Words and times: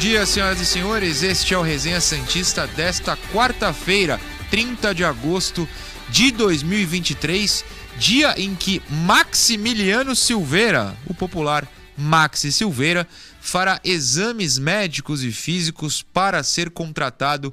Dia, 0.00 0.24
senhoras 0.24 0.58
e 0.58 0.64
senhores. 0.64 1.22
Este 1.22 1.52
é 1.52 1.58
o 1.58 1.62
Resenha 1.62 2.00
Santista 2.00 2.66
desta 2.68 3.18
quarta-feira, 3.34 4.18
30 4.50 4.94
de 4.94 5.04
agosto 5.04 5.68
de 6.08 6.30
2023, 6.30 7.62
dia 7.98 8.34
em 8.38 8.54
que 8.54 8.80
Maximiliano 8.88 10.16
Silveira, 10.16 10.96
o 11.06 11.12
popular 11.12 11.70
Maxi 11.98 12.50
Silveira, 12.50 13.06
fará 13.42 13.78
exames 13.84 14.56
médicos 14.56 15.22
e 15.22 15.30
físicos 15.30 16.02
para 16.02 16.42
ser 16.42 16.70
contratado 16.70 17.52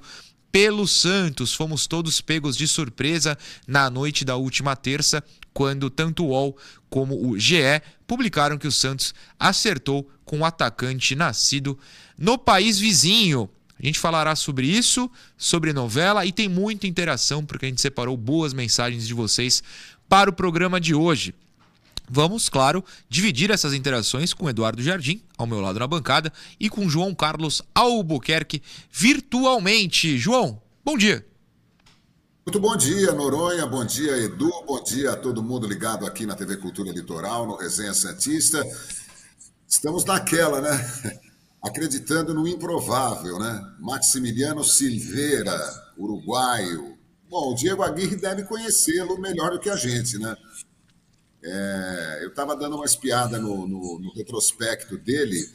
pelo 0.50 0.88
Santos. 0.88 1.54
Fomos 1.54 1.86
todos 1.86 2.22
pegos 2.22 2.56
de 2.56 2.66
surpresa 2.66 3.38
na 3.68 3.90
noite 3.90 4.24
da 4.24 4.38
última 4.38 4.74
terça, 4.74 5.22
quando 5.58 5.90
tanto 5.90 6.24
o 6.24 6.28
UOL 6.28 6.56
como 6.88 7.28
o 7.28 7.40
GE 7.40 7.82
publicaram 8.06 8.60
que 8.60 8.68
o 8.68 8.72
Santos 8.72 9.12
acertou 9.40 10.08
com 10.24 10.42
o 10.42 10.46
atacante 10.46 11.16
nascido 11.16 11.80
no 12.16 12.38
país 12.38 12.78
vizinho. 12.78 13.50
A 13.82 13.84
gente 13.84 13.98
falará 13.98 14.36
sobre 14.36 14.68
isso, 14.68 15.10
sobre 15.36 15.74
novela 15.74 16.28
e 16.28 16.32
tem 16.32 16.48
muita 16.48 16.86
interação 16.86 17.44
porque 17.44 17.66
a 17.66 17.70
gente 17.70 17.82
separou 17.82 18.16
boas 18.16 18.54
mensagens 18.54 19.08
de 19.08 19.16
vocês 19.16 19.64
para 20.08 20.30
o 20.30 20.34
programa 20.34 20.80
de 20.80 20.94
hoje. 20.94 21.34
Vamos, 22.08 22.50
claro, 22.50 22.86
dividir 23.10 23.50
essas 23.50 23.74
interações 23.74 24.36
com 24.36 24.48
Eduardo 24.48 24.84
Jardim, 24.84 25.24
ao 25.40 25.48
meu 25.48 25.60
lado 25.60 25.80
na 25.80 25.88
bancada, 25.88 26.32
e 26.60 26.70
com 26.70 26.88
João 26.88 27.16
Carlos 27.16 27.64
Albuquerque 27.74 28.62
virtualmente. 28.92 30.20
João, 30.20 30.62
bom 30.86 30.96
dia. 30.96 31.26
Muito 32.48 32.62
bom 32.62 32.78
dia, 32.78 33.12
Noronha. 33.12 33.66
Bom 33.68 33.84
dia, 33.84 34.16
Edu. 34.20 34.50
Bom 34.66 34.82
dia 34.82 35.12
a 35.12 35.18
todo 35.18 35.44
mundo 35.44 35.68
ligado 35.68 36.06
aqui 36.06 36.26
na 36.26 36.34
TV 36.34 36.56
Cultura 36.56 36.94
Litoral, 36.94 37.46
no 37.46 37.58
Resenha 37.58 37.94
Santista. 37.94 38.66
Estamos 39.68 40.06
naquela, 40.06 40.62
né? 40.62 40.70
Acreditando 41.62 42.34
no 42.34 42.48
improvável, 42.48 43.38
né? 43.38 43.76
Maximiliano 43.82 44.64
Silveira, 44.64 45.60
uruguaio. 45.98 46.98
Bom, 47.30 47.52
o 47.52 47.54
Diego 47.54 47.84
Aguirre 47.84 48.16
deve 48.16 48.44
conhecê-lo 48.44 49.20
melhor 49.20 49.52
do 49.52 49.60
que 49.60 49.70
a 49.70 49.76
gente, 49.76 50.18
né? 50.18 50.34
É, 51.44 52.20
eu 52.22 52.30
estava 52.30 52.56
dando 52.56 52.78
uma 52.78 52.86
espiada 52.86 53.40
no, 53.40 53.68
no, 53.68 54.00
no, 54.00 54.14
retrospecto 54.14 54.98
dele. 54.98 55.46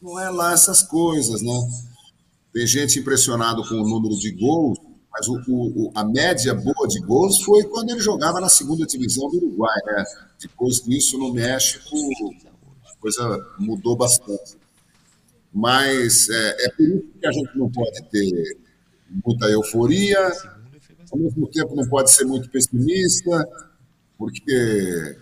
Não 0.00 0.20
é 0.20 0.30
lá 0.30 0.52
essas 0.52 0.84
coisas, 0.84 1.42
né? 1.42 1.68
Tem 2.52 2.64
gente 2.64 2.96
impressionado 2.96 3.68
com 3.68 3.74
o 3.74 3.88
número 3.88 4.16
de 4.16 4.30
gols, 4.30 4.85
mas 5.16 5.28
o, 5.28 5.40
o, 5.48 5.92
a 5.94 6.04
média 6.04 6.52
boa 6.52 6.86
de 6.86 7.00
gols 7.00 7.42
foi 7.42 7.64
quando 7.64 7.90
ele 7.90 8.00
jogava 8.00 8.38
na 8.38 8.50
segunda 8.50 8.84
divisão 8.84 9.30
do 9.30 9.38
Uruguai, 9.38 9.80
né? 9.86 10.04
Depois 10.38 10.82
disso, 10.82 11.16
no 11.18 11.32
México, 11.32 11.96
a 12.84 12.96
coisa 13.00 13.46
mudou 13.58 13.96
bastante. 13.96 14.58
Mas 15.52 16.28
é, 16.28 16.66
é 16.66 16.70
por 16.70 16.82
isso 16.82 17.04
que 17.18 17.26
a 17.26 17.32
gente 17.32 17.56
não 17.56 17.70
pode 17.70 18.02
ter 18.10 18.58
muita 19.24 19.46
euforia, 19.46 20.30
ao 21.10 21.18
mesmo 21.18 21.46
tempo 21.48 21.74
não 21.74 21.88
pode 21.88 22.10
ser 22.10 22.26
muito 22.26 22.50
pessimista, 22.50 23.48
porque 24.18 25.16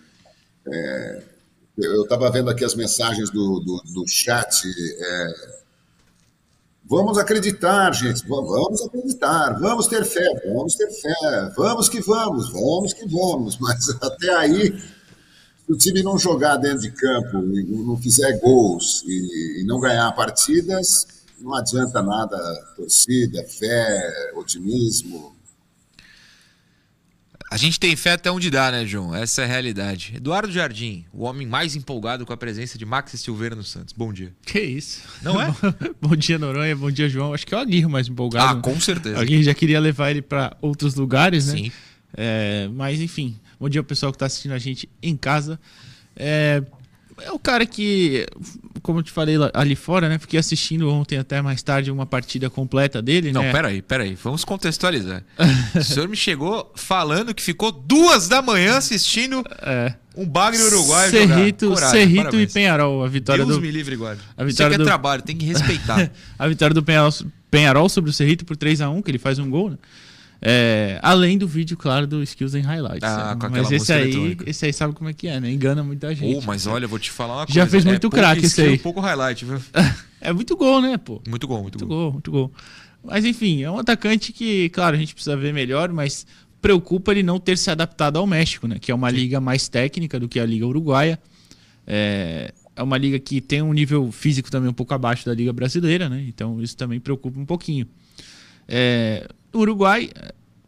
é, 0.66 1.22
eu 1.78 2.03
estava 2.03 2.32
vendo 2.32 2.50
aqui 2.50 2.65
as 2.65 2.75
mensagens 2.75 3.31
do, 3.31 3.61
do, 3.61 3.82
do 3.93 4.09
chat. 4.09 4.66
É, 4.99 5.55
vamos 6.84 7.18
acreditar, 7.18 7.92
gente, 7.92 8.26
vamos 8.28 8.82
acreditar, 8.82 9.58
vamos 9.58 9.86
ter 9.86 10.04
fé, 10.04 10.28
vamos 10.54 10.74
ter 10.74 10.90
fé, 10.90 11.52
vamos 11.56 11.88
que 11.88 12.00
vamos, 12.00 12.52
vamos 12.52 12.92
que 12.92 13.06
vamos, 13.08 13.56
mas 13.60 13.88
até 14.00 14.34
aí, 14.34 14.78
se 14.78 15.72
o 15.72 15.76
time 15.76 16.02
não 16.02 16.18
jogar 16.18 16.56
dentro 16.56 16.80
de 16.80 16.90
campo 16.90 17.40
não 17.40 17.96
fizer 17.96 18.38
gols 18.38 19.02
e 19.06 19.64
não 19.66 19.80
ganhar 19.80 20.12
partidas, 20.12 21.06
não 21.40 21.54
adianta 21.54 22.02
nada 22.02 22.38
torcida, 22.76 23.44
fé, 23.44 24.30
otimismo, 24.34 25.33
a 27.54 27.56
gente 27.56 27.78
tem 27.78 27.94
fé 27.94 28.15
até 28.15 28.32
onde 28.32 28.50
dá, 28.50 28.72
né, 28.72 28.84
João? 28.84 29.15
Essa 29.15 29.42
é 29.42 29.44
a 29.44 29.47
realidade. 29.47 30.15
Eduardo 30.16 30.53
Jardim, 30.53 31.04
o 31.12 31.22
homem 31.22 31.47
mais 31.47 31.76
empolgado 31.76 32.26
com 32.26 32.32
a 32.32 32.37
presença 32.37 32.76
de 32.76 32.84
Max 32.84 33.12
Silveira 33.12 33.54
no 33.54 33.62
Santos. 33.62 33.94
Bom 33.97 34.12
dia. 34.12 34.34
Que 34.44 34.60
isso? 34.60 35.03
Não 35.22 35.41
é? 35.41 35.54
bom 36.03 36.16
dia, 36.16 36.37
Noronha. 36.37 36.75
Bom 36.75 36.91
dia, 36.91 37.09
João. 37.09 37.32
Acho 37.32 37.47
que 37.47 37.54
é 37.54 37.56
o 37.56 37.60
Aguirre 37.60 37.87
mais 37.87 38.09
empolgado. 38.09 38.59
Ah, 38.59 38.60
com 38.60 38.81
certeza. 38.81 39.16
O 39.16 39.20
Aguirre 39.20 39.44
já 39.44 39.54
queria 39.54 39.78
levar 39.78 40.10
ele 40.10 40.20
para 40.20 40.56
outros 40.60 40.97
lugares, 40.97 41.47
né? 41.47 41.56
Sim. 41.59 41.72
É, 42.16 42.69
mas, 42.72 43.00
enfim. 43.00 43.38
Bom 43.60 43.69
dia 43.69 43.84
pessoal 43.84 44.10
que 44.10 44.16
está 44.16 44.26
assistindo 44.26 44.50
a 44.50 44.59
gente 44.59 44.88
em 45.00 45.16
casa. 45.16 45.60
É, 46.16 46.60
é 47.22 47.30
o 47.32 47.38
cara 47.38 47.64
que, 47.66 48.26
como 48.82 48.98
eu 48.98 49.02
te 49.02 49.10
falei 49.10 49.36
ali 49.52 49.75
fora, 49.76 50.08
né? 50.08 50.19
Fiquei 50.19 50.38
assistindo 50.38 50.91
ontem 50.91 51.19
até 51.19 51.41
mais 51.42 51.62
tarde 51.62 51.91
uma 51.91 52.06
partida 52.06 52.48
completa 52.50 53.00
dele, 53.00 53.32
Não, 53.32 53.42
né? 53.42 53.52
peraí, 53.52 53.82
peraí. 53.82 54.14
Vamos 54.22 54.44
contextualizar. 54.44 55.22
o 55.75 55.82
senhor 55.82 56.08
me 56.08 56.16
chegou 56.16 56.72
falando 56.75 57.34
que 57.34 57.43
ficou 57.43 57.70
duas 57.72 58.28
da 58.28 58.40
manhã 58.43 58.76
assistindo 58.78 59.43
É. 59.62 59.94
um 60.16 60.26
bagre 60.26 60.62
uruguaio 60.62 61.11
Cerrito, 61.11 61.66
jogar. 61.66 61.76
Coragem, 61.76 62.00
Cerrito 62.00 62.20
e 62.20 62.25
parabéns. 62.25 62.52
Penharol, 62.52 63.05
a 63.05 63.08
vitória 63.08 63.44
Deus 63.44 63.56
do 63.56 63.62
me 63.62 63.70
livre, 63.70 63.96
guarda. 63.96 64.20
a 64.37 64.43
Isso 64.43 64.50
vitória 64.52 64.75
aqui 64.75 64.75
é 64.75 64.78
do- 64.78 64.84
trabalho, 64.84 65.22
tem 65.22 65.37
que 65.37 65.44
respeitar. 65.46 66.11
a 66.38 66.49
vitória 66.49 66.75
do 66.75 66.82
Penharol, 66.82 67.12
Penharol 67.50 67.88
sobre 67.88 68.11
o 68.11 68.12
Cerrito 68.12 68.44
por 68.44 68.56
3 68.56 68.81
a 68.81 68.90
1 68.90 69.00
que 69.02 69.11
ele 69.11 69.19
faz 69.19 69.38
um 69.38 69.49
gol, 69.49 69.70
né? 69.70 69.78
É, 70.40 70.98
além 71.02 71.38
do 71.38 71.48
vídeo, 71.48 71.76
claro, 71.76 72.06
do 72.06 72.22
Skills 72.22 72.54
and 72.54 72.62
Highlights. 72.62 73.02
Ah, 73.02 73.34
né? 73.34 73.40
com 73.40 73.46
aquela 73.46 73.62
Mas 73.62 73.72
esse 73.72 73.92
aí, 73.92 74.02
eletrônica. 74.02 74.50
esse 74.50 74.66
aí 74.66 74.72
sabe 74.72 74.92
como 74.94 75.08
é 75.08 75.12
que 75.14 75.26
é, 75.26 75.40
né? 75.40 75.50
Engana 75.50 75.82
muita 75.82 76.14
gente. 76.14 76.36
Oh, 76.36 76.42
mas 76.42 76.66
olha, 76.66 76.86
vou 76.86 76.98
te 76.98 77.10
falar 77.10 77.36
uma 77.36 77.46
coisa. 77.46 77.60
Já 77.60 77.66
fez 77.66 77.84
é 77.86 77.88
muito 77.88 78.02
pouco 78.02 78.16
craque 78.16 78.40
esse 78.40 78.48
skill, 78.60 78.64
aí. 78.72 78.78
pouco 78.78 79.00
highlight, 79.00 79.44
viu? 79.44 79.60
É 80.20 80.32
muito 80.32 80.56
gol, 80.56 80.81
né, 80.81 80.96
pô? 80.96 81.20
Muito 81.28 81.46
gol, 81.46 81.60
muito, 81.60 81.78
Muito 81.78 81.86
gol. 81.86 81.98
gol, 82.04 82.12
muito 82.12 82.31
gol. 82.31 82.52
Mas 83.04 83.26
enfim, 83.26 83.62
é 83.62 83.70
um 83.70 83.78
atacante 83.78 84.32
que, 84.32 84.70
claro, 84.70 84.96
a 84.96 84.98
gente 84.98 85.12
precisa 85.14 85.36
ver 85.36 85.52
melhor, 85.52 85.92
mas 85.92 86.26
preocupa 86.62 87.12
ele 87.12 87.22
não 87.22 87.38
ter 87.38 87.58
se 87.58 87.70
adaptado 87.70 88.16
ao 88.19 88.26
México, 88.26 88.66
né? 88.66 88.78
Que 88.80 88.90
é 88.90 88.94
uma 88.94 89.10
liga 89.10 89.38
mais 89.38 89.69
técnica 89.69 90.19
do 90.19 90.26
que 90.26 90.40
a 90.40 90.46
liga 90.46 90.66
uruguaia. 90.66 91.20
É, 91.87 92.54
é 92.75 92.82
uma 92.82 92.96
liga 92.96 93.19
que 93.19 93.42
tem 93.42 93.60
um 93.60 93.75
nível 93.75 94.10
físico 94.10 94.50
também 94.50 94.70
um 94.70 94.72
pouco 94.72 94.94
abaixo 94.94 95.26
da 95.26 95.34
liga 95.34 95.52
brasileira, 95.52 96.08
né? 96.08 96.25
Então 96.26 96.62
isso 96.62 96.75
também 96.75 96.98
preocupa 96.98 97.38
um 97.38 97.44
pouquinho. 97.44 97.87
É, 98.66 99.28
o 99.54 99.60
Uruguai, 99.60 100.10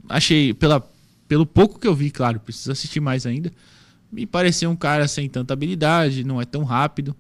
achei, 0.09 0.55
pela, 0.55 0.81
pelo 1.29 1.45
pouco 1.45 1.79
que 1.79 1.87
eu 1.87 1.95
vi, 1.95 2.11
claro, 2.11 2.41
preciso 2.41 2.73
assistir 2.73 3.01
mais 3.01 3.27
ainda, 3.27 3.53
me 4.11 4.25
pareceu 4.27 4.71
um 4.71 4.77
cara 4.77 5.07
sem 5.09 5.29
tanta 5.29 5.53
habilidade, 5.53 6.25
não 6.25 6.41
é 6.41 6.45
tão 6.45 6.65
rápido, 6.65 7.15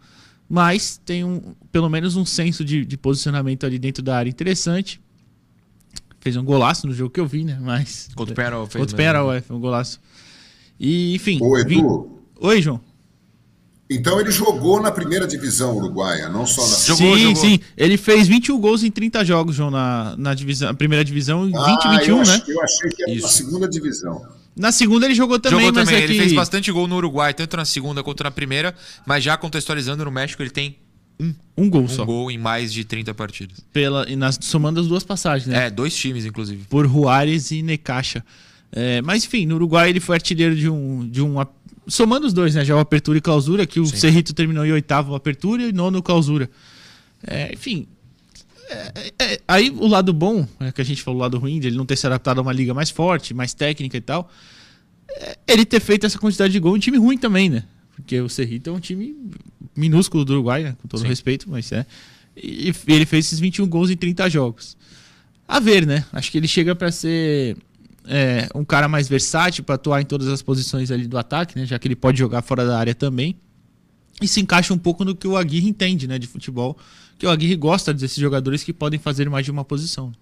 mas 0.48 1.00
tem 1.04 1.24
um, 1.24 1.54
pelo 1.72 1.88
menos 1.90 2.16
um 2.16 2.24
senso 2.24 2.64
de, 2.64 2.84
de 2.84 2.96
posicionamento 2.96 3.66
ali 3.66 3.78
dentro 3.78 4.02
da 4.02 4.16
área 4.16 4.30
interessante. 4.30 5.00
Fez 6.20 6.36
um 6.36 6.44
golaço 6.44 6.86
no 6.86 6.94
jogo 6.94 7.10
que 7.10 7.20
eu 7.20 7.26
vi, 7.26 7.44
né? 7.44 7.58
Mas. 7.60 8.08
Contra 8.14 8.32
o 8.32 8.36
Penharol 8.36 8.66
fez 8.66 8.72
Contra 8.72 8.82
o 8.82 8.84
mesmo. 8.84 8.96
Penharol, 8.96 9.32
é, 9.32 9.40
foi 9.40 9.56
um 9.56 9.60
golaço. 9.60 10.00
E, 10.78 11.14
enfim. 11.14 11.38
Vim- 11.66 11.78
Edu, 11.78 12.20
Oi, 12.40 12.60
João. 12.62 12.80
Então 13.88 14.18
ele 14.20 14.30
jogou 14.30 14.80
na 14.80 14.90
primeira 14.90 15.26
divisão 15.26 15.76
uruguaia, 15.76 16.28
não 16.28 16.44
só 16.46 16.62
na 16.66 16.76
Jogou, 16.78 17.16
sim, 17.16 17.22
jogou. 17.22 17.36
sim. 17.42 17.60
Ele 17.76 17.96
fez 17.96 18.26
21 18.26 18.58
gols 18.58 18.82
em 18.82 18.90
30 18.90 19.24
jogos, 19.24 19.54
João, 19.56 19.70
na, 19.70 20.14
na 20.16 20.34
divisão, 20.34 20.74
primeira 20.74 21.04
divisão, 21.04 21.44
20 21.46 21.54
Ah, 21.56 21.90
21, 21.98 22.08
eu 22.08 22.16
né? 22.16 22.22
achei, 22.34 22.54
eu 22.54 22.62
achei 22.62 22.90
que 22.90 23.02
era 23.02 23.12
na 23.12 23.18
Isso. 23.18 23.28
segunda 23.28 23.68
divisão. 23.68 24.26
Na 24.56 24.72
segunda 24.72 25.06
ele 25.06 25.14
jogou 25.14 25.38
também, 25.38 25.60
Jogou 25.66 25.74
mas 25.74 25.84
também, 25.84 26.00
é 26.00 26.04
ele 26.04 26.14
que... 26.14 26.18
fez 26.20 26.32
bastante 26.32 26.72
gol 26.72 26.88
no 26.88 26.96
Uruguai, 26.96 27.32
tanto 27.34 27.56
na 27.56 27.64
segunda 27.64 28.02
quanto 28.02 28.24
na 28.24 28.30
primeira, 28.30 28.74
mas 29.06 29.22
já 29.22 29.36
contextualizando 29.36 30.04
no 30.04 30.10
México, 30.10 30.42
ele 30.42 30.50
tem 30.50 30.76
Um 31.58 31.68
gol 31.70 31.82
um 31.82 31.88
só. 31.88 32.04
gol 32.04 32.30
em 32.30 32.38
mais 32.38 32.72
de 32.72 32.82
30 32.82 33.12
partidas. 33.14 33.58
Pela, 33.72 34.08
e 34.10 34.16
nas, 34.16 34.38
somando 34.40 34.80
as 34.80 34.86
duas 34.86 35.04
passagens, 35.04 35.46
né? 35.46 35.66
É, 35.66 35.70
dois 35.70 35.94
times, 35.94 36.24
inclusive. 36.24 36.64
por 36.70 36.88
Juárez 36.88 37.50
e 37.50 37.62
Necaxa. 37.62 38.24
É, 38.72 39.00
mas 39.02 39.24
enfim, 39.24 39.46
no 39.46 39.54
Uruguai 39.54 39.90
ele 39.90 40.00
foi 40.00 40.16
artilheiro 40.16 40.56
de 40.56 40.68
um, 40.68 41.06
de 41.08 41.22
um. 41.22 41.36
Somando 41.88 42.26
os 42.26 42.32
dois, 42.32 42.54
né? 42.54 42.64
Já 42.64 42.74
o 42.74 42.78
Apertura 42.78 43.18
e 43.18 43.20
Clausura, 43.20 43.66
que 43.66 43.78
o 43.78 43.86
Sim. 43.86 43.96
Cerrito 43.96 44.34
terminou 44.34 44.64
em 44.64 44.72
oitavo 44.72 45.14
Apertura 45.14 45.62
e 45.62 45.72
nono 45.72 46.02
Clausura. 46.02 46.50
É, 47.26 47.52
enfim. 47.52 47.86
é, 48.68 49.12
é, 49.18 49.40
aí 49.46 49.70
o 49.70 49.86
lado 49.86 50.12
bom, 50.12 50.46
é, 50.60 50.72
que 50.72 50.80
a 50.80 50.84
gente 50.84 51.02
falou 51.02 51.20
o 51.20 51.22
lado 51.22 51.38
ruim, 51.38 51.60
de 51.60 51.68
ele 51.68 51.76
não 51.76 51.86
ter 51.86 51.96
se 51.96 52.06
adaptado 52.06 52.38
a 52.38 52.42
uma 52.42 52.52
liga 52.52 52.74
mais 52.74 52.90
forte, 52.90 53.32
mais 53.32 53.54
técnica 53.54 53.96
e 53.96 54.00
tal, 54.00 54.30
é 55.08 55.36
ele 55.46 55.64
ter 55.64 55.80
feito 55.80 56.04
essa 56.04 56.18
quantidade 56.18 56.52
de 56.52 56.58
gol 56.58 56.74
em 56.74 56.78
um 56.78 56.80
time 56.80 56.98
ruim 56.98 57.16
também, 57.16 57.48
né? 57.48 57.64
Porque 57.94 58.20
o 58.20 58.28
Cerrito 58.28 58.70
é 58.70 58.72
um 58.72 58.80
time 58.80 59.16
minúsculo 59.74 60.24
do 60.24 60.32
Uruguai, 60.34 60.64
né? 60.64 60.76
Com 60.82 60.88
todo 60.88 61.02
respeito, 61.04 61.48
mas 61.48 61.70
é. 61.72 61.86
E, 62.36 62.70
e 62.70 62.92
ele 62.92 63.06
fez 63.06 63.26
esses 63.26 63.38
21 63.38 63.66
gols 63.66 63.90
em 63.90 63.96
30 63.96 64.28
jogos. 64.28 64.76
a 65.48 65.60
ver, 65.60 65.86
né? 65.86 66.04
Acho 66.12 66.30
que 66.30 66.36
ele 66.36 66.48
chega 66.48 66.74
para 66.74 66.90
ser 66.90 67.56
é, 68.08 68.48
um 68.54 68.64
cara 68.64 68.88
mais 68.88 69.08
versátil 69.08 69.64
para 69.64 69.74
atuar 69.74 70.00
em 70.00 70.04
todas 70.04 70.28
as 70.28 70.42
posições 70.42 70.90
ali 70.90 71.06
do 71.06 71.18
ataque, 71.18 71.58
né? 71.58 71.66
Já 71.66 71.78
que 71.78 71.88
ele 71.88 71.96
pode 71.96 72.18
jogar 72.18 72.42
fora 72.42 72.64
da 72.64 72.78
área 72.78 72.94
também. 72.94 73.36
E 74.20 74.26
se 74.26 74.40
encaixa 74.40 74.72
um 74.72 74.78
pouco 74.78 75.04
no 75.04 75.14
que 75.14 75.28
o 75.28 75.36
Aguirre 75.36 75.68
entende, 75.68 76.06
né, 76.06 76.18
de 76.18 76.26
futebol, 76.26 76.78
que 77.18 77.26
o 77.26 77.30
Aguirre 77.30 77.54
gosta 77.54 77.92
desses 77.92 78.16
jogadores 78.16 78.64
que 78.64 78.72
podem 78.72 78.98
fazer 78.98 79.28
mais 79.28 79.44
de 79.44 79.50
uma 79.50 79.64
posição. 79.64 80.12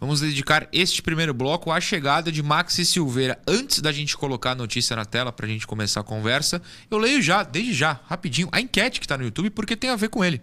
Vamos 0.00 0.20
dedicar 0.20 0.68
este 0.72 1.00
primeiro 1.00 1.32
bloco 1.32 1.70
à 1.70 1.80
chegada 1.80 2.30
de 2.30 2.42
Maxi 2.42 2.84
Silveira. 2.84 3.38
Antes 3.46 3.80
da 3.80 3.90
gente 3.90 4.16
colocar 4.16 4.50
a 4.50 4.54
notícia 4.54 4.94
na 4.94 5.04
tela 5.04 5.32
para 5.32 5.46
a 5.46 5.48
gente 5.48 5.66
começar 5.66 6.00
a 6.00 6.04
conversa, 6.04 6.60
eu 6.90 6.98
leio 6.98 7.22
já, 7.22 7.42
desde 7.42 7.72
já, 7.72 8.00
rapidinho, 8.06 8.48
a 8.52 8.60
enquete 8.60 9.00
que 9.00 9.06
está 9.06 9.16
no 9.16 9.24
YouTube, 9.24 9.50
porque 9.50 9.76
tem 9.76 9.90
a 9.90 9.96
ver 9.96 10.08
com 10.08 10.24
ele. 10.24 10.40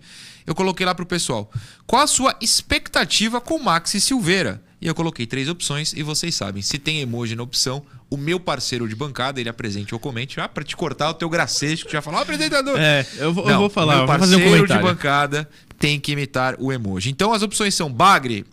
Eu 0.47 0.55
coloquei 0.55 0.85
lá 0.85 0.95
para 0.95 1.03
o 1.03 1.05
pessoal. 1.05 1.51
Qual 1.85 2.01
a 2.01 2.07
sua 2.07 2.35
expectativa 2.41 3.39
com 3.39 3.59
Maxi 3.59 4.01
Silveira? 4.01 4.63
E 4.81 4.87
eu 4.87 4.95
coloquei 4.95 5.27
três 5.27 5.47
opções 5.47 5.93
e 5.93 6.01
vocês 6.01 6.33
sabem, 6.33 6.63
se 6.63 6.79
tem 6.79 7.01
emoji 7.01 7.35
na 7.35 7.43
opção, 7.43 7.83
o 8.09 8.17
meu 8.17 8.39
parceiro 8.39 8.89
de 8.89 8.95
bancada, 8.95 9.39
ele 9.39 9.47
apresente 9.47 9.93
ou 9.93 9.99
comente, 9.99 10.39
ah, 10.39 10.49
para 10.49 10.63
te 10.63 10.75
cortar 10.75 11.11
o 11.11 11.13
teu 11.13 11.29
gracejo, 11.29 11.85
que 11.85 11.91
já 11.91 12.01
falou, 12.01 12.19
oh, 12.19 12.23
apresentador. 12.23 12.79
É, 12.79 13.05
eu 13.19 13.31
vou, 13.31 13.45
Não, 13.45 13.51
eu 13.51 13.59
vou 13.59 13.69
falar, 13.69 13.97
meu 13.97 14.07
parceiro 14.07 14.43
vou 14.43 14.51
fazer 14.51 14.63
um 14.63 14.77
de 14.77 14.83
bancada 14.83 15.47
tem 15.81 15.99
que 15.99 16.11
imitar 16.11 16.55
o 16.59 16.71
emoji. 16.71 17.09
Então 17.09 17.33
as 17.33 17.41
opções 17.41 17.73
são 17.73 17.91
Bagre, 17.91 18.45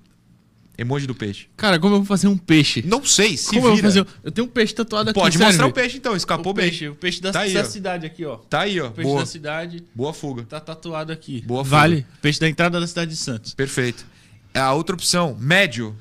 Emoji 0.79 1.09
do 1.09 1.15
peixe. 1.15 1.49
Cara, 1.57 1.77
como 1.77 1.97
eu 1.97 1.99
vou 1.99 2.07
fazer 2.07 2.29
um 2.29 2.39
peixe? 2.39 2.85
Não 2.87 3.05
sei, 3.05 3.37
se 3.37 3.49
como 3.49 3.63
vira. 3.63 3.69
Eu, 3.69 3.75
vou 3.75 3.83
fazer... 3.83 4.07
eu 4.23 4.31
tenho 4.31 4.47
um 4.47 4.51
peixe 4.51 4.73
tatuado 4.73 5.11
aqui, 5.11 5.19
Pode 5.19 5.37
mostrar 5.37 5.67
o 5.67 5.73
peixe 5.73 5.97
então, 5.97 6.15
escapou 6.15 6.53
o 6.53 6.55
bem. 6.55 6.67
Peixe, 6.69 6.89
o 6.89 6.95
peixe 6.95 7.21
da, 7.21 7.33
tá 7.33 7.41
aí, 7.41 7.53
da 7.53 7.65
cidade 7.65 8.07
aqui, 8.07 8.25
ó. 8.25 8.37
Tá 8.37 8.61
aí, 8.61 8.81
ó. 8.81 8.87
O 8.87 8.93
peixe 8.93 9.11
Boa. 9.11 9.21
da 9.21 9.27
cidade. 9.27 9.85
Boa 9.93 10.15
fuga. 10.15 10.45
Tá 10.45 10.61
tatuado 10.61 11.13
aqui. 11.13 11.43
Boa 11.43 11.65
fuga. 11.65 11.77
Vale. 11.77 12.07
Peixe 12.23 12.39
da 12.39 12.49
entrada 12.49 12.79
da 12.79 12.87
cidade 12.87 13.11
de 13.11 13.17
Santos. 13.17 13.55
Perfeito. 13.55 14.07
A 14.55 14.73
outra 14.73 14.95
opção, 14.95 15.37
médio. 15.41 15.97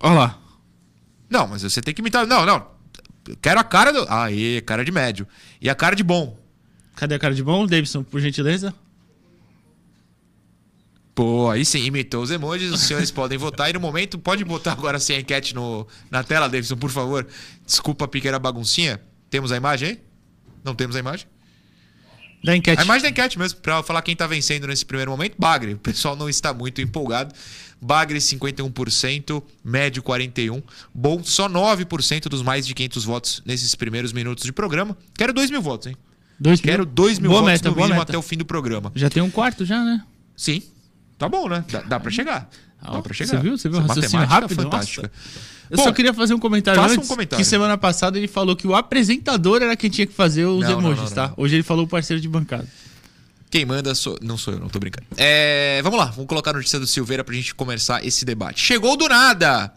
Olha 0.00 0.14
lá. 0.14 0.38
Não, 1.30 1.48
mas 1.48 1.62
você 1.62 1.80
tem 1.80 1.94
que 1.94 2.02
imitar. 2.02 2.26
Não, 2.26 2.44
não. 2.44 2.66
Quero 3.40 3.58
a 3.58 3.64
cara 3.64 3.90
do. 3.90 4.04
Aê, 4.06 4.60
cara 4.60 4.84
de 4.84 4.92
médio. 4.92 5.26
E 5.62 5.70
a 5.70 5.74
cara 5.74 5.96
de 5.96 6.02
bom. 6.02 6.36
Cadê 6.94 7.14
a 7.14 7.18
cara 7.18 7.34
de 7.34 7.42
bom, 7.42 7.66
Davidson, 7.66 8.02
por 8.02 8.20
gentileza? 8.20 8.74
Pô, 11.14 11.50
aí 11.50 11.64
sim, 11.64 11.84
imitou 11.84 12.22
os 12.22 12.30
emojis, 12.30 12.72
os 12.72 12.80
senhores 12.80 13.10
podem 13.12 13.36
votar. 13.36 13.68
E 13.68 13.72
no 13.72 13.80
momento, 13.80 14.18
pode 14.18 14.44
botar 14.44 14.72
agora 14.72 14.98
sim 14.98 15.14
a 15.14 15.20
enquete 15.20 15.54
no, 15.54 15.86
na 16.10 16.24
tela, 16.24 16.48
Davidson, 16.48 16.76
por 16.76 16.90
favor. 16.90 17.26
Desculpa 17.66 18.06
a 18.06 18.08
pequena 18.08 18.38
baguncinha. 18.38 19.00
Temos 19.28 19.52
a 19.52 19.56
imagem 19.56 19.88
aí? 19.90 20.00
Não 20.64 20.74
temos 20.74 20.96
a 20.96 20.98
imagem? 20.98 21.26
Da 22.42 22.56
enquete. 22.56 22.80
A 22.80 22.84
imagem 22.84 23.02
da 23.02 23.08
enquete 23.10 23.38
mesmo, 23.38 23.60
pra 23.60 23.82
falar 23.82 24.02
quem 24.02 24.16
tá 24.16 24.26
vencendo 24.26 24.66
nesse 24.66 24.84
primeiro 24.84 25.10
momento. 25.10 25.34
Bagre. 25.38 25.74
O 25.74 25.78
pessoal 25.78 26.16
não 26.16 26.28
está 26.28 26.52
muito 26.52 26.80
empolgado. 26.80 27.34
Bagre 27.80 28.18
51%, 28.18 29.42
médio 29.64 30.02
41%. 30.02 30.62
Bom, 30.94 31.22
só 31.22 31.48
9% 31.48 32.28
dos 32.28 32.42
mais 32.42 32.66
de 32.66 32.74
500 32.74 33.04
votos 33.04 33.42
nesses 33.44 33.74
primeiros 33.74 34.12
minutos 34.12 34.44
de 34.44 34.52
programa. 34.52 34.96
Quero 35.16 35.32
2 35.32 35.50
mil 35.50 35.60
votos, 35.62 35.88
hein? 35.88 35.96
Dois 36.38 36.60
Quero 36.60 36.84
2 36.84 37.18
mil 37.18 37.30
votos 37.30 37.46
meta, 37.46 37.70
no 37.70 37.76
mínimo 37.76 37.94
meta. 37.94 38.02
até 38.10 38.18
o 38.18 38.22
fim 38.22 38.36
do 38.36 38.44
programa. 38.44 38.90
Já 38.94 39.08
tem 39.08 39.22
um 39.22 39.30
quarto 39.30 39.64
já, 39.64 39.82
né? 39.84 40.02
Sim. 40.36 40.62
Tá 41.22 41.28
bom, 41.28 41.48
né? 41.48 41.64
Dá, 41.70 41.80
dá 41.82 42.00
pra 42.00 42.10
chegar. 42.10 42.50
Dá 42.82 43.00
pra 43.00 43.14
chegar. 43.14 43.30
Você 43.30 43.36
viu? 43.38 43.56
Você 43.56 43.68
viu 43.68 43.78
Essa 43.78 43.84
o 43.84 43.88
raciocínio 43.88 44.26
matemática 44.26 44.40
rápido? 44.40 44.62
fantástica. 44.64 45.02
Nossa. 45.02 45.52
Eu 45.70 45.76
Bom, 45.76 45.84
só 45.84 45.92
queria 45.92 46.12
fazer 46.12 46.34
um 46.34 46.38
comentário 46.38 46.82
faça 46.82 46.94
um 46.94 46.96
antes, 46.98 47.08
comentário. 47.08 47.42
que 47.44 47.48
semana 47.48 47.78
passada 47.78 48.18
ele 48.18 48.26
falou 48.26 48.56
que 48.56 48.66
o 48.66 48.74
apresentador 48.74 49.62
era 49.62 49.76
quem 49.76 49.88
tinha 49.88 50.06
que 50.06 50.12
fazer 50.12 50.44
os 50.46 50.64
Não, 50.64 50.80
emojis, 50.80 51.04
não, 51.04 51.10
tá? 51.10 51.28
não. 51.28 51.34
Hoje 51.36 51.54
ele 51.54 51.62
falou 51.62 51.84
o 51.84 51.88
parceiro 51.88 52.20
de 52.20 52.28
bancada. 52.28 52.66
Quem 53.50 53.64
manda 53.64 53.94
sou... 53.94 54.18
não 54.20 54.36
sou 54.36 54.54
eu, 54.54 54.58
não 54.60 54.68
tô 54.68 54.78
brincando. 54.80 55.06
É, 55.16 55.80
vamos 55.82 55.98
lá, 55.98 56.06
vamos 56.06 56.26
colocar 56.26 56.50
a 56.50 56.54
notícia 56.54 56.80
do 56.80 56.86
Silveira 56.86 57.22
pra 57.22 57.34
gente 57.34 57.54
começar 57.54 58.04
esse 58.04 58.24
debate. 58.24 58.60
Chegou 58.60 58.96
do 58.96 59.08
nada! 59.08 59.72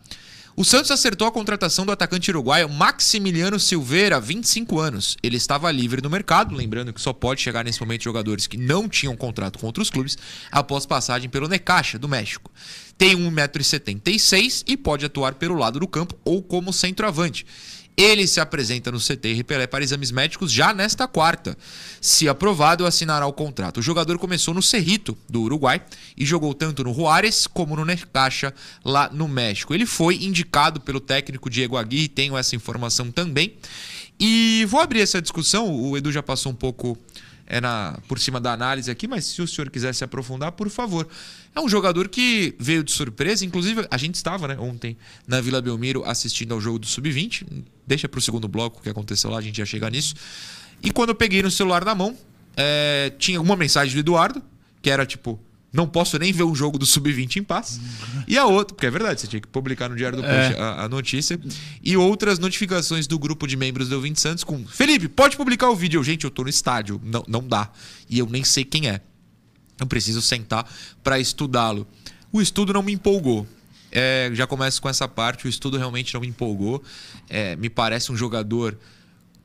O 0.57 0.63
Santos 0.63 0.89
acertou 0.89 1.27
a 1.27 1.31
contratação 1.33 1.85
do 1.85 1.91
atacante 1.91 2.31
uruguaio 2.31 2.69
Maximiliano 2.69 3.59
Silveira, 3.59 4.21
25 4.21 4.79
anos. 4.79 5.17
Ele 5.21 5.35
estava 5.35 5.69
livre 5.69 6.01
no 6.01 6.09
mercado, 6.09 6.55
lembrando 6.55 6.93
que 6.93 7.01
só 7.01 7.11
pode 7.11 7.41
chegar 7.41 7.65
nesse 7.65 7.81
momento 7.81 8.05
jogadores 8.05 8.47
que 8.47 8.55
não 8.55 8.87
tinham 8.87 9.17
contrato 9.17 9.59
com 9.59 9.65
outros 9.65 9.89
clubes 9.89 10.17
após 10.49 10.85
passagem 10.85 11.29
pelo 11.29 11.49
Necaxa, 11.49 11.99
do 11.99 12.07
México. 12.07 12.49
Tem 12.97 13.17
1,76m 13.17 14.63
e 14.65 14.77
pode 14.77 15.05
atuar 15.05 15.35
pelo 15.35 15.55
lado 15.55 15.77
do 15.77 15.87
campo 15.89 16.17
ou 16.23 16.41
como 16.41 16.71
centroavante. 16.71 17.45
Ele 17.97 18.27
se 18.27 18.41
apresenta 18.41 18.91
no 18.91 18.99
CT 18.99 19.33
Repelé 19.33 19.67
para 19.67 19.83
exames 19.83 20.11
médicos 20.11 20.51
já 20.51 20.73
nesta 20.73 21.07
quarta. 21.07 21.57
Se 22.01 22.27
aprovado, 22.27 22.85
assinará 22.85 23.25
o 23.25 23.31
contrato. 23.31 23.77
O 23.77 23.81
jogador 23.81 24.17
começou 24.17 24.53
no 24.53 24.61
Cerrito, 24.61 25.17
do 25.29 25.43
Uruguai, 25.43 25.81
e 26.17 26.25
jogou 26.25 26.53
tanto 26.53 26.83
no 26.83 26.93
Juárez 26.93 27.47
como 27.47 27.75
no 27.75 27.85
Necaxa, 27.85 28.53
lá 28.83 29.09
no 29.11 29.27
México. 29.27 29.73
Ele 29.73 29.85
foi 29.85 30.23
indicado 30.23 30.81
pelo 30.81 30.99
técnico 30.99 31.49
Diego 31.49 31.77
Aguirre, 31.77 32.09
tenho 32.09 32.37
essa 32.37 32.55
informação 32.55 33.11
também. 33.11 33.53
E 34.19 34.65
vou 34.67 34.79
abrir 34.79 35.01
essa 35.01 35.21
discussão, 35.21 35.73
o 35.73 35.97
Edu 35.97 36.11
já 36.11 36.23
passou 36.23 36.51
um 36.51 36.55
pouco 36.55 36.97
é 37.47 37.61
na, 37.61 37.97
por 38.07 38.19
cima 38.19 38.39
da 38.39 38.51
análise 38.53 38.89
aqui, 38.89 39.07
mas 39.07 39.25
se 39.25 39.41
o 39.41 39.47
senhor 39.47 39.69
quiser 39.69 39.93
se 39.93 40.03
aprofundar, 40.03 40.51
por 40.51 40.69
favor. 40.69 41.07
É 41.55 41.59
um 41.59 41.69
jogador 41.69 42.09
que 42.09 42.55
veio 42.59 42.83
de 42.83 42.91
surpresa, 42.91 43.45
inclusive 43.45 43.87
a 43.89 43.97
gente 43.97 44.15
estava 44.15 44.47
né, 44.47 44.57
ontem 44.59 44.97
na 45.27 45.39
Vila 45.39 45.61
Belmiro 45.61 46.03
assistindo 46.05 46.53
ao 46.53 46.59
jogo 46.59 46.79
do 46.79 46.87
Sub-20. 46.87 47.45
Deixa 47.85 48.09
para 48.09 48.17
o 48.17 48.21
segundo 48.21 48.47
bloco 48.47 48.79
o 48.79 48.81
que 48.81 48.89
aconteceu 48.89 49.29
lá, 49.29 49.37
a 49.37 49.41
gente 49.41 49.57
já 49.57 49.65
chega 49.65 49.89
nisso. 49.89 50.15
E 50.81 50.91
quando 50.91 51.09
eu 51.09 51.15
peguei 51.15 51.41
no 51.41 51.51
celular 51.51 51.85
na 51.85 51.95
mão, 51.95 52.17
é, 52.57 53.11
tinha 53.17 53.39
uma 53.39 53.55
mensagem 53.55 53.93
do 53.93 53.99
Eduardo, 53.99 54.41
que 54.81 54.89
era 54.89 55.05
tipo: 55.05 55.39
não 55.75 55.87
posso 55.87 56.17
nem 56.17 56.31
ver 56.31 56.43
um 56.43 56.55
jogo 56.55 56.79
do 56.79 56.85
Sub-20 56.85 57.35
em 57.35 57.43
paz. 57.43 57.79
E 58.27 58.37
a 58.37 58.45
outra, 58.45 58.73
porque 58.73 58.87
é 58.87 58.91
verdade, 58.91 59.19
você 59.19 59.27
tinha 59.27 59.41
que 59.41 59.47
publicar 59.47 59.89
no 59.89 59.95
Diário 59.95 60.17
do 60.17 60.25
É. 60.25 60.57
A, 60.57 60.83
a 60.83 60.89
notícia. 60.89 61.39
E 61.83 61.97
outras 61.97 62.39
notificações 62.39 63.05
do 63.05 63.19
grupo 63.19 63.45
de 63.45 63.57
membros 63.57 63.89
do 63.89 63.99
20 63.99 64.19
Santos 64.19 64.43
com: 64.43 64.65
Felipe, 64.65 65.09
pode 65.09 65.35
publicar 65.35 65.69
o 65.69 65.75
vídeo. 65.75 65.99
Eu, 65.99 66.03
Gente, 66.03 66.23
eu 66.23 66.31
tô 66.31 66.43
no 66.43 66.49
estádio, 66.49 67.01
não, 67.03 67.23
não 67.27 67.45
dá. 67.45 67.69
E 68.09 68.17
eu 68.17 68.25
nem 68.27 68.43
sei 68.43 68.63
quem 68.63 68.87
é. 68.87 69.01
Eu 69.77 69.85
preciso 69.85 70.21
sentar 70.21 70.65
para 71.03 71.19
estudá-lo. 71.19 71.85
O 72.31 72.41
estudo 72.41 72.71
não 72.71 72.81
me 72.81 72.93
empolgou. 72.93 73.45
É, 73.91 74.29
já 74.33 74.47
começo 74.47 74.81
com 74.81 74.87
essa 74.87 75.07
parte. 75.07 75.45
O 75.45 75.49
estudo 75.49 75.77
realmente 75.77 76.13
não 76.13 76.21
me 76.21 76.27
empolgou. 76.27 76.81
É, 77.29 77.55
me 77.57 77.69
parece 77.69 78.11
um 78.11 78.15
jogador 78.15 78.77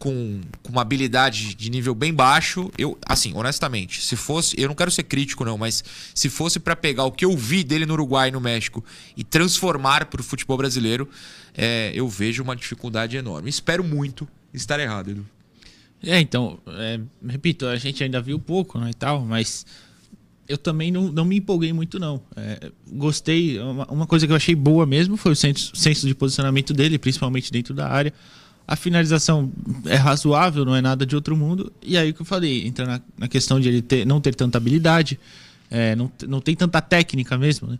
com, 0.00 0.40
com 0.62 0.72
uma 0.72 0.80
habilidade 0.80 1.54
de 1.54 1.70
nível 1.70 1.94
bem 1.94 2.12
baixo. 2.12 2.72
Eu, 2.76 2.98
assim, 3.06 3.32
honestamente, 3.34 4.00
se 4.00 4.16
fosse, 4.16 4.58
eu 4.58 4.66
não 4.66 4.74
quero 4.74 4.90
ser 4.90 5.04
crítico 5.04 5.44
não, 5.44 5.58
mas 5.58 5.84
se 6.14 6.28
fosse 6.30 6.58
para 6.58 6.74
pegar 6.74 7.04
o 7.04 7.12
que 7.12 7.24
eu 7.24 7.36
vi 7.36 7.62
dele 7.62 7.84
no 7.84 7.92
Uruguai 7.92 8.30
e 8.30 8.32
no 8.32 8.40
México 8.40 8.82
e 9.16 9.22
transformar 9.22 10.06
para 10.06 10.20
o 10.20 10.24
futebol 10.24 10.56
brasileiro, 10.56 11.06
é, 11.54 11.92
eu 11.94 12.08
vejo 12.08 12.42
uma 12.42 12.56
dificuldade 12.56 13.16
enorme. 13.16 13.50
Espero 13.50 13.84
muito 13.84 14.26
estar 14.54 14.80
errado, 14.80 15.10
Edu. 15.10 15.26
É, 16.02 16.18
então, 16.18 16.58
é, 16.66 16.98
repito, 17.28 17.66
a 17.66 17.76
gente 17.76 18.02
ainda 18.02 18.22
viu 18.22 18.38
pouco 18.38 18.78
né, 18.78 18.88
e 18.90 18.94
tal, 18.94 19.22
mas 19.22 19.66
eu 20.48 20.56
também 20.56 20.90
não, 20.90 21.12
não 21.12 21.26
me 21.26 21.36
empolguei 21.36 21.74
muito, 21.74 21.98
não. 21.98 22.22
É, 22.34 22.72
gostei, 22.90 23.60
uma, 23.60 23.84
uma 23.86 24.06
coisa 24.06 24.26
que 24.26 24.32
eu 24.32 24.36
achei 24.36 24.54
boa 24.54 24.86
mesmo 24.86 25.18
foi 25.18 25.32
o 25.32 25.36
senso, 25.36 25.76
senso 25.76 26.06
de 26.06 26.14
posicionamento 26.14 26.72
dele, 26.72 26.98
principalmente 26.98 27.52
dentro 27.52 27.74
da 27.74 27.86
área. 27.86 28.14
A 28.70 28.76
finalização 28.76 29.50
é 29.84 29.96
razoável, 29.96 30.64
não 30.64 30.76
é 30.76 30.80
nada 30.80 31.04
de 31.04 31.16
outro 31.16 31.36
mundo. 31.36 31.72
E 31.82 31.98
aí 31.98 32.12
que 32.12 32.22
eu 32.22 32.24
falei, 32.24 32.64
entra 32.64 32.86
na, 32.86 33.00
na 33.18 33.26
questão 33.26 33.58
de 33.58 33.68
ele 33.68 33.82
ter, 33.82 34.06
não 34.06 34.20
ter 34.20 34.32
tanta 34.32 34.58
habilidade, 34.58 35.18
é, 35.68 35.96
não, 35.96 36.08
não 36.28 36.40
tem 36.40 36.54
tanta 36.54 36.80
técnica 36.80 37.36
mesmo, 37.36 37.66
né? 37.66 37.78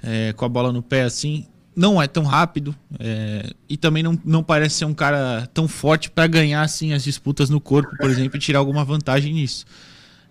É, 0.00 0.32
com 0.34 0.44
a 0.44 0.48
bola 0.48 0.72
no 0.72 0.80
pé 0.80 1.02
assim. 1.02 1.44
Não 1.74 2.00
é 2.00 2.06
tão 2.06 2.22
rápido 2.22 2.72
é, 3.00 3.52
e 3.68 3.76
também 3.76 4.00
não, 4.00 4.16
não 4.24 4.44
parece 4.44 4.76
ser 4.76 4.84
um 4.84 4.94
cara 4.94 5.50
tão 5.52 5.66
forte 5.66 6.08
para 6.08 6.28
ganhar 6.28 6.62
assim 6.62 6.92
as 6.92 7.02
disputas 7.02 7.50
no 7.50 7.60
corpo, 7.60 7.90
por 7.96 8.08
exemplo, 8.08 8.36
e 8.36 8.40
tirar 8.40 8.60
alguma 8.60 8.84
vantagem 8.84 9.34
nisso. 9.34 9.66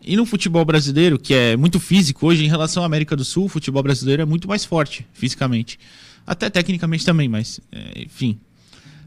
E 0.02 0.16
no 0.16 0.26
futebol 0.26 0.64
brasileiro, 0.64 1.20
que 1.20 1.34
é 1.34 1.58
muito 1.58 1.82
físico, 1.82 2.28
hoje 2.28 2.46
em 2.46 2.48
relação 2.48 2.82
à 2.82 2.86
América 2.86 3.14
do 3.14 3.26
Sul, 3.26 3.44
o 3.44 3.50
futebol 3.50 3.84
brasileiro 3.84 4.22
é 4.22 4.26
muito 4.26 4.48
mais 4.48 4.64
forte 4.64 5.06
fisicamente. 5.12 5.78
Até 6.26 6.50
tecnicamente 6.50 7.04
também, 7.04 7.28
mas 7.28 7.60
é, 7.74 8.04
enfim. 8.04 8.40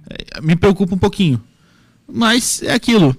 É, 0.09 0.41
me 0.41 0.57
preocupa 0.57 0.95
um 0.95 0.99
pouquinho. 0.99 1.41
Mas 2.07 2.63
é 2.63 2.73
aquilo. 2.73 3.17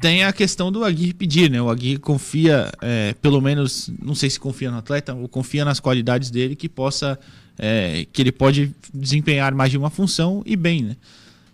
Tem 0.00 0.24
a 0.24 0.32
questão 0.32 0.70
do 0.70 0.84
Aguirre 0.84 1.14
pedir, 1.14 1.50
né? 1.50 1.62
O 1.62 1.70
Aguirre 1.70 1.98
confia, 1.98 2.70
é, 2.82 3.14
pelo 3.14 3.40
menos, 3.40 3.90
não 4.02 4.14
sei 4.14 4.28
se 4.28 4.38
confia 4.38 4.70
no 4.70 4.78
atleta, 4.78 5.14
ou 5.14 5.28
confia 5.28 5.64
nas 5.64 5.80
qualidades 5.80 6.30
dele 6.30 6.54
que 6.54 6.68
possa, 6.68 7.18
é, 7.58 8.06
que 8.12 8.20
ele 8.20 8.32
pode 8.32 8.74
desempenhar 8.92 9.54
mais 9.54 9.70
de 9.70 9.78
uma 9.78 9.90
função 9.90 10.42
e 10.44 10.56
bem, 10.56 10.82
né? 10.82 10.96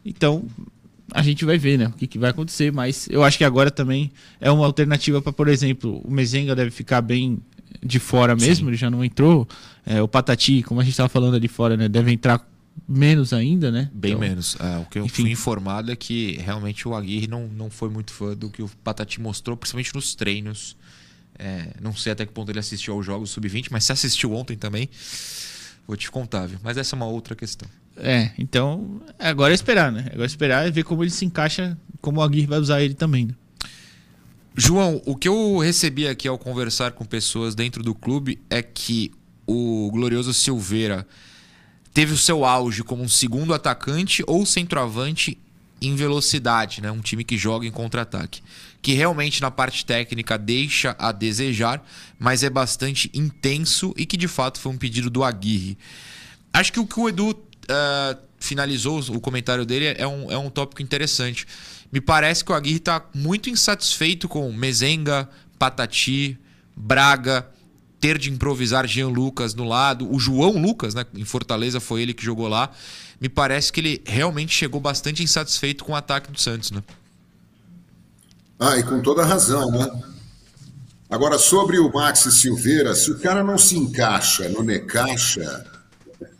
Então, 0.05 0.45
a 1.13 1.23
gente 1.23 1.45
vai 1.45 1.59
ver, 1.59 1.79
né? 1.79 1.87
O 1.87 1.93
que, 1.93 2.07
que 2.07 2.19
vai 2.19 2.31
acontecer, 2.31 2.73
mas 2.73 3.09
eu 3.11 3.23
acho 3.23 3.37
que 3.39 3.45
agora 3.45 3.71
também 3.71 4.11
é 4.41 4.51
uma 4.51 4.65
alternativa 4.65 5.21
para, 5.21 5.33
por 5.33 5.49
exemplo, 5.49 6.01
o 6.05 6.11
Mezenga 6.11 6.57
deve 6.57 6.71
ficar 6.71 7.01
bem 7.03 7.39
de 7.83 7.99
fora 7.99 8.35
mesmo, 8.35 8.69
ele 8.69 8.77
já 8.77 8.91
não 8.91 9.05
entrou. 9.05 9.47
É, 9.87 10.03
o 10.03 10.09
Patati, 10.09 10.63
como 10.63 10.81
a 10.81 10.85
gente 10.85 10.93
estava 10.93 11.09
falando 11.09 11.37
ali 11.37 11.49
fora, 11.49 11.77
né? 11.77 11.89
Deve 11.89 12.13
entrar 12.13 12.50
menos 12.91 13.33
ainda, 13.33 13.71
né? 13.71 13.89
Bem 13.95 14.13
Então, 14.13 14.21
menos. 14.21 14.57
É, 14.59 14.79
o 14.79 14.85
que 14.87 14.99
eu 14.99 15.05
enfim. 15.05 15.23
fui 15.23 15.31
informado 15.31 15.93
é 15.93 15.97
que 15.97 16.33
realmente 16.39 16.89
o 16.89 16.95
Aguirre 16.95 17.29
não, 17.29 17.47
não 17.47 17.71
foi 17.71 17.89
muito 17.89 18.13
fã 18.13 18.35
do 18.37 18.51
que 18.51 18.63
o 18.63 18.69
Patati 18.83 19.21
mostrou, 19.21 19.57
principalmente 19.57 19.95
nos 19.95 20.15
treinos. 20.15 20.77
É, 21.39 21.69
não 21.81 21.95
sei 21.95 22.13
até 22.13 22.27
que 22.27 22.33
ponto 22.33 22.51
ele 22.51 22.59
assistiu 22.59 22.95
aos 22.95 23.07
jogos 23.07 23.31
sub-20, 23.31 23.69
mas 23.71 23.85
se 23.85 23.93
assistiu 23.93 24.35
ontem 24.35 24.57
também. 24.57 24.91
Vou 25.87 25.97
te 25.97 26.11
contar, 26.11 26.47
viu? 26.47 26.59
Mas 26.63 26.77
essa 26.77 26.95
é 26.95 26.97
uma 26.97 27.07
outra 27.07 27.35
questão. 27.37 27.69
É, 27.97 28.31
então 28.39 29.01
agora 29.19 29.53
é 29.53 29.55
esperar, 29.55 29.93
né? 29.93 30.07
Agora 30.09 30.25
é 30.25 30.27
esperar 30.27 30.67
e 30.67 30.71
ver 30.71 30.83
como 30.85 31.03
ele 31.03 31.11
se 31.11 31.25
encaixa, 31.25 31.79
como 32.01 32.21
o 32.21 32.23
Aguirre 32.23 32.47
vai 32.47 32.59
usar 32.59 32.83
ele 32.83 32.95
também. 32.95 33.27
Né? 33.27 33.35
João, 34.57 35.01
o 35.07 35.17
que 35.17 35.29
eu 35.29 35.59
recebi 35.59 36.07
aqui 36.09 36.27
ao 36.27 36.39
conversar 36.39 36.93
com 36.93 37.05
pessoas 37.05 37.55
dentro 37.55 37.83
do 37.83 37.95
clube 37.95 38.41
é 38.51 38.63
que 38.63 39.13
o 39.47 39.91
glorioso 39.93 40.35
Silveira 40.35 41.07
teve 41.93 42.13
o 42.13 42.19
seu 42.19 42.45
auge 42.45 42.83
como 42.83 43.03
um 43.03 43.09
segundo 43.09 43.53
atacante 43.53 44.23
ou 44.27 44.47
centroavante 44.47 45.39
em 45.81 45.95
velocidade, 45.97 46.83
né? 46.83 46.91
Um 46.91 47.01
time 47.01 47.25
que 47.25 47.39
joga 47.39 47.67
em 47.67 47.71
contra-ataque, 47.71 48.43
que 48.83 48.93
realmente 48.93 49.41
na 49.41 49.51
parte 49.51 49.85
técnica 49.85 50.37
deixa 50.37 50.95
a 50.99 51.11
desejar, 51.11 51.83
mas 52.19 52.43
é 52.43 52.51
bastante 52.51 53.11
intenso 53.15 53.95
e 53.97 54.05
que 54.05 54.17
de 54.17 54.29
fato 54.29 54.61
foi 54.61 54.73
um 54.73 54.77
pedido 54.77 55.09
do 55.09 55.25
Aguirre. 55.25 55.79
Acho 56.53 56.73
que 56.73 56.81
o 56.81 56.87
que 56.87 57.01
o 57.01 57.09
Edu 57.09 57.31
uh, 57.31 58.19
finalizou 58.39 59.01
o 59.11 59.21
comentário 59.21 59.65
dele 59.65 59.95
é 59.97 60.07
um, 60.07 60.31
é 60.31 60.37
um 60.37 60.51
tópico 60.51 60.83
interessante. 60.83 61.47
Me 61.91 62.01
parece 62.01 62.45
que 62.45 62.53
o 62.53 62.55
Aguirre 62.55 62.77
está 62.77 63.05
muito 63.15 63.49
insatisfeito 63.49 64.29
com 64.29 64.53
Mezenga, 64.53 65.29
Patati, 65.59 66.39
Braga, 66.77 67.49
ter 68.01 68.17
de 68.19 68.31
improvisar 68.31 68.87
Jean 68.87 69.09
Lucas 69.09 69.55
no 69.55 69.65
lado, 69.65 70.13
o 70.13 70.19
João 70.19 70.53
Lucas, 70.53 70.95
né, 70.95 71.05
em 71.15 71.25
Fortaleza 71.25 71.81
foi 71.81 72.03
ele 72.03 72.15
que 72.15 72.25
jogou 72.25 72.49
lá 72.49 72.73
me 73.21 73.29
parece 73.29 73.71
que 73.71 73.81
ele 73.81 74.03
realmente 74.07 74.55
chegou 74.55 74.81
bastante 74.81 75.23
insatisfeito 75.23 75.85
com 75.85 75.93
o 75.93 75.97
ataque 75.97 76.33
do 76.33 76.41
Santos, 76.41 76.71
né? 76.71 76.83
Ah, 78.59 78.79
e 78.79 78.83
com 78.83 79.01
toda 79.03 79.25
razão, 79.25 79.71
né? 79.71 80.03
Agora, 81.09 81.39
sobre 81.39 81.79
o 81.79 81.93
Maxi 81.93 82.33
Silveira, 82.33 82.95
se 82.95 83.11
o 83.11 83.19
cara 83.19 83.45
não 83.45 83.59
se 83.59 83.77
encaixa 83.77 84.49
no 84.49 84.63
Necaxa, 84.63 85.67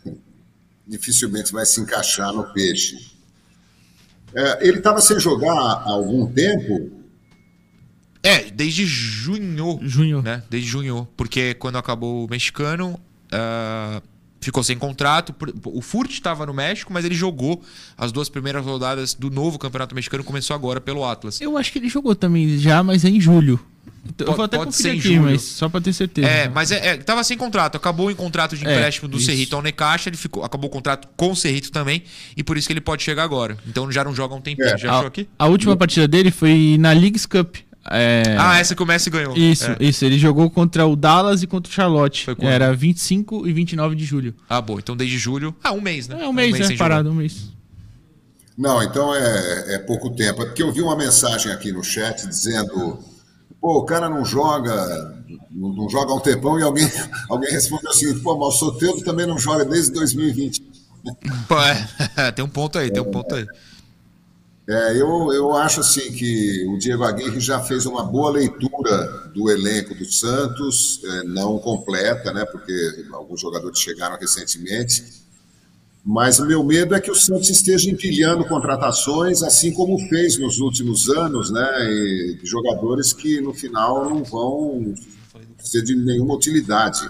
dificilmente 0.87 1.51
vai 1.51 1.65
se 1.65 1.79
encaixar 1.79 2.33
no 2.33 2.51
Peixe. 2.51 3.11
É, 4.33 4.67
ele 4.67 4.77
estava 4.77 5.01
sem 5.01 5.19
jogar 5.19 5.53
há 5.53 5.91
algum 5.91 6.25
tempo. 6.25 7.00
É, 8.23 8.51
desde 8.51 8.85
junho. 8.85 9.79
Junho. 9.81 10.21
Né? 10.21 10.43
Desde 10.49 10.69
junho. 10.69 11.07
Porque 11.17 11.53
quando 11.55 11.77
acabou 11.77 12.25
o 12.25 12.29
mexicano, 12.29 12.99
uh, 13.33 14.01
ficou 14.39 14.63
sem 14.63 14.77
contrato. 14.77 15.33
O 15.65 15.81
Furt 15.81 16.11
estava 16.11 16.45
no 16.45 16.53
México, 16.53 16.91
mas 16.91 17.05
ele 17.05 17.15
jogou 17.15 17.63
as 17.97 18.11
duas 18.11 18.29
primeiras 18.29 18.65
rodadas 18.65 19.13
do 19.13 19.29
novo 19.29 19.57
Campeonato 19.57 19.95
Mexicano, 19.95 20.23
começou 20.23 20.55
agora 20.55 20.81
pelo 20.81 21.05
Atlas. 21.05 21.39
Eu 21.39 21.57
acho 21.57 21.71
que 21.71 21.79
ele 21.79 21.89
jogou 21.89 22.15
também 22.15 22.57
já, 22.57 22.83
mas 22.83 23.05
é 23.05 23.09
em 23.09 23.21
julho. 23.21 23.59
Então, 24.03 24.27
eu 24.27 24.33
vou 24.33 24.45
até 24.45 24.57
pode 24.57 24.75
ser 24.75 24.91
aqui, 24.91 24.99
julho. 24.99 25.21
mas 25.23 25.43
só 25.43 25.69
para 25.69 25.79
ter 25.79 25.93
certeza. 25.93 26.27
É, 26.27 26.49
mas 26.49 26.71
é, 26.71 26.87
é, 26.87 26.97
tava 26.97 27.23
sem 27.23 27.37
contrato, 27.37 27.75
acabou 27.75 28.09
em 28.09 28.15
contrato 28.15 28.57
de 28.57 28.65
é, 28.65 28.71
empréstimo 28.71 29.07
é, 29.07 29.11
do 29.11 29.17
isso. 29.17 29.27
Cerrito 29.27 29.55
ao 29.55 29.61
Necaxa, 29.61 30.09
ele 30.09 30.17
ficou, 30.17 30.43
acabou 30.43 30.69
o 30.69 30.73
contrato 30.73 31.07
com 31.15 31.31
o 31.31 31.35
Cerrito 31.35 31.71
também, 31.71 32.03
e 32.35 32.43
por 32.43 32.57
isso 32.57 32.67
que 32.67 32.73
ele 32.73 32.81
pode 32.81 33.03
chegar 33.03 33.23
agora. 33.23 33.57
Então 33.67 33.91
já 33.91 34.03
não 34.03 34.13
joga 34.13 34.33
um 34.33 34.41
tempinho. 34.41 34.67
É. 34.67 34.77
Já 34.77 34.95
achou 34.95 35.07
aqui? 35.07 35.27
A 35.37 35.45
última 35.47 35.77
partida 35.77 36.07
dele 36.07 36.31
foi 36.31 36.77
na 36.79 36.91
Leagues 36.91 37.25
Cup. 37.27 37.57
É... 37.89 38.35
Ah, 38.37 38.59
essa 38.59 38.75
que 38.75 38.83
o 38.83 38.85
Messi 38.85 39.09
ganhou. 39.09 39.35
Isso, 39.35 39.71
é. 39.71 39.77
isso. 39.79 40.05
Ele 40.05 40.17
jogou 40.19 40.49
contra 40.49 40.85
o 40.85 40.95
Dallas 40.95 41.41
e 41.41 41.47
contra 41.47 41.69
o 41.69 41.73
Charlotte. 41.73 42.27
Era 42.39 42.73
25 42.73 43.47
e 43.47 43.53
29 43.53 43.95
de 43.95 44.05
julho. 44.05 44.35
Ah, 44.47 44.61
bom. 44.61 44.77
Então 44.77 44.95
desde 44.95 45.17
julho. 45.17 45.55
Ah, 45.63 45.71
um 45.71 45.81
mês, 45.81 46.07
né? 46.07 46.21
É 46.21 46.27
um 46.27 46.33
mês, 46.33 46.53
um 46.53 46.59
mês 46.59 46.71
é, 46.71 46.77
parado, 46.77 47.09
jogar. 47.09 47.15
um 47.15 47.19
mês. 47.19 47.49
Não, 48.57 48.83
então 48.83 49.15
é, 49.15 49.75
é 49.75 49.79
pouco 49.79 50.09
tempo. 50.11 50.43
É 50.43 50.45
porque 50.45 50.61
eu 50.61 50.71
vi 50.71 50.81
uma 50.81 50.95
mensagem 50.95 51.51
aqui 51.51 51.71
no 51.71 51.83
chat 51.83 52.27
dizendo: 52.27 52.99
pô, 53.59 53.79
o 53.79 53.85
cara 53.85 54.07
não 54.07 54.23
joga, 54.23 55.15
não, 55.49 55.73
não 55.73 55.89
joga 55.89 56.11
há 56.11 56.15
um 56.15 56.19
tempão, 56.19 56.59
e 56.59 56.63
alguém, 56.63 56.87
alguém 57.29 57.51
respondeu 57.51 57.89
assim: 57.89 58.19
pô, 58.19 58.37
mas 58.37 58.55
o 58.55 58.59
Soteldo 58.59 59.03
também 59.03 59.25
não 59.25 59.39
joga 59.39 59.65
desde 59.65 59.93
2020. 59.93 60.63
Pô, 61.47 61.59
é, 61.59 62.31
tem 62.31 62.45
um 62.45 62.49
ponto 62.49 62.77
aí, 62.77 62.91
tem 62.91 63.01
um 63.01 63.09
ponto 63.09 63.33
aí. 63.33 63.47
É, 64.67 64.95
eu, 64.95 65.33
eu 65.33 65.55
acho 65.55 65.79
assim 65.79 66.11
que 66.11 66.65
o 66.67 66.77
Diego 66.77 67.03
Aguirre 67.03 67.39
já 67.39 67.59
fez 67.61 67.85
uma 67.85 68.03
boa 68.03 68.31
leitura 68.31 69.29
do 69.33 69.49
elenco 69.49 69.95
do 69.95 70.05
Santos, 70.05 71.01
é, 71.03 71.23
não 71.23 71.57
completa, 71.57 72.31
né, 72.31 72.45
porque 72.45 73.05
alguns 73.11 73.41
jogadores 73.41 73.79
chegaram 73.79 74.17
recentemente, 74.17 75.03
mas 76.05 76.39
o 76.39 76.45
meu 76.45 76.63
medo 76.63 76.95
é 76.95 77.01
que 77.01 77.11
o 77.11 77.15
Santos 77.15 77.49
esteja 77.49 77.89
empilhando 77.89 78.45
contratações, 78.45 79.41
assim 79.41 79.73
como 79.73 79.97
fez 80.07 80.37
nos 80.37 80.59
últimos 80.59 81.09
anos, 81.09 81.51
né, 81.51 81.91
e 81.91 82.39
jogadores 82.43 83.13
que 83.13 83.41
no 83.41 83.53
final 83.53 84.09
não 84.09 84.23
vão 84.23 84.93
ser 85.59 85.81
de 85.81 85.95
nenhuma 85.95 86.35
utilidade. 86.35 87.09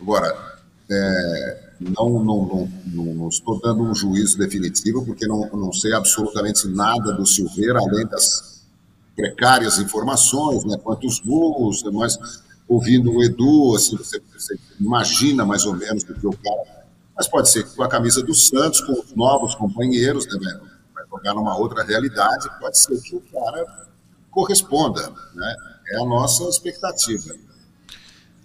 Agora, 0.00 0.58
é, 0.90 1.67
não, 1.80 2.24
não, 2.24 2.68
não, 2.86 3.14
não, 3.14 3.28
estou 3.28 3.60
dando 3.60 3.82
um 3.82 3.94
juízo 3.94 4.36
definitivo, 4.36 5.04
porque 5.04 5.26
não, 5.26 5.48
não 5.50 5.72
sei 5.72 5.92
absolutamente 5.92 6.66
nada 6.68 7.12
do 7.12 7.24
Silveira, 7.24 7.78
além 7.78 8.06
das 8.06 8.64
precárias 9.14 9.78
informações, 9.78 10.64
né, 10.64 10.76
quantos 10.76 11.20
gols, 11.20 11.82
mas 11.92 12.18
ouvindo 12.68 13.12
o 13.12 13.22
Edu, 13.22 13.74
assim, 13.74 13.96
você, 13.96 14.20
você 14.36 14.58
imagina 14.78 15.44
mais 15.44 15.64
ou 15.64 15.74
menos 15.74 16.04
do 16.04 16.14
que 16.14 16.26
o 16.26 16.32
cara. 16.32 16.86
Mas 17.16 17.26
pode 17.26 17.50
ser 17.50 17.64
que 17.64 17.74
com 17.74 17.82
a 17.82 17.88
camisa 17.88 18.22
do 18.22 18.34
Santos, 18.34 18.80
com 18.80 18.92
os 18.92 19.14
novos 19.14 19.54
companheiros, 19.54 20.26
né, 20.26 20.60
vai 20.94 21.04
jogar 21.08 21.34
numa 21.34 21.56
outra 21.56 21.82
realidade, 21.82 22.48
pode 22.60 22.78
ser 22.78 23.00
que 23.00 23.16
o 23.16 23.20
cara 23.20 23.88
corresponda. 24.30 25.12
Né? 25.34 25.56
É 25.92 26.00
a 26.00 26.04
nossa 26.04 26.44
expectativa. 26.44 27.34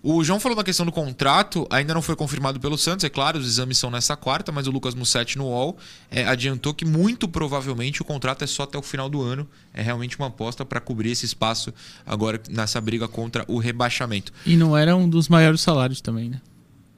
O 0.05 0.21
João 0.21 0.37
falou 0.37 0.53
da 0.57 0.65
questão 0.65 0.85
do 0.85 0.91
contrato, 0.91 1.65
ainda 1.69 1.93
não 1.93 2.01
foi 2.01 2.13
confirmado 2.13 2.59
pelo 2.59 2.77
Santos, 2.77 3.05
é 3.05 3.09
claro, 3.09 3.39
os 3.39 3.47
exames 3.47 3.77
são 3.77 3.89
nessa 3.89 4.17
quarta, 4.17 4.51
mas 4.51 4.67
o 4.67 4.71
Lucas 4.71 4.93
Mussetti 4.93 5.37
no 5.37 5.45
UOL 5.45 5.77
é, 6.11 6.25
adiantou 6.25 6.73
que 6.73 6.83
muito 6.83 7.25
provavelmente 7.25 8.01
o 8.01 8.05
contrato 8.05 8.43
é 8.43 8.47
só 8.47 8.63
até 8.63 8.77
o 8.77 8.81
final 8.81 9.09
do 9.09 9.21
ano. 9.21 9.47
É 9.73 9.81
realmente 9.81 10.19
uma 10.19 10.27
aposta 10.27 10.65
para 10.65 10.81
cobrir 10.81 11.11
esse 11.11 11.25
espaço 11.25 11.73
agora 12.05 12.37
nessa 12.49 12.81
briga 12.81 13.07
contra 13.07 13.45
o 13.47 13.57
rebaixamento. 13.59 14.33
E 14.45 14.57
não 14.57 14.75
era 14.75 14.93
um 14.93 15.07
dos 15.07 15.29
maiores 15.29 15.61
salários 15.61 16.01
também, 16.01 16.29
né? 16.29 16.41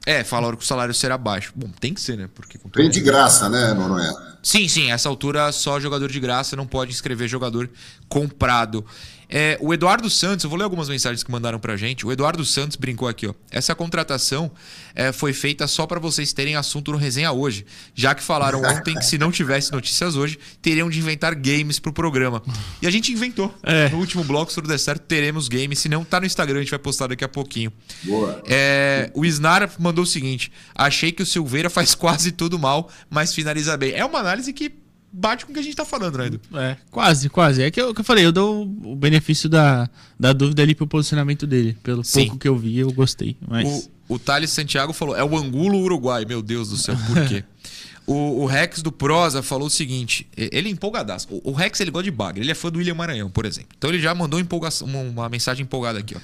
É, 0.04 0.24
falaram 0.24 0.56
que 0.56 0.64
o 0.64 0.66
salário 0.66 0.94
será 0.94 1.16
baixo. 1.16 1.52
Bom, 1.54 1.68
tem 1.80 1.94
que 1.94 2.00
ser, 2.00 2.16
né? 2.16 2.28
Porque 2.34 2.58
Tem 2.72 2.90
de 2.90 3.00
graça, 3.00 3.48
né, 3.48 3.72
Noronha? 3.72 4.12
Sim, 4.40 4.68
sim. 4.68 4.92
Essa 4.92 5.08
altura 5.08 5.50
só 5.50 5.80
jogador 5.80 6.08
de 6.08 6.20
graça 6.20 6.54
não 6.54 6.64
pode 6.64 6.92
inscrever 6.92 7.28
jogador 7.28 7.68
comprado. 8.08 8.84
É, 9.28 9.58
o 9.60 9.74
Eduardo 9.74 10.08
Santos, 10.08 10.44
eu 10.44 10.50
vou 10.50 10.58
ler 10.58 10.64
algumas 10.64 10.88
mensagens 10.88 11.22
que 11.22 11.30
mandaram 11.30 11.58
pra 11.58 11.76
gente. 11.76 12.06
O 12.06 12.12
Eduardo 12.12 12.44
Santos 12.44 12.76
brincou 12.76 13.08
aqui, 13.08 13.26
ó. 13.26 13.34
Essa 13.50 13.74
contratação 13.74 14.50
é, 14.94 15.12
foi 15.12 15.32
feita 15.32 15.66
só 15.66 15.86
para 15.86 15.98
vocês 15.98 16.32
terem 16.32 16.56
assunto 16.56 16.92
no 16.92 16.98
resenha 16.98 17.32
hoje. 17.32 17.66
Já 17.94 18.14
que 18.14 18.22
falaram 18.22 18.62
ontem 18.64 18.94
que 18.94 19.04
se 19.04 19.18
não 19.18 19.32
tivesse 19.32 19.72
notícias 19.72 20.16
hoje, 20.16 20.38
teriam 20.62 20.88
de 20.88 20.98
inventar 20.98 21.34
games 21.34 21.78
pro 21.78 21.92
programa. 21.92 22.42
E 22.80 22.86
a 22.86 22.90
gente 22.90 23.12
inventou. 23.12 23.52
É. 23.62 23.88
No 23.88 23.98
último 23.98 24.22
bloco, 24.22 24.50
se 24.50 24.54
tudo 24.56 24.68
der 24.68 24.78
certo, 24.78 25.02
teremos 25.02 25.48
games. 25.48 25.78
Se 25.78 25.88
não, 25.88 26.04
tá 26.04 26.20
no 26.20 26.26
Instagram, 26.26 26.58
a 26.58 26.62
gente 26.62 26.70
vai 26.70 26.78
postar 26.78 27.08
daqui 27.08 27.24
a 27.24 27.28
pouquinho. 27.28 27.72
Boa. 28.04 28.42
É, 28.48 29.10
o 29.14 29.24
Snar 29.24 29.70
mandou 29.78 30.04
o 30.04 30.06
seguinte: 30.06 30.52
achei 30.74 31.10
que 31.10 31.22
o 31.22 31.26
Silveira 31.26 31.68
faz 31.68 31.94
quase 31.96 32.30
tudo 32.32 32.58
mal, 32.58 32.90
mas 33.10 33.34
finaliza 33.34 33.76
bem. 33.76 33.92
É 33.92 34.04
uma 34.04 34.20
análise 34.20 34.52
que 34.52 34.85
bate 35.16 35.46
com 35.46 35.52
o 35.52 35.54
que 35.54 35.60
a 35.60 35.62
gente 35.62 35.74
tá 35.74 35.84
falando, 35.84 36.18
né, 36.18 36.26
Edu? 36.26 36.40
É, 36.54 36.76
quase, 36.90 37.28
quase. 37.30 37.62
É 37.62 37.70
que 37.70 37.80
eu, 37.80 37.94
que 37.94 38.00
eu 38.00 38.04
falei, 38.04 38.24
eu 38.24 38.32
dou 38.32 38.62
o 38.62 38.94
benefício 38.94 39.48
da, 39.48 39.88
da 40.20 40.32
dúvida 40.32 40.62
ali 40.62 40.74
pro 40.74 40.86
posicionamento 40.86 41.46
dele. 41.46 41.76
Pelo 41.82 42.04
Sim. 42.04 42.26
pouco 42.26 42.38
que 42.38 42.48
eu 42.48 42.56
vi, 42.56 42.78
eu 42.78 42.92
gostei. 42.92 43.36
Mas... 43.48 43.88
O, 44.08 44.14
o 44.14 44.18
Thales 44.18 44.50
Santiago 44.50 44.92
falou, 44.92 45.16
é 45.16 45.24
o 45.24 45.36
Angulo 45.36 45.78
Uruguai. 45.78 46.24
Meu 46.26 46.42
Deus 46.42 46.68
do 46.68 46.76
céu, 46.76 46.96
por 47.06 47.26
quê? 47.26 47.42
o, 48.06 48.42
o, 48.42 48.46
Rex 48.46 48.82
do 48.82 48.92
Prosa 48.92 49.42
falou 49.42 49.66
o 49.66 49.70
seguinte: 49.70 50.28
ele 50.36 50.68
é 50.68 50.72
empolgadaço. 50.72 51.28
O, 51.30 51.50
o, 51.50 51.52
Rex 51.52 51.80
ele 51.80 51.90
gosta 51.90 52.04
de 52.04 52.10
bagre, 52.10 52.42
ele 52.42 52.50
é 52.50 52.54
fã 52.54 52.70
do 52.70 52.78
William 52.78 52.94
Maranhão, 52.94 53.30
por 53.30 53.46
exemplo. 53.46 53.70
Então 53.76 53.90
ele 53.90 54.00
já 54.00 54.14
mandou 54.14 54.38
uma, 54.40 55.00
uma 55.00 55.28
mensagem 55.28 55.64
empolgada 55.64 55.98
aqui, 55.98 56.14
ó. 56.14 56.20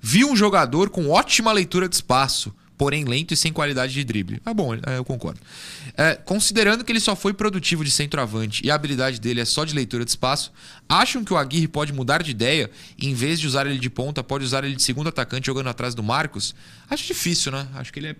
Vi 0.00 0.24
um 0.24 0.36
jogador 0.36 0.88
com 0.88 1.08
ótima 1.08 1.52
leitura 1.52 1.88
de 1.88 1.96
espaço 1.96 2.54
porém 2.76 3.04
lento 3.04 3.32
e 3.32 3.36
sem 3.36 3.52
qualidade 3.52 3.92
de 3.92 4.04
drible. 4.04 4.40
Ah, 4.44 4.52
bom, 4.52 4.74
é, 4.74 4.98
eu 4.98 5.04
concordo. 5.04 5.40
É, 5.96 6.14
considerando 6.14 6.84
que 6.84 6.92
ele 6.92 7.00
só 7.00 7.16
foi 7.16 7.32
produtivo 7.32 7.84
de 7.84 7.90
centroavante 7.90 8.64
e 8.64 8.70
a 8.70 8.74
habilidade 8.74 9.20
dele 9.20 9.40
é 9.40 9.44
só 9.44 9.64
de 9.64 9.74
leitura 9.74 10.04
de 10.04 10.10
espaço, 10.10 10.52
acham 10.88 11.24
que 11.24 11.32
o 11.32 11.36
Aguirre 11.36 11.68
pode 11.68 11.92
mudar 11.92 12.22
de 12.22 12.30
ideia 12.30 12.70
e, 12.98 13.08
em 13.08 13.14
vez 13.14 13.40
de 13.40 13.46
usar 13.46 13.66
ele 13.66 13.78
de 13.78 13.90
ponta, 13.90 14.22
pode 14.22 14.44
usar 14.44 14.64
ele 14.64 14.76
de 14.76 14.82
segundo 14.82 15.08
atacante 15.08 15.46
jogando 15.46 15.68
atrás 15.68 15.94
do 15.94 16.02
Marcos? 16.02 16.54
Acho 16.88 17.06
difícil, 17.06 17.52
né? 17.52 17.66
Acho 17.74 17.92
que 17.92 17.98
ele 17.98 18.08
é 18.08 18.16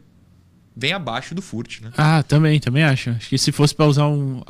bem 0.75 0.93
abaixo 0.93 1.35
do 1.35 1.41
Furt, 1.41 1.81
né? 1.81 1.91
Ah, 1.97 2.23
também, 2.23 2.61
também 2.61 2.83
acho. 2.83 3.11
Acho 3.11 3.29
que 3.29 3.39
se 3.39 3.51
fosse 3.51 3.75
para 3.75 3.87
usar 3.87 4.07
um, 4.07 4.43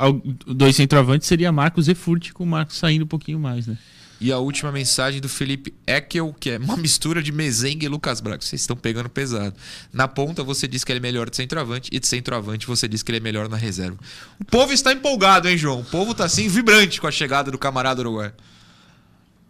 dois 0.47 0.75
centroavantes, 0.75 1.29
seria 1.29 1.53
Marcos 1.53 1.89
e 1.89 1.95
Furt, 1.95 2.33
com 2.33 2.43
o 2.43 2.47
Marcos 2.47 2.77
saindo 2.77 3.05
um 3.05 3.09
pouquinho 3.09 3.39
mais, 3.39 3.67
né? 3.67 3.79
E 4.21 4.33
a 4.33 4.39
última 4.39 4.73
mensagem 4.73 5.21
do 5.21 5.29
Felipe 5.29 5.75
Eckel, 5.87 6.35
que 6.39 6.51
é 6.51 6.59
uma 6.59 6.77
mistura 6.79 7.23
de 7.23 7.31
Mezengue 7.33 7.87
e 7.87 7.89
Lucas 7.89 8.21
Braga. 8.21 8.43
Vocês 8.43 8.63
estão 8.63 8.77
pegando 8.77 9.09
pesado. 9.09 9.55
Na 9.93 10.09
ponta 10.09 10.43
você 10.43 10.67
diz 10.67 10.85
que 10.85 10.93
ele 10.93 10.99
é 10.99 11.03
melhor 11.03 11.29
de 11.29 11.37
centroavante 11.37 11.91
e 11.93 12.01
de 12.01 12.07
centroavante 12.07 12.67
você 12.67 12.89
diz 12.89 13.03
que 13.03 13.11
ele 13.11 13.19
é 13.19 13.21
melhor 13.21 13.49
na 13.49 13.57
reserva. 13.57 13.99
O 14.41 14.45
povo 14.45 14.73
está 14.73 14.93
empolgado, 14.93 15.49
hein, 15.49 15.57
João? 15.59 15.81
O 15.81 15.85
povo 15.85 16.13
está 16.13 16.25
assim 16.25 16.49
vibrante 16.49 17.01
com 17.01 17.07
a 17.07 17.13
chegada 17.13 17.51
do 17.51 17.59
camarada 17.59 18.01
uruguai. 18.01 18.33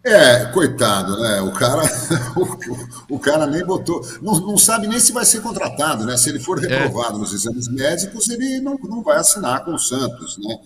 É, 0.03 0.45
coitado, 0.45 1.19
né? 1.19 1.41
O 1.41 1.51
cara, 1.51 1.83
o, 3.09 3.15
o 3.15 3.19
cara 3.19 3.45
nem 3.45 3.65
botou, 3.65 4.01
não, 4.21 4.39
não, 4.39 4.57
sabe 4.57 4.87
nem 4.87 4.99
se 4.99 5.11
vai 5.11 5.25
ser 5.25 5.41
contratado, 5.41 6.05
né? 6.05 6.15
Se 6.15 6.29
ele 6.29 6.39
for 6.39 6.59
reprovado 6.59 7.17
é. 7.17 7.19
nos 7.19 7.33
exames 7.33 7.67
médicos, 7.67 8.29
ele 8.29 8.61
não, 8.61 8.77
não 8.83 9.03
vai 9.03 9.17
assinar 9.17 9.65
com 9.65 9.73
o 9.73 9.79
Santos, 9.79 10.37
né? 10.37 10.57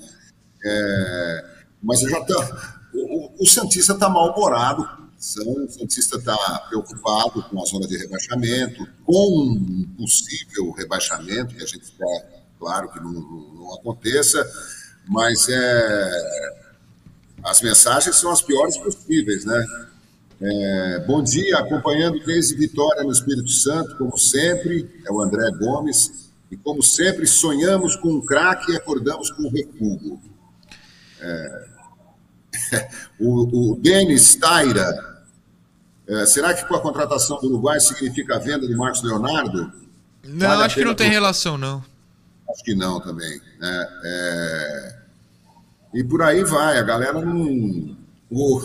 É, 0.64 1.46
mas 1.82 2.02
já 2.02 2.22
tá, 2.24 2.81
o, 2.94 3.44
o 3.44 3.46
Santista 3.46 3.94
está 3.94 4.10
mal-humorado, 4.10 4.88
o 5.18 5.70
Santista 5.70 6.18
está 6.18 6.36
preocupado 6.68 7.44
com 7.44 7.62
a 7.62 7.66
zona 7.66 7.88
de 7.88 7.98
rebaixamento, 7.98 8.88
com 9.06 9.44
um 9.44 9.88
possível 9.98 10.72
rebaixamento, 10.72 11.56
que 11.56 11.64
a 11.64 11.68
gente 11.68 11.84
espera, 11.84 12.44
claro, 12.60 12.92
que 12.92 13.00
não, 13.00 13.12
não, 13.12 13.54
não 13.56 13.74
aconteça, 13.76 14.44
mas 15.08 15.48
é 15.50 16.72
as 17.44 17.62
mensagens 17.62 18.16
são 18.16 18.32
as 18.32 18.42
piores 18.42 18.78
possíveis, 18.78 19.46
né? 19.46 19.66
É, 20.40 21.00
bom 21.08 21.22
dia, 21.24 21.58
acompanhando 21.58 22.24
desde 22.24 22.56
Vitória 22.56 23.04
no 23.04 23.12
Espírito 23.12 23.50
Santo, 23.50 23.98
como 23.98 24.18
sempre, 24.18 24.90
é 25.06 25.12
o 25.12 25.22
André 25.22 25.50
Gomes, 25.60 26.32
e 26.50 26.58
como 26.58 26.84
sempre 26.84 27.26
sonhamos 27.28 27.96
com 27.96 28.10
um 28.10 28.22
craque 28.22 28.72
e 28.72 28.76
acordamos 28.76 29.32
com 29.32 29.44
um 29.44 29.50
recuo. 29.50 30.20
É, 31.20 31.68
o, 33.20 33.74
o 33.74 33.80
Denis 33.80 34.36
Taira, 34.36 35.12
é, 36.08 36.26
será 36.26 36.54
que 36.54 36.66
com 36.66 36.76
a 36.76 36.82
contratação 36.82 37.40
do 37.40 37.48
Uruguai 37.48 37.80
significa 37.80 38.36
a 38.36 38.40
venda 38.40 38.68
do 38.68 38.78
Marcos 38.78 39.04
Leonardo? 39.04 39.72
Não, 40.24 40.48
vale 40.48 40.64
acho 40.64 40.76
que 40.76 40.86
não 40.86 40.96
tem 40.96 41.10
relação, 41.10 41.58
não. 41.58 41.84
Acho 42.50 42.64
que 42.64 42.76
não 42.76 43.00
também. 43.00 43.40
Né? 43.60 43.88
É, 44.04 44.96
e 45.94 46.04
por 46.04 46.22
aí 46.22 46.44
vai. 46.44 46.78
A 46.78 46.84
galera 46.84 47.22
não. 47.22 47.98
O, 48.30 48.62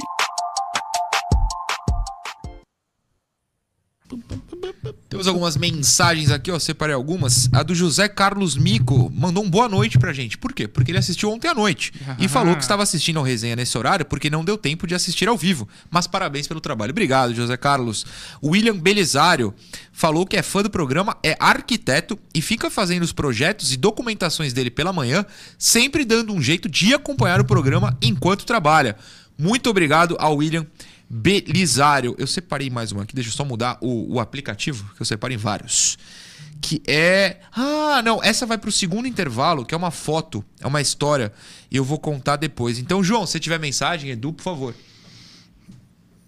Temos 5.12 5.28
algumas 5.28 5.58
mensagens 5.58 6.30
aqui, 6.30 6.50
ó. 6.50 6.58
Separei 6.58 6.94
algumas. 6.94 7.46
A 7.52 7.62
do 7.62 7.74
José 7.74 8.08
Carlos 8.08 8.56
Mico 8.56 9.12
mandou 9.14 9.44
um 9.44 9.50
boa 9.50 9.68
noite 9.68 9.98
pra 9.98 10.10
gente. 10.10 10.38
Por 10.38 10.54
quê? 10.54 10.66
Porque 10.66 10.90
ele 10.90 10.96
assistiu 10.96 11.30
ontem 11.30 11.48
à 11.48 11.54
noite. 11.54 11.92
e 12.18 12.26
falou 12.26 12.56
que 12.56 12.62
estava 12.62 12.82
assistindo 12.82 13.18
ao 13.18 13.22
resenha 13.22 13.54
nesse 13.54 13.76
horário 13.76 14.06
porque 14.06 14.30
não 14.30 14.42
deu 14.42 14.56
tempo 14.56 14.86
de 14.86 14.94
assistir 14.94 15.28
ao 15.28 15.36
vivo. 15.36 15.68
Mas 15.90 16.06
parabéns 16.06 16.48
pelo 16.48 16.62
trabalho. 16.62 16.92
Obrigado, 16.92 17.34
José 17.34 17.58
Carlos. 17.58 18.06
William 18.42 18.74
Belisário 18.74 19.52
falou 19.92 20.24
que 20.24 20.34
é 20.34 20.42
fã 20.42 20.62
do 20.62 20.70
programa, 20.70 21.14
é 21.22 21.36
arquiteto 21.38 22.18
e 22.34 22.40
fica 22.40 22.70
fazendo 22.70 23.02
os 23.02 23.12
projetos 23.12 23.70
e 23.70 23.76
documentações 23.76 24.54
dele 24.54 24.70
pela 24.70 24.94
manhã, 24.94 25.26
sempre 25.58 26.06
dando 26.06 26.32
um 26.32 26.40
jeito 26.40 26.70
de 26.70 26.94
acompanhar 26.94 27.38
o 27.38 27.44
programa 27.44 27.98
enquanto 28.00 28.46
trabalha. 28.46 28.96
Muito 29.38 29.68
obrigado 29.68 30.16
ao 30.18 30.36
William 30.36 30.66
Belisário. 31.14 32.14
Eu 32.18 32.26
separei 32.26 32.70
mais 32.70 32.90
uma 32.90 33.02
aqui, 33.02 33.14
deixa 33.14 33.28
eu 33.28 33.34
só 33.34 33.44
mudar 33.44 33.76
o, 33.82 34.14
o 34.14 34.18
aplicativo, 34.18 34.94
que 34.94 35.02
eu 35.02 35.04
separei 35.04 35.36
vários. 35.36 35.98
Que 36.58 36.80
é. 36.86 37.36
Ah, 37.52 38.00
não, 38.02 38.22
essa 38.22 38.46
vai 38.46 38.56
para 38.56 38.70
o 38.70 38.72
segundo 38.72 39.06
intervalo, 39.06 39.66
que 39.66 39.74
é 39.74 39.76
uma 39.76 39.90
foto, 39.90 40.42
é 40.58 40.66
uma 40.66 40.80
história, 40.80 41.30
e 41.70 41.76
eu 41.76 41.84
vou 41.84 41.98
contar 41.98 42.36
depois. 42.36 42.78
Então, 42.78 43.04
João, 43.04 43.26
se 43.26 43.38
tiver 43.38 43.58
mensagem, 43.58 44.10
Edu, 44.10 44.32
por 44.32 44.42
favor. 44.42 44.74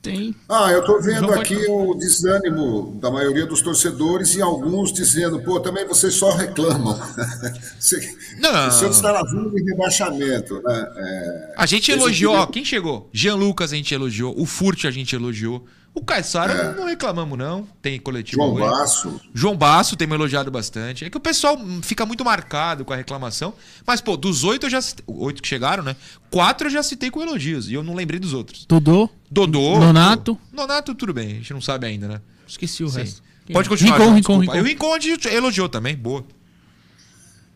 Tem. 0.04 0.34
Ah, 0.46 0.70
eu 0.70 0.80
estou 0.80 1.00
vendo 1.00 1.32
aqui 1.32 1.56
o 1.66 1.94
desânimo 1.94 2.94
da 3.00 3.10
maioria 3.10 3.46
dos 3.46 3.62
torcedores 3.62 4.34
e 4.34 4.42
alguns 4.42 4.92
dizendo, 4.92 5.40
pô, 5.40 5.58
também 5.58 5.86
vocês 5.86 6.12
só 6.12 6.30
reclamam. 6.36 6.94
Não. 8.38 8.68
O 8.68 8.70
Santos 8.70 8.96
está 8.96 9.14
na 9.14 9.22
de 9.22 9.62
rebaixamento. 9.64 10.60
Né? 10.62 10.92
É... 10.96 11.54
A 11.56 11.64
gente 11.64 11.90
elogiou, 11.90 12.34
ó, 12.34 12.46
quem 12.46 12.62
chegou? 12.66 13.08
Jean 13.14 13.36
Lucas 13.36 13.72
a 13.72 13.76
gente 13.76 13.94
elogiou, 13.94 14.34
o 14.38 14.44
Furt 14.44 14.84
a 14.84 14.90
gente 14.90 15.16
elogiou. 15.16 15.64
O 15.94 16.02
Caissara 16.02 16.52
é. 16.52 16.74
não 16.74 16.86
reclamamos, 16.86 17.38
não. 17.38 17.68
Tem 17.80 18.00
coletivo. 18.00 18.42
João 18.42 18.54
hoje. 18.54 18.68
Basso. 18.68 19.20
João 19.32 19.56
Basso 19.56 19.96
tem 19.96 20.08
me 20.08 20.14
elogiado 20.14 20.50
bastante. 20.50 21.04
É 21.04 21.10
que 21.10 21.16
o 21.16 21.20
pessoal 21.20 21.56
fica 21.82 22.04
muito 22.04 22.24
marcado 22.24 22.84
com 22.84 22.92
a 22.92 22.96
reclamação. 22.96 23.54
Mas, 23.86 24.00
pô, 24.00 24.16
dos 24.16 24.42
oito 24.42 24.66
eu 24.66 24.70
já 24.70 24.80
Oito 25.06 25.40
que 25.40 25.48
chegaram, 25.48 25.84
né? 25.84 25.94
Quatro 26.30 26.66
eu 26.66 26.70
já 26.72 26.82
citei 26.82 27.12
com 27.12 27.22
elogios. 27.22 27.70
E 27.70 27.74
eu 27.74 27.84
não 27.84 27.94
lembrei 27.94 28.18
dos 28.18 28.32
outros. 28.32 28.66
Dodô. 28.66 29.08
Dodô. 29.30 29.78
Nonato. 29.78 30.36
Nonato, 30.52 30.96
tudo 30.96 31.14
bem. 31.14 31.26
A 31.26 31.34
gente 31.34 31.52
não 31.52 31.60
sabe 31.60 31.86
ainda, 31.86 32.08
né? 32.08 32.20
Esqueci 32.46 32.82
o 32.82 32.88
Sim. 32.88 32.98
resto. 32.98 33.22
Pode 33.52 33.68
continuar. 33.68 33.98
Rincon, 33.98 34.14
Rincon, 34.14 34.38
Rincon. 34.38 34.56
E 34.56 34.60
o 34.60 34.64
Rincon 34.64 34.96
elogiou 35.30 35.68
também. 35.68 35.94
Boa. 35.94 36.24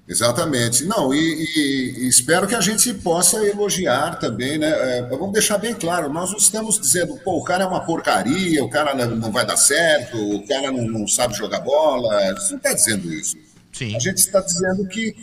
Exatamente. 0.08 0.84
Não, 0.84 1.12
e, 1.12 1.18
e, 1.18 1.94
e, 1.98 2.08
espero 2.08 2.46
que 2.46 2.54
a 2.54 2.60
gente 2.62 2.94
possa 2.94 3.44
elogiar 3.44 4.18
também, 4.18 4.56
né? 4.56 4.70
É, 4.70 5.02
vamos 5.02 5.32
deixar 5.32 5.58
bem 5.58 5.74
claro, 5.74 6.10
nós 6.10 6.30
não 6.30 6.38
estamos 6.38 6.80
dizendo, 6.80 7.18
pô, 7.18 7.38
o 7.38 7.44
cara 7.44 7.64
é 7.64 7.66
uma 7.66 7.84
porcaria, 7.84 8.64
o 8.64 8.70
cara 8.70 8.94
não 9.06 9.30
vai 9.30 9.44
dar 9.44 9.58
certo, 9.58 10.16
o 10.16 10.46
cara 10.48 10.72
não, 10.72 10.86
não 10.86 11.06
sabe 11.06 11.34
jogar 11.34 11.60
bola. 11.60 12.14
A 12.16 12.34
gente 12.34 12.50
não 12.50 12.56
está 12.56 12.72
dizendo 12.72 13.12
isso. 13.12 13.36
Sim. 13.70 13.94
A 13.94 13.98
gente 13.98 14.16
está 14.16 14.40
dizendo 14.40 14.88
que, 14.88 15.14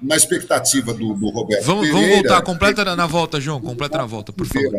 na 0.00 0.14
expectativa 0.14 0.94
do, 0.94 1.14
do 1.14 1.30
Roberto 1.30 1.64
vamos, 1.64 1.88
Pereira... 1.88 2.06
Vamos 2.06 2.22
voltar, 2.22 2.42
completa 2.42 2.84
na, 2.84 2.94
na 2.94 3.06
volta, 3.06 3.40
João, 3.40 3.60
completa 3.60 3.98
na 3.98 4.06
volta, 4.06 4.32
por 4.32 4.46
favor. 4.46 4.72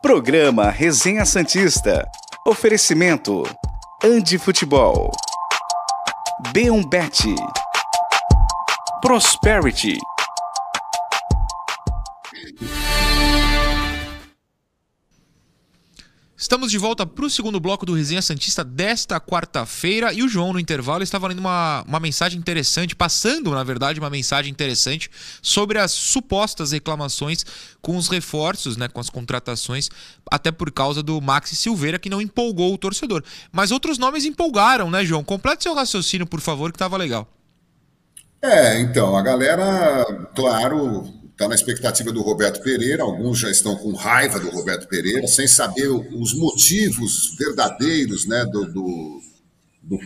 Programa 0.00 0.70
Resenha 0.70 1.24
Santista. 1.24 2.06
Oferecimento. 2.46 3.42
Andi 4.04 4.38
Futebol. 4.38 5.10
B1Bet. 6.52 7.36
Prosperity. 9.02 10.15
Estamos 16.38 16.70
de 16.70 16.76
volta 16.76 17.06
para 17.06 17.24
o 17.24 17.30
segundo 17.30 17.58
bloco 17.58 17.86
do 17.86 17.94
Resenha 17.94 18.20
Santista 18.20 18.62
desta 18.62 19.18
quarta-feira 19.18 20.12
e 20.12 20.22
o 20.22 20.28
João, 20.28 20.52
no 20.52 20.60
intervalo, 20.60 21.02
estava 21.02 21.28
lendo 21.28 21.38
uma, 21.38 21.82
uma 21.88 21.98
mensagem 21.98 22.38
interessante, 22.38 22.94
passando, 22.94 23.52
na 23.52 23.64
verdade, 23.64 23.98
uma 23.98 24.10
mensagem 24.10 24.52
interessante 24.52 25.10
sobre 25.40 25.78
as 25.78 25.92
supostas 25.92 26.72
reclamações 26.72 27.42
com 27.80 27.96
os 27.96 28.08
reforços, 28.08 28.76
né, 28.76 28.86
com 28.86 29.00
as 29.00 29.08
contratações, 29.08 29.88
até 30.30 30.52
por 30.52 30.70
causa 30.70 31.02
do 31.02 31.22
Maxi 31.22 31.56
Silveira, 31.56 31.98
que 31.98 32.10
não 32.10 32.20
empolgou 32.20 32.74
o 32.74 32.78
torcedor. 32.78 33.24
Mas 33.50 33.70
outros 33.70 33.96
nomes 33.96 34.26
empolgaram, 34.26 34.90
né, 34.90 35.06
João? 35.06 35.24
Complete 35.24 35.62
seu 35.62 35.74
raciocínio, 35.74 36.26
por 36.26 36.42
favor, 36.42 36.70
que 36.70 36.76
estava 36.76 36.98
legal. 36.98 37.26
É, 38.42 38.78
então, 38.78 39.16
a 39.16 39.22
galera, 39.22 40.04
claro, 40.34 41.15
está 41.36 41.46
na 41.46 41.54
expectativa 41.54 42.10
do 42.10 42.22
Roberto 42.22 42.62
Pereira, 42.62 43.02
alguns 43.02 43.38
já 43.38 43.50
estão 43.50 43.76
com 43.76 43.92
raiva 43.92 44.40
do 44.40 44.48
Roberto 44.48 44.88
Pereira, 44.88 45.26
sem 45.26 45.46
saber 45.46 45.88
os 45.88 46.32
motivos 46.32 47.36
verdadeiros 47.38 48.24
né, 48.26 48.42
do, 48.46 48.64
do, 48.64 49.20
do 49.82 49.98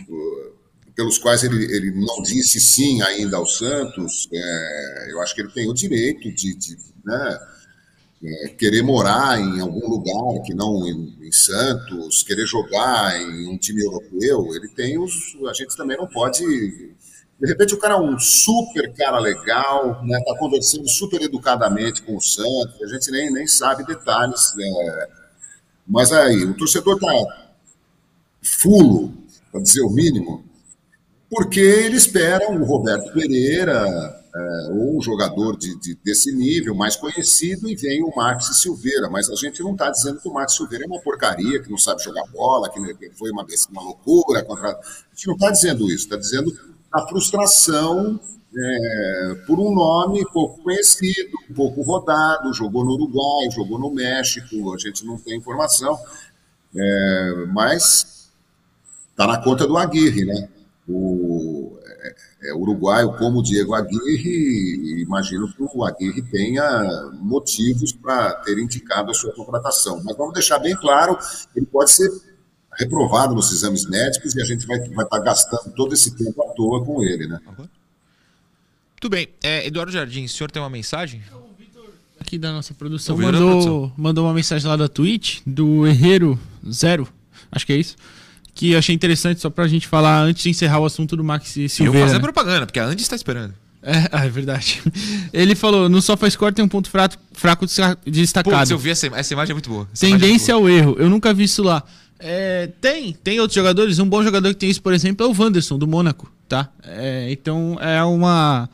pelos 0.93 1.17
quais 1.17 1.43
ele, 1.45 1.63
ele 1.73 1.91
não 1.91 2.21
disse 2.21 2.59
sim 2.59 3.01
ainda 3.01 3.37
ao 3.37 3.45
Santos. 3.45 4.27
É, 4.33 5.11
eu 5.11 5.21
acho 5.21 5.33
que 5.33 5.41
ele 5.41 5.51
tem 5.51 5.69
o 5.69 5.73
direito 5.73 6.29
de, 6.33 6.53
de, 6.53 6.77
né, 7.05 7.39
é, 8.23 8.49
querer 8.49 8.83
morar 8.83 9.39
em 9.39 9.61
algum 9.61 9.87
lugar 9.87 10.43
que 10.43 10.53
não 10.53 10.85
em, 10.85 11.17
em, 11.21 11.31
Santos, 11.31 12.23
querer 12.23 12.45
jogar 12.45 13.19
em 13.19 13.47
um 13.47 13.57
time 13.57 13.81
europeu, 13.81 14.53
ele 14.53 14.67
tem 14.67 14.99
os. 14.99 15.13
A 15.49 15.53
gente 15.53 15.77
também 15.77 15.95
não 15.95 16.07
pode. 16.07 16.43
De 17.41 17.47
repente 17.47 17.73
o 17.73 17.79
cara 17.79 17.95
é 17.95 17.97
um 17.97 18.19
super 18.19 18.93
cara 18.93 19.17
legal, 19.17 20.05
né? 20.05 20.21
Tá 20.23 20.37
conversando 20.37 20.87
super 20.87 21.19
educadamente 21.23 22.03
com 22.03 22.15
o 22.15 22.21
Santos, 22.21 22.79
a 22.83 22.87
gente 22.87 23.09
nem, 23.09 23.33
nem 23.33 23.47
sabe 23.47 23.83
detalhes. 23.83 24.53
É, 24.59 25.09
mas 25.87 26.11
aí, 26.11 26.43
o 26.45 26.53
torcedor 26.53 26.99
tá 26.99 27.07
fulo, 28.43 29.11
para 29.51 29.59
dizer 29.59 29.81
o 29.81 29.89
mínimo, 29.89 30.45
porque 31.31 31.59
ele 31.59 31.97
espera 31.97 32.47
um 32.47 32.63
Roberto 32.63 33.11
Pereira, 33.11 34.21
é, 34.35 34.67
ou 34.69 34.97
um 34.97 35.01
jogador 35.01 35.57
de, 35.57 35.79
de, 35.79 35.95
desse 35.95 36.31
nível, 36.31 36.75
mais 36.75 36.95
conhecido, 36.95 37.67
e 37.67 37.75
vem 37.75 38.03
o 38.03 38.15
Max 38.15 38.61
Silveira. 38.61 39.09
Mas 39.09 39.31
a 39.31 39.35
gente 39.35 39.63
não 39.63 39.71
está 39.71 39.89
dizendo 39.89 40.21
que 40.21 40.29
o 40.29 40.33
Max 40.33 40.53
Silveira 40.55 40.85
é 40.85 40.87
uma 40.87 41.01
porcaria, 41.01 41.59
que 41.59 41.71
não 41.71 41.77
sabe 41.77 42.03
jogar 42.03 42.23
bola, 42.31 42.69
que 42.69 43.09
foi 43.17 43.31
uma, 43.31 43.43
uma 43.71 43.81
loucura. 43.81 44.45
Contra... 44.45 44.69
A 44.69 45.15
gente 45.15 45.25
não 45.25 45.33
está 45.33 45.49
dizendo 45.49 45.87
isso, 45.87 46.03
está 46.03 46.17
dizendo 46.17 46.70
a 46.91 47.07
frustração 47.07 48.19
é, 48.55 49.35
por 49.47 49.59
um 49.59 49.73
nome 49.73 50.25
pouco 50.31 50.61
conhecido, 50.61 51.37
pouco 51.55 51.81
rodado, 51.81 52.53
jogou 52.53 52.83
no 52.83 52.93
Uruguai, 52.93 53.49
jogou 53.51 53.79
no 53.79 53.93
México, 53.93 54.73
a 54.73 54.77
gente 54.77 55.05
não 55.05 55.17
tem 55.17 55.37
informação, 55.37 55.97
é, 56.75 57.45
mas 57.53 58.29
está 59.09 59.25
na 59.25 59.41
conta 59.41 59.65
do 59.65 59.77
Aguirre, 59.77 60.25
né? 60.25 60.49
O, 60.89 61.77
é, 62.43 62.53
uruguaio 62.55 63.15
como 63.17 63.39
o 63.39 63.43
Diego 63.43 63.75
Aguirre, 63.75 65.01
imagino 65.01 65.47
que 65.53 65.61
o 65.61 65.85
Aguirre 65.85 66.21
tenha 66.23 67.11
motivos 67.21 67.93
para 67.93 68.33
ter 68.35 68.57
indicado 68.57 69.11
a 69.11 69.13
sua 69.13 69.33
contratação. 69.33 70.01
Mas 70.03 70.17
vamos 70.17 70.33
deixar 70.33 70.57
bem 70.57 70.75
claro, 70.75 71.17
ele 71.55 71.67
pode 71.67 71.91
ser 71.91 72.09
reprovado 72.77 73.35
nos 73.35 73.51
exames 73.51 73.85
médicos 73.85 74.35
e 74.35 74.41
a 74.41 74.45
gente 74.45 74.65
vai, 74.65 74.79
vai 74.79 75.05
estar 75.05 75.17
tá 75.17 75.19
gastando 75.19 75.73
todo 75.75 75.93
esse 75.93 76.15
tempo 76.15 76.41
à 76.41 76.53
toa 76.53 76.83
com 76.83 77.03
ele, 77.03 77.27
né? 77.27 77.39
Tudo 78.99 79.11
bem. 79.11 79.29
É, 79.41 79.65
Eduardo 79.65 79.91
Jardim, 79.91 80.25
o 80.25 80.29
senhor 80.29 80.51
tem 80.51 80.61
uma 80.61 80.69
mensagem? 80.69 81.21
Aqui 82.19 82.37
da 82.37 82.51
nossa 82.51 82.73
produção 82.73 83.17
mandou, 83.17 83.49
produção. 83.49 83.93
mandou 83.97 84.25
uma 84.25 84.33
mensagem 84.33 84.67
lá 84.67 84.75
da 84.75 84.87
Twitch, 84.87 85.39
do 85.45 85.87
Herreiro 85.87 86.39
Zero, 86.71 87.07
acho 87.51 87.65
que 87.65 87.73
é 87.73 87.77
isso 87.77 87.95
que 88.53 88.71
eu 88.71 88.79
achei 88.79 88.93
interessante 88.93 89.41
só 89.41 89.49
pra 89.49 89.67
gente 89.67 89.87
falar 89.87 90.21
antes 90.21 90.43
de 90.43 90.49
encerrar 90.49 90.79
o 90.79 90.85
assunto 90.85 91.15
do 91.15 91.23
Max 91.23 91.49
Silveira. 91.49 91.99
Eu 91.99 92.07
fazer 92.07 92.19
propaganda, 92.19 92.65
porque 92.65 92.79
a 92.79 92.85
Andy 92.85 93.01
está 93.01 93.15
esperando. 93.15 93.53
É, 93.81 94.07
ah, 94.11 94.25
é 94.25 94.29
verdade. 94.29 94.81
Ele 95.33 95.55
falou, 95.55 95.89
no 95.89 96.01
SofaScore 96.01 96.53
tem 96.53 96.63
um 96.63 96.67
ponto 96.67 96.89
fraco, 96.89 97.15
fraco 97.33 97.65
destacado. 98.05 98.55
Putz, 98.55 98.69
eu 98.69 98.77
vi 98.77 98.91
essa, 98.91 99.07
essa 99.07 99.33
imagem 99.33 99.51
é 99.51 99.55
muito 99.55 99.69
boa. 99.69 99.87
Essa 99.91 100.05
é 100.05 100.09
Tendência 100.09 100.51
é 100.51 100.55
ao 100.55 100.69
erro. 100.69 100.95
Eu 100.99 101.09
nunca 101.09 101.33
vi 101.33 101.45
isso 101.45 101.63
lá. 101.63 101.83
É, 102.21 102.69
tem, 102.79 103.13
tem 103.13 103.39
outros 103.39 103.55
jogadores. 103.55 103.99
Um 103.99 104.07
bom 104.07 104.23
jogador 104.23 104.49
que 104.49 104.59
tem 104.59 104.69
isso, 104.69 104.81
por 104.81 104.93
exemplo, 104.93 105.25
é 105.25 105.29
o 105.29 105.33
Wanderson, 105.37 105.77
do 105.77 105.87
Mônaco, 105.87 106.31
tá? 106.47 106.69
É, 106.83 107.31
então 107.31 107.77
é 107.81 108.03
uma... 108.03 108.69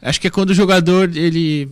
Acho 0.00 0.20
que 0.20 0.26
é 0.26 0.30
quando 0.30 0.50
o 0.50 0.54
jogador, 0.54 1.14
ele 1.16 1.68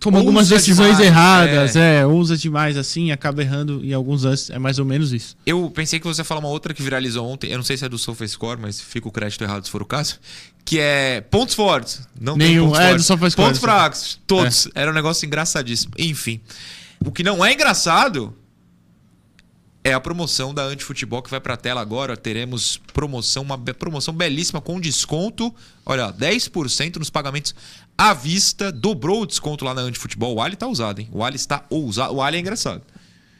toma 0.00 0.18
algumas 0.18 0.48
decisões 0.48 0.96
demais, 0.96 1.06
erradas, 1.06 1.76
é. 1.76 2.00
é. 2.00 2.06
usa 2.06 2.36
demais 2.36 2.76
assim, 2.76 3.12
acaba 3.12 3.42
errando 3.42 3.84
em 3.84 3.92
alguns 3.92 4.24
lances, 4.24 4.50
é 4.50 4.58
mais 4.58 4.78
ou 4.78 4.84
menos 4.84 5.12
isso. 5.12 5.36
Eu 5.44 5.70
pensei 5.70 6.00
que 6.00 6.06
você 6.06 6.22
ia 6.22 6.24
falar 6.24 6.40
uma 6.40 6.48
outra 6.48 6.72
que 6.72 6.82
viralizou 6.82 7.28
ontem, 7.28 7.50
eu 7.52 7.58
não 7.58 7.64
sei 7.64 7.76
se 7.76 7.84
é 7.84 7.88
do 7.88 7.98
SofaScore, 7.98 8.58
mas 8.60 8.80
fica 8.80 9.06
o 9.06 9.12
crédito 9.12 9.44
errado 9.44 9.64
se 9.64 9.70
for 9.70 9.82
o 9.82 9.86
caso, 9.86 10.18
que 10.64 10.80
é 10.80 11.20
pontos 11.20 11.54
fortes, 11.54 12.00
não 12.18 12.34
Nenhum, 12.34 12.68
pontos 12.68 12.80
é 12.80 12.88
fortes. 12.88 13.04
do 13.04 13.06
SofaScore. 13.06 13.46
Pontos 13.48 13.60
fracos, 13.60 14.20
todos. 14.26 14.66
É. 14.68 14.82
Era 14.82 14.90
um 14.90 14.94
negócio 14.94 15.26
engraçadíssimo. 15.26 15.92
Enfim, 15.98 16.40
o 17.04 17.12
que 17.12 17.22
não 17.22 17.44
é 17.44 17.52
engraçado 17.52 18.34
é 19.82 19.92
a 19.92 20.00
promoção 20.00 20.52
da 20.52 20.62
Antifutebol 20.64 21.22
que 21.22 21.30
vai 21.30 21.40
para 21.40 21.54
a 21.54 21.56
tela 21.56 21.80
agora. 21.80 22.16
Teremos 22.16 22.78
promoção, 22.92 23.42
uma 23.42 23.58
promoção 23.58 24.12
belíssima 24.12 24.60
com 24.60 24.80
desconto. 24.80 25.54
Olha, 25.86 26.12
10% 26.12 26.96
nos 26.96 27.08
pagamentos 27.08 27.54
à 27.96 28.12
vista. 28.12 28.70
Dobrou 28.70 29.22
o 29.22 29.26
desconto 29.26 29.64
lá 29.64 29.72
na 29.72 29.82
Antifutebol. 29.82 30.34
O 30.36 30.42
Ali 30.42 30.56
tá 30.56 30.66
usado, 30.66 31.00
hein? 31.00 31.08
O 31.12 31.24
Ali 31.24 31.36
está 31.36 31.64
ousado. 31.70 32.14
O 32.14 32.22
Ali 32.22 32.36
é 32.36 32.40
engraçado. 32.40 32.82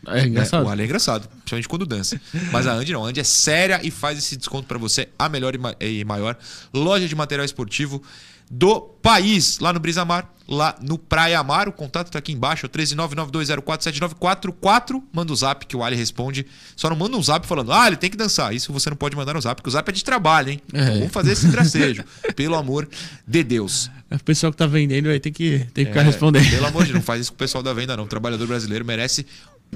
É 0.06 0.24
engraçado. 0.24 0.62
É, 0.62 0.66
o 0.66 0.70
Ali 0.70 0.82
é 0.82 0.84
engraçado, 0.86 1.28
principalmente 1.28 1.68
quando 1.68 1.84
dança. 1.84 2.18
Mas 2.50 2.66
a 2.66 2.72
Andy 2.72 2.92
não. 2.92 3.04
A 3.04 3.08
Andy 3.08 3.20
é 3.20 3.24
séria 3.24 3.80
e 3.82 3.90
faz 3.90 4.16
esse 4.16 4.34
desconto 4.34 4.66
para 4.66 4.78
você, 4.78 5.08
a 5.18 5.28
melhor 5.28 5.54
e 5.78 6.04
maior 6.04 6.38
loja 6.72 7.06
de 7.06 7.14
material 7.14 7.44
esportivo 7.44 8.02
do 8.50 8.80
país, 8.80 9.60
lá 9.60 9.72
no 9.72 9.78
Brisamar, 9.78 10.28
lá 10.48 10.74
no 10.82 10.98
Praia 10.98 11.40
Mar. 11.44 11.68
O 11.68 11.72
contato 11.72 12.10
tá 12.10 12.18
aqui 12.18 12.32
embaixo, 12.32 12.66
é 12.66 12.68
13992047944. 12.68 15.00
Manda 15.12 15.30
o 15.30 15.34
um 15.34 15.36
zap 15.36 15.64
que 15.64 15.76
o 15.76 15.84
Ali 15.84 15.94
responde. 15.94 16.44
Só 16.74 16.90
não 16.90 16.96
manda 16.96 17.16
um 17.16 17.22
zap 17.22 17.46
falando, 17.46 17.72
ah, 17.72 17.86
ele 17.86 17.94
tem 17.96 18.10
que 18.10 18.16
dançar. 18.16 18.52
Isso 18.52 18.72
você 18.72 18.90
não 18.90 18.96
pode 18.96 19.14
mandar 19.14 19.34
no 19.34 19.40
zap, 19.40 19.54
porque 19.54 19.68
o 19.68 19.72
zap 19.72 19.88
é 19.88 19.92
de 19.92 20.02
trabalho, 20.02 20.50
hein? 20.50 20.60
É. 20.72 20.82
Então 20.82 20.98
vamos 20.98 21.12
fazer 21.12 21.30
esse 21.32 21.48
tracejo. 21.50 22.04
pelo 22.34 22.56
amor 22.56 22.88
de 23.24 23.44
Deus. 23.44 23.88
É, 24.10 24.16
o 24.16 24.24
pessoal 24.24 24.50
que 24.50 24.58
tá 24.58 24.66
vendendo 24.66 25.08
aí 25.08 25.20
tem 25.20 25.32
que, 25.32 25.60
tem 25.72 25.84
que 25.84 25.90
é, 25.90 25.92
ficar 25.92 26.02
respondendo. 26.02 26.50
Pelo 26.50 26.66
amor 26.66 26.82
de 26.82 26.88
Deus, 26.88 26.96
não 26.96 27.04
faz 27.04 27.20
isso 27.20 27.30
com 27.30 27.36
o 27.36 27.38
pessoal 27.38 27.62
da 27.62 27.72
venda, 27.72 27.96
não. 27.96 28.02
O 28.02 28.08
trabalhador 28.08 28.48
brasileiro 28.48 28.84
merece 28.84 29.24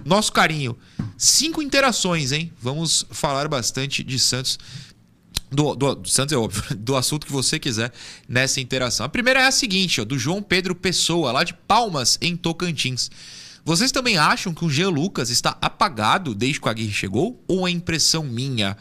nosso 0.04 0.32
carinho. 0.32 0.76
Cinco 1.16 1.62
interações, 1.62 2.32
hein? 2.32 2.52
Vamos 2.60 3.06
falar 3.10 3.46
bastante 3.46 4.02
de 4.02 4.18
Santos 4.18 4.58
do, 5.54 5.74
do, 5.74 5.94
do, 5.94 6.08
Santos 6.08 6.32
é 6.32 6.36
óbvio, 6.36 6.62
do 6.76 6.96
assunto 6.96 7.26
que 7.26 7.32
você 7.32 7.58
quiser 7.58 7.92
nessa 8.28 8.60
interação. 8.60 9.06
A 9.06 9.08
primeira 9.08 9.40
é 9.40 9.46
a 9.46 9.52
seguinte, 9.52 10.00
ó, 10.00 10.04
do 10.04 10.18
João 10.18 10.42
Pedro 10.42 10.74
Pessoa, 10.74 11.32
lá 11.32 11.44
de 11.44 11.54
Palmas, 11.54 12.18
em 12.20 12.36
Tocantins. 12.36 13.10
Vocês 13.64 13.90
também 13.90 14.18
acham 14.18 14.52
que 14.52 14.64
o 14.64 14.70
Jean 14.70 14.90
Lucas 14.90 15.30
está 15.30 15.56
apagado 15.60 16.34
desde 16.34 16.60
que 16.60 16.66
o 16.66 16.70
Aguirre 16.70 16.92
chegou? 16.92 17.42
Ou 17.48 17.66
é 17.66 17.70
impressão 17.70 18.22
minha? 18.22 18.76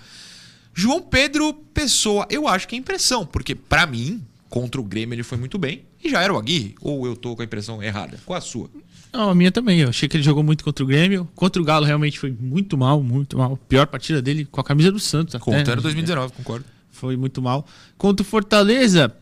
João 0.73 1.01
Pedro 1.01 1.53
Pessoa, 1.73 2.27
eu 2.29 2.47
acho 2.47 2.67
que 2.67 2.75
é 2.75 2.79
impressão, 2.79 3.25
porque 3.25 3.55
para 3.55 3.85
mim, 3.85 4.21
contra 4.49 4.81
o 4.81 4.83
Grêmio 4.83 5.15
ele 5.15 5.23
foi 5.23 5.37
muito 5.37 5.57
bem 5.57 5.85
e 6.03 6.09
já 6.09 6.21
era 6.21 6.33
o 6.33 6.37
Aguirre. 6.37 6.75
Ou 6.81 7.05
eu 7.05 7.15
tô 7.15 7.35
com 7.35 7.41
a 7.41 7.45
impressão 7.45 7.81
errada? 7.81 8.19
Qual 8.25 8.37
a 8.37 8.41
sua? 8.41 8.69
Não, 9.13 9.29
a 9.29 9.35
minha 9.35 9.51
também. 9.51 9.79
Eu 9.79 9.89
achei 9.89 10.09
que 10.09 10.17
ele 10.17 10.23
jogou 10.23 10.43
muito 10.43 10.63
contra 10.63 10.83
o 10.83 10.87
Grêmio. 10.87 11.29
Contra 11.35 11.61
o 11.61 11.65
Galo 11.65 11.85
realmente 11.85 12.19
foi 12.19 12.31
muito 12.31 12.75
mal, 12.75 13.01
muito 13.03 13.37
mal. 13.37 13.55
Pior 13.69 13.85
partida 13.85 14.21
dele 14.21 14.43
com 14.45 14.59
a 14.59 14.63
camisa 14.63 14.91
do 14.91 14.99
Santos. 14.99 15.35
Contra 15.39 15.75
2019, 15.75 16.33
concordo. 16.33 16.65
Foi 16.89 17.15
muito 17.15 17.41
mal. 17.41 17.65
Contra 17.95 18.23
o 18.23 18.27
Fortaleza, 18.27 19.15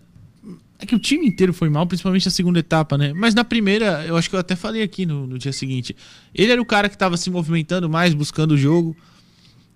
é 0.79 0.85
que 0.85 0.95
o 0.95 0.99
time 0.99 1.27
inteiro 1.27 1.53
foi 1.53 1.69
mal, 1.69 1.85
principalmente 1.85 2.25
na 2.25 2.31
segunda 2.31 2.59
etapa, 2.59 2.97
né? 2.97 3.11
Mas 3.13 3.35
na 3.35 3.43
primeira, 3.43 4.05
eu 4.05 4.15
acho 4.15 4.29
que 4.29 4.35
eu 4.35 4.39
até 4.39 4.55
falei 4.55 4.81
aqui 4.81 5.05
no, 5.05 5.27
no 5.27 5.37
dia 5.37 5.51
seguinte. 5.51 5.95
Ele 6.33 6.53
era 6.53 6.61
o 6.61 6.65
cara 6.65 6.87
que 6.87 6.95
estava 6.95 7.17
se 7.17 7.29
movimentando 7.29 7.89
mais, 7.89 8.13
buscando 8.13 8.51
o 8.51 8.57
jogo, 8.57 8.95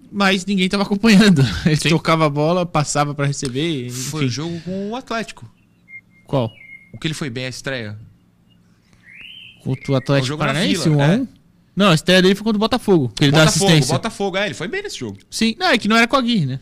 mas 0.09 0.45
ninguém 0.45 0.65
estava 0.65 0.83
acompanhando. 0.83 1.41
Ele 1.65 1.75
Sim. 1.75 1.89
tocava 1.89 2.25
a 2.25 2.29
bola, 2.29 2.65
passava 2.65 3.13
para 3.13 3.25
receber. 3.25 3.87
Enfim. 3.87 4.09
Foi 4.09 4.25
o 4.25 4.29
jogo 4.29 4.59
com 4.61 4.91
o 4.91 4.95
Atlético. 4.95 5.49
Qual? 6.25 6.51
O 6.93 6.97
que 6.97 7.05
ele 7.05 7.13
foi 7.13 7.29
bem 7.29 7.45
a 7.45 7.49
estreia? 7.49 7.99
Contra 9.65 9.91
o 9.91 9.95
Atlético 9.95 10.37
Paranaense, 10.37 10.87
1 10.87 11.01
é. 11.01 11.27
Não, 11.75 11.89
a 11.89 11.95
estreia 11.95 12.21
dele 12.21 12.35
foi 12.35 12.43
contra 12.43 12.57
o 12.57 12.59
Botafogo. 12.59 13.11
Que 13.15 13.25
ele 13.25 13.31
Botafogo, 13.31 13.65
dá 13.65 13.65
assistência. 13.65 13.93
Botafogo, 13.95 14.37
é, 14.37 14.45
ele 14.45 14.53
foi 14.53 14.67
bem 14.67 14.83
nesse 14.83 14.99
jogo. 14.99 15.17
Sim, 15.29 15.55
não, 15.59 15.67
é 15.67 15.77
que 15.77 15.87
não 15.87 15.97
era 15.97 16.07
com 16.07 16.15
a 16.15 16.21
Gui, 16.21 16.45
né? 16.45 16.59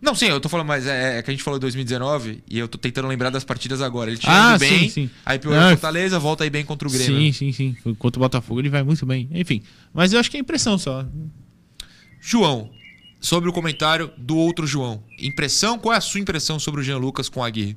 Não, 0.00 0.14
sim, 0.14 0.26
eu 0.26 0.38
tô 0.38 0.48
falando, 0.48 0.68
mas 0.68 0.86
é, 0.86 1.18
é, 1.18 1.22
que 1.22 1.30
a 1.30 1.34
gente 1.34 1.42
falou 1.42 1.58
2019 1.58 2.44
e 2.48 2.58
eu 2.58 2.68
tô 2.68 2.78
tentando 2.78 3.08
lembrar 3.08 3.30
das 3.30 3.42
partidas 3.42 3.82
agora. 3.82 4.10
Ele 4.10 4.18
tinha 4.18 4.52
ah, 4.52 4.58
bem, 4.58 4.80
sim, 4.80 4.88
sim. 4.88 5.10
aí 5.24 5.38
piorou 5.38 5.60
o 5.60 5.68
Fortaleza, 5.70 6.18
volta 6.18 6.44
aí 6.44 6.50
bem 6.50 6.64
contra 6.64 6.86
o 6.86 6.90
Grêmio. 6.90 7.32
Sim, 7.32 7.32
sim, 7.32 7.52
sim. 7.52 7.94
Contra 7.98 8.20
o 8.20 8.22
Botafogo 8.22 8.60
ele 8.60 8.68
vai 8.68 8.82
muito 8.82 9.04
bem. 9.04 9.28
Enfim, 9.32 9.62
mas 9.92 10.12
eu 10.12 10.20
acho 10.20 10.30
que 10.30 10.36
é 10.36 10.40
impressão 10.40 10.78
só. 10.78 11.04
João, 12.20 12.70
sobre 13.18 13.48
o 13.48 13.52
comentário 13.52 14.10
do 14.16 14.36
outro 14.36 14.66
João. 14.66 15.02
Impressão? 15.18 15.78
Qual 15.78 15.94
é 15.94 15.96
a 15.96 16.02
sua 16.02 16.20
impressão 16.20 16.58
sobre 16.58 16.82
o 16.82 16.84
Jean 16.84 16.98
Lucas 16.98 17.30
com 17.30 17.42
a 17.42 17.46
Aguirre? 17.46 17.76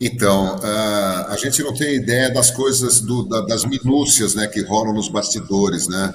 Então, 0.00 0.56
uh, 0.56 1.28
a 1.28 1.36
gente 1.38 1.62
não 1.62 1.72
tem 1.72 1.96
ideia 1.96 2.32
das 2.32 2.50
coisas, 2.50 3.00
do, 3.00 3.22
da, 3.24 3.42
das 3.42 3.64
minúcias 3.64 4.34
né, 4.34 4.46
que 4.46 4.60
rolam 4.62 4.92
nos 4.92 5.08
bastidores. 5.08 5.88
Né? 5.88 6.12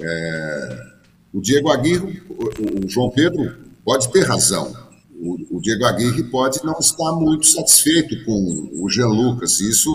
É, 0.00 0.86
o 1.32 1.40
Diego 1.40 1.70
Aguirre, 1.70 2.22
o, 2.28 2.84
o, 2.84 2.88
João 2.88 3.10
Pedro 3.10 3.56
pode 3.84 4.10
ter 4.10 4.24
razão. 4.24 4.74
O, 5.18 5.56
o, 5.56 5.60
Diego 5.60 5.84
Aguirre 5.86 6.24
pode 6.24 6.62
não 6.64 6.78
estar 6.78 7.12
muito 7.12 7.46
satisfeito 7.46 8.24
com 8.24 8.70
o 8.74 8.88
Jean 8.90 9.08
Lucas. 9.08 9.60
Isso 9.60 9.92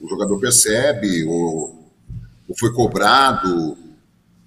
o 0.00 0.08
jogador 0.08 0.38
percebe, 0.38 1.24
ou, 1.24 1.88
ou 2.48 2.58
foi 2.58 2.72
cobrado, 2.72 3.76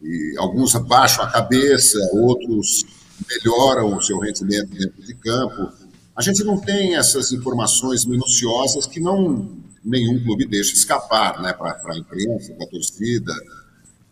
e 0.02 0.36
alguns 0.38 0.76
abaixam 0.76 1.24
a 1.24 1.32
cabeça, 1.32 1.98
outros 2.14 2.86
melhoram 3.30 3.96
o 3.96 4.02
seu 4.02 4.20
rendimento 4.20 4.70
dentro 4.72 5.02
de 5.02 5.14
campo. 5.16 5.72
A 6.16 6.22
gente 6.22 6.44
não 6.44 6.60
tem 6.60 6.96
essas 6.96 7.32
informações 7.32 8.06
minuciosas 8.06 8.86
que 8.86 9.00
não 9.00 9.64
nenhum 9.84 10.24
clube 10.24 10.46
deixa 10.46 10.74
escapar 10.74 11.42
né, 11.42 11.52
para 11.52 11.80
a 11.86 11.98
imprensa, 11.98 12.54
para 12.54 12.66
a 12.66 12.70
torcida. 12.70 13.34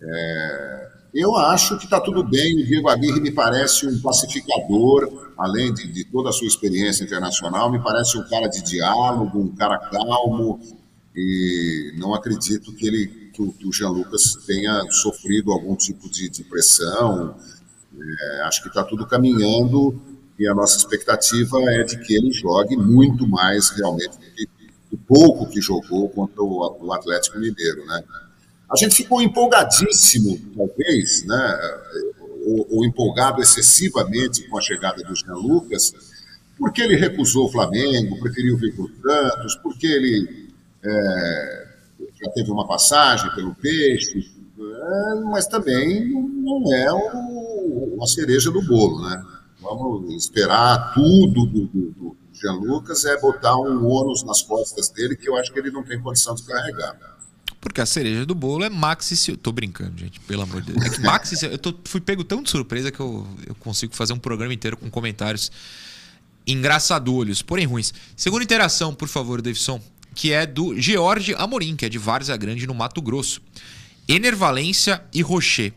É, 0.02 0.92
eu 1.14 1.36
acho 1.36 1.78
que 1.78 1.86
está 1.86 2.00
tudo 2.00 2.24
bem. 2.24 2.62
O 2.62 2.66
Diego 2.66 2.90
Aguirre 2.90 3.22
me 3.22 3.32
parece 3.32 3.88
um 3.88 4.02
pacificador, 4.02 5.32
além 5.38 5.74
de, 5.74 5.88
de, 5.88 6.04
toda 6.06 6.30
a 6.30 6.34
sua 6.34 6.48
experiência 6.48 7.04
internacional, 7.04 7.72
me 7.72 7.80
parece 7.80 8.18
um 8.18 8.28
cara 8.28 8.48
de 8.48 8.62
diálogo, 8.64 9.40
um 9.40 9.56
cara 9.56 9.78
calmo. 9.78 10.60
e 11.16 11.94
não 11.98 12.14
acredito 12.14 12.74
que 12.74 12.88
ele 12.88 13.22
que 13.32 13.42
o, 13.42 13.52
que 13.54 13.66
o 13.66 13.72
Jean 13.72 13.90
Lucas 13.90 14.36
tenha 14.46 14.82
sofrido 14.92 15.54
algum 15.54 15.76
tipo 15.76 16.10
de, 16.10 16.30
de 16.30 16.44
pressão. 16.44 17.36
É, 17.98 18.42
acho 18.44 18.62
que 18.62 18.70
está 18.70 18.84
tudo 18.84 19.06
caminhando 19.06 20.02
e 20.42 20.48
a 20.48 20.56
nossa 20.56 20.76
expectativa 20.76 21.56
é 21.70 21.84
de 21.84 22.00
que 22.00 22.16
ele 22.16 22.32
jogue 22.32 22.76
muito 22.76 23.28
mais 23.28 23.70
realmente 23.70 24.18
do 24.18 24.26
que 24.36 24.50
o 24.92 24.98
pouco 24.98 25.48
que 25.48 25.62
jogou 25.62 26.10
contra 26.10 26.42
o, 26.42 26.78
o 26.82 26.92
Atlético 26.92 27.38
Mineiro, 27.38 27.86
né? 27.86 28.04
A 28.72 28.76
gente 28.76 28.96
ficou 28.96 29.22
empolgadíssimo, 29.22 30.40
talvez, 30.58 31.24
né? 31.28 31.60
Ou, 32.44 32.68
ou 32.72 32.86
empolgado 32.86 33.40
excessivamente 33.40 34.50
com 34.50 34.58
a 34.58 34.62
chegada 34.62 35.04
do 35.04 35.16
Jean 35.16 35.36
Lucas, 35.36 35.94
porque 36.58 36.82
ele 36.82 36.96
recusou 36.96 37.46
o 37.46 37.52
Flamengo, 37.52 38.20
preferiu 38.20 38.58
vir 38.58 38.74
o 38.80 38.90
Santos, 39.00 39.56
porque 39.58 39.86
ele 39.86 40.50
é, 40.84 41.68
já 42.20 42.32
teve 42.32 42.50
uma 42.50 42.68
passagem 42.68 43.30
pelo 43.36 43.54
Peixe, 43.54 44.32
é, 44.60 45.16
mas 45.26 45.46
também 45.46 46.12
não 46.12 46.74
é 46.74 46.92
o, 46.92 47.94
uma 47.96 48.08
cereja 48.08 48.50
do 48.50 48.62
bolo, 48.64 49.08
né? 49.08 49.24
Vamos 49.76 50.14
esperar 50.14 50.94
tudo 50.94 51.46
do, 51.46 51.68
do, 51.68 51.92
do 51.92 52.18
Jean 52.34 52.54
Lucas, 52.54 53.06
é 53.06 53.20
botar 53.20 53.56
um 53.58 53.86
ônus 53.86 54.24
nas 54.24 54.42
costas 54.42 54.90
dele 54.90 55.16
que 55.16 55.30
eu 55.30 55.36
acho 55.38 55.52
que 55.52 55.60
ele 55.60 55.72
não 55.72 55.84
tem 55.84 56.00
condição 56.02 56.34
de 56.34 56.44
carregar. 56.44 56.98
Porque 57.60 57.80
a 57.80 57.86
cereja 57.86 58.26
do 58.26 58.34
bolo 58.34 58.64
é 58.64 58.70
Maxi 58.70 59.16
Silva. 59.16 59.40
Tô 59.42 59.52
brincando, 59.52 59.98
gente, 60.00 60.20
pelo 60.22 60.42
amor 60.42 60.62
de 60.62 60.74
Deus. 60.74 60.84
É 60.86 60.90
que 60.90 61.02
Maxi 61.02 61.46
eu 61.46 61.58
tô, 61.58 61.74
fui 61.86 62.02
pego 62.02 62.24
tão 62.24 62.42
de 62.42 62.50
surpresa 62.50 62.92
que 62.92 63.00
eu, 63.00 63.28
eu 63.46 63.54
consigo 63.56 63.96
fazer 63.96 64.14
um 64.14 64.20
programa 64.20 64.54
inteiro 64.54 64.76
com 64.76 64.90
comentários 64.90 65.52
engraçadolhos, 66.48 67.44
porém 67.44 67.68
ruins. 67.68 67.94
Segunda 68.16 68.44
interação, 68.44 68.96
por 68.96 69.08
favor, 69.08 69.42
Davidson 69.42 69.80
que 70.14 70.34
é 70.34 70.46
do 70.46 70.80
George 70.80 71.34
Amorim, 71.36 71.76
que 71.76 71.86
é 71.86 71.90
de 71.90 71.98
Várzea 71.98 72.36
Grande, 72.36 72.68
no 72.68 72.74
Mato 72.74 73.02
Grosso. 73.02 73.42
Enervalência 74.08 75.04
e 75.14 75.22
Rocher. 75.22 75.74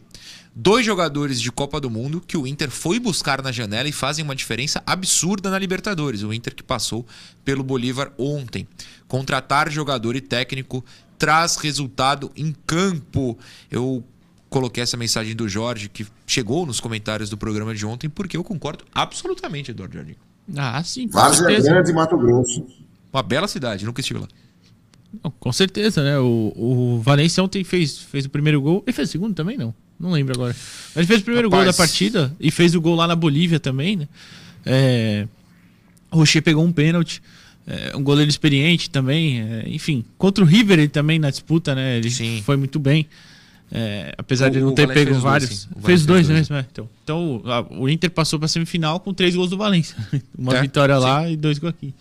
Dois 0.57 0.87
jogadores 0.87 1.41
de 1.41 1.51
Copa 1.51 1.81
do 1.81 1.91
Mundo 1.91 2.21
que 2.21 2.37
o 2.37 2.47
Inter 2.47 2.71
foi 2.71 3.01
buscar 3.01 3.43
na 3.43 3.51
janela 3.51 3.89
e 3.89 3.93
fazem 3.93 4.25
uma 4.25 4.37
diferença 4.37 4.81
absurda 4.87 5.51
na 5.51 5.59
Libertadores. 5.59 6.23
O 6.23 6.33
Inter 6.33 6.55
que 6.55 6.63
passou 6.63 7.05
pelo 7.45 7.65
Bolívar 7.65 8.13
ontem. 8.17 8.69
Contratar 9.09 9.69
jogador 9.69 10.15
e 10.15 10.21
técnico 10.21 10.85
traz 11.19 11.57
resultado 11.57 12.31
em 12.37 12.55
campo. 12.67 13.37
Eu 13.69 14.05
coloquei 14.49 14.85
essa 14.85 14.97
mensagem 14.97 15.35
do 15.35 15.49
Jorge, 15.49 15.89
que 15.89 16.07
chegou 16.25 16.65
nos 16.65 16.79
comentários 16.79 17.29
do 17.29 17.37
programa 17.37 17.75
de 17.75 17.85
ontem, 17.85 18.09
porque 18.09 18.37
eu 18.37 18.45
concordo 18.45 18.85
absolutamente, 18.95 19.73
Eduardo 19.73 19.97
Jardim. 19.97 20.15
Ah, 20.57 20.81
sim. 20.85 21.09
Várzea 21.09 21.61
Grande, 21.61 21.93
Mato 21.93 22.17
Grosso. 22.17 22.65
Uma 23.13 23.23
bela 23.25 23.49
cidade, 23.49 23.85
nunca 23.85 24.01
estive 24.01 24.21
lá. 24.21 24.29
Com 25.41 25.53
certeza, 25.53 26.05
né? 26.05 26.19
O, 26.19 26.53
o 26.57 27.01
Valência 27.01 27.43
ontem 27.43 27.65
fez, 27.65 27.99
fez 27.99 28.27
o 28.27 28.31
primeiro 28.31 28.61
gol. 28.61 28.85
Ele 28.87 28.93
fez 28.93 29.09
o 29.09 29.13
segundo 29.13 29.35
também? 29.35 29.57
Não. 29.57 29.75
Não 29.99 30.11
lembro 30.11 30.35
agora. 30.35 30.55
Mas 30.89 30.97
ele 30.97 31.07
fez 31.07 31.21
o 31.21 31.25
primeiro 31.25 31.49
Rapaz. 31.49 31.65
gol 31.65 31.73
da 31.73 31.77
partida 31.77 32.37
e 32.41 32.51
fez 32.51 32.75
o 32.75 32.81
gol 32.81 32.95
lá 32.95 33.07
na 33.07 33.15
Bolívia 33.15 33.61
também, 33.61 33.97
né? 33.97 34.09
É, 34.67 35.27
o 36.11 36.17
Rocher 36.19 36.43
pegou 36.43 36.65
um 36.65 36.73
pênalti. 36.73 37.23
É, 37.67 37.97
um 37.97 38.03
goleiro 38.03 38.29
experiente 38.29 38.91
também. 38.91 39.41
É, 39.41 39.65
enfim, 39.69 40.05
contra 40.19 40.45
o 40.45 40.47
River 40.47 40.79
ele 40.79 40.89
também 40.89 41.19
na 41.19 41.31
disputa, 41.31 41.75
né? 41.75 41.97
Ele 41.97 42.11
Sim. 42.11 42.43
foi 42.45 42.57
muito 42.57 42.79
bem. 42.79 43.07
É, 43.73 44.15
apesar 44.19 44.49
o, 44.49 44.51
de 44.51 44.61
não 44.61 44.75
ter 44.75 44.87
pego 44.87 45.15
vários. 45.15 45.67
Dois, 45.67 45.85
fez 45.85 46.07
dois, 46.07 46.29
né? 46.29 46.43
Dois. 46.43 46.67
Então, 46.71 46.89
então 47.03 47.43
o 47.71 47.89
Inter 47.89 48.11
passou 48.11 48.39
para 48.39 48.49
semifinal 48.49 49.01
com 49.01 49.15
três 49.15 49.35
gols 49.35 49.51
do 49.51 49.57
Valência. 49.57 49.97
Uma 50.39 50.57
é, 50.57 50.63
vitória 50.63 50.99
lá 50.99 51.25
sim. 51.25 51.33
e 51.33 51.37
dois 51.37 51.59
gols 51.59 51.75
aqui. 51.75 51.95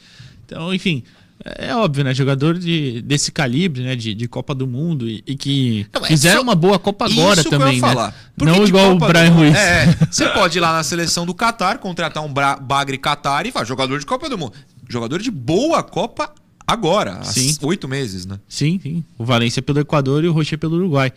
Então, 0.46 0.74
enfim, 0.74 1.04
é 1.46 1.76
óbvio, 1.76 2.04
né? 2.04 2.14
Jogador 2.14 2.58
de, 2.58 3.02
desse 3.02 3.32
calibre, 3.32 3.84
né? 3.84 3.96
De, 3.96 4.14
de 4.14 4.28
Copa 4.28 4.56
do 4.56 4.66
Mundo 4.66 5.10
e, 5.10 5.24
e 5.28 5.36
que 5.36 5.86
não, 5.94 6.04
fizeram 6.04 6.42
uma 6.42 6.56
boa 6.56 6.80
Copa 6.80 7.06
agora 7.06 7.44
também, 7.44 7.82
né? 7.82 8.14
Não 8.38 8.64
igual 8.66 8.94
Copa 8.94 9.06
o 9.06 9.08
Brian 9.10 9.32
Ruiz. 9.32 9.56
É, 9.56 9.86
você 10.10 10.30
pode 10.30 10.58
ir 10.58 10.62
lá 10.62 10.72
na 10.72 10.84
seleção 10.84 11.26
do 11.26 11.36
Qatar, 11.36 11.80
contratar 11.80 12.24
um 12.24 12.34
Bagre 12.34 12.98
Qatar 12.98 13.46
e 13.46 13.52
falar 13.52 13.66
jogador 13.66 14.00
de 14.00 14.06
Copa 14.06 14.30
do 14.30 14.38
Mundo. 14.38 14.54
Jogador 14.88 15.22
de 15.22 15.30
boa 15.30 15.84
Copa 15.84 16.34
agora, 16.66 17.20
há 17.22 17.66
oito 17.66 17.88
meses, 17.88 18.26
né? 18.26 18.40
Sim, 18.48 18.80
sim. 18.82 19.04
O 19.18 19.26
Valência 19.26 19.62
pelo 19.62 19.80
Equador 19.80 20.24
e 20.24 20.28
o 20.28 20.34
Rocher 20.34 20.58
pelo 20.58 20.78
Uruguai. 20.78 21.12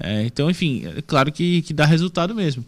É, 0.00 0.24
então, 0.24 0.50
enfim, 0.50 0.84
é 0.96 1.02
claro 1.02 1.30
que, 1.32 1.62
que 1.62 1.72
dá 1.72 1.84
resultado 1.84 2.34
mesmo. 2.34 2.64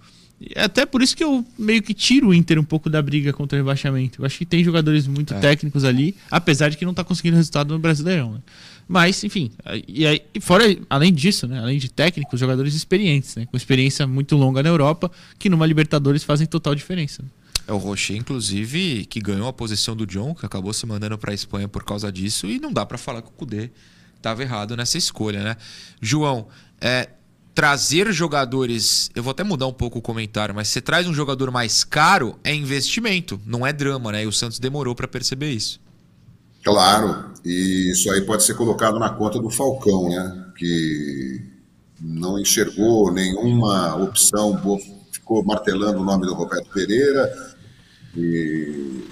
É 0.55 0.65
até 0.65 0.85
por 0.85 1.03
isso 1.03 1.17
que 1.17 1.25
eu 1.25 1.45
meio 1.59 1.83
que 1.83 1.95
tiro 1.95 2.29
o 2.29 2.35
Inter 2.35 2.59
um 2.59 2.65
pouco 2.65 2.91
da 2.91 3.01
briga 3.01 3.33
contra 3.33 3.57
o 3.57 3.61
rebaixamento. 3.61 4.21
Eu 4.21 4.27
acho 4.27 4.37
que 4.37 4.45
tem 4.45 4.63
jogadores 4.63 5.07
muito 5.07 5.33
é. 5.33 5.39
técnicos 5.39 5.83
ali, 5.85 6.15
apesar 6.31 6.69
de 6.69 6.77
que 6.77 6.85
não 6.85 6.93
está 6.93 7.03
conseguindo 7.03 7.37
resultado 7.37 7.73
no 7.73 7.81
Brasileirão. 7.81 8.35
Né? 8.35 8.41
Mas, 8.87 9.25
enfim, 9.25 9.51
e 9.89 10.07
aí, 10.07 10.23
fora, 10.41 10.65
além 10.91 11.13
disso, 11.13 11.47
né, 11.49 11.59
além 11.59 11.79
de 11.79 11.91
técnicos, 11.91 12.39
jogadores 12.39 12.75
experientes, 12.75 13.35
né, 13.35 13.47
com 13.47 13.57
experiência 13.57 14.07
muito 14.07 14.37
longa 14.37 14.63
na 14.63 14.69
Europa, 14.69 15.11
que 15.39 15.49
numa 15.49 15.67
Libertadores 15.67 16.23
fazem 16.23 16.47
total 16.47 16.75
diferença. 16.75 17.23
Né? 17.23 17.29
É 17.67 17.73
o 17.73 17.79
Rocher, 17.79 18.17
inclusive, 18.17 19.07
que 19.07 19.21
ganhou 19.21 19.49
a 19.49 19.53
posição 19.53 19.97
do 19.97 20.07
John, 20.07 20.35
que 20.35 20.47
acabou 20.47 20.73
se 20.73 20.87
mandando 20.87 21.19
para 21.19 21.33
a 21.33 21.35
Espanha 21.35 21.67
por 21.67 21.83
causa 21.83 22.13
disso, 22.13 22.47
e 22.47 22.61
não 22.61 22.73
dá 22.73 22.87
para 22.87 22.97
falar 22.97 23.23
que 23.23 23.29
o 23.29 23.33
Cudê 23.33 23.71
estava 24.17 24.43
errado 24.43 24.77
nessa 24.77 24.99
escolha, 24.99 25.43
né? 25.43 25.57
João, 26.01 26.47
é, 26.81 27.09
trazer 27.57 28.13
jogadores. 28.13 29.11
Eu 29.15 29.23
vou 29.23 29.31
até 29.31 29.43
mudar 29.43 29.67
um 29.67 29.73
pouco 29.73 29.99
o 29.99 30.03
comentário, 30.03 30.55
mas 30.55 30.69
você 30.69 30.79
traz 30.79 31.09
um 31.09 31.15
jogador 31.15 31.51
mais 31.51 31.83
caro 31.83 32.39
é 32.45 32.55
investimento, 32.55 33.41
não 33.47 33.67
é 33.67 33.73
drama, 33.73 34.13
né? 34.13 34.25
E 34.25 34.27
o 34.27 34.33
Santos 34.33 34.59
demorou 34.59 34.95
para 34.95 35.09
perceber 35.09 35.51
isso. 35.51 35.81
Claro, 36.63 37.33
e 37.43 37.91
isso 37.93 38.11
aí 38.13 38.21
pode 38.21 38.45
ser 38.45 38.55
colocado 38.55 38.99
na 38.99 39.09
conta 39.09 39.41
do 39.41 39.49
Falcão, 39.49 40.11
né? 40.11 40.45
Que 40.59 41.41
não 41.99 42.39
enxergou 42.39 43.11
nenhuma 43.11 43.97
opção, 43.97 44.61
ficou 45.11 45.43
martelando 45.43 46.01
o 46.01 46.05
nome 46.05 46.27
do 46.27 46.35
Roberto 46.35 46.69
Pereira. 46.69 47.57
E 48.15 49.03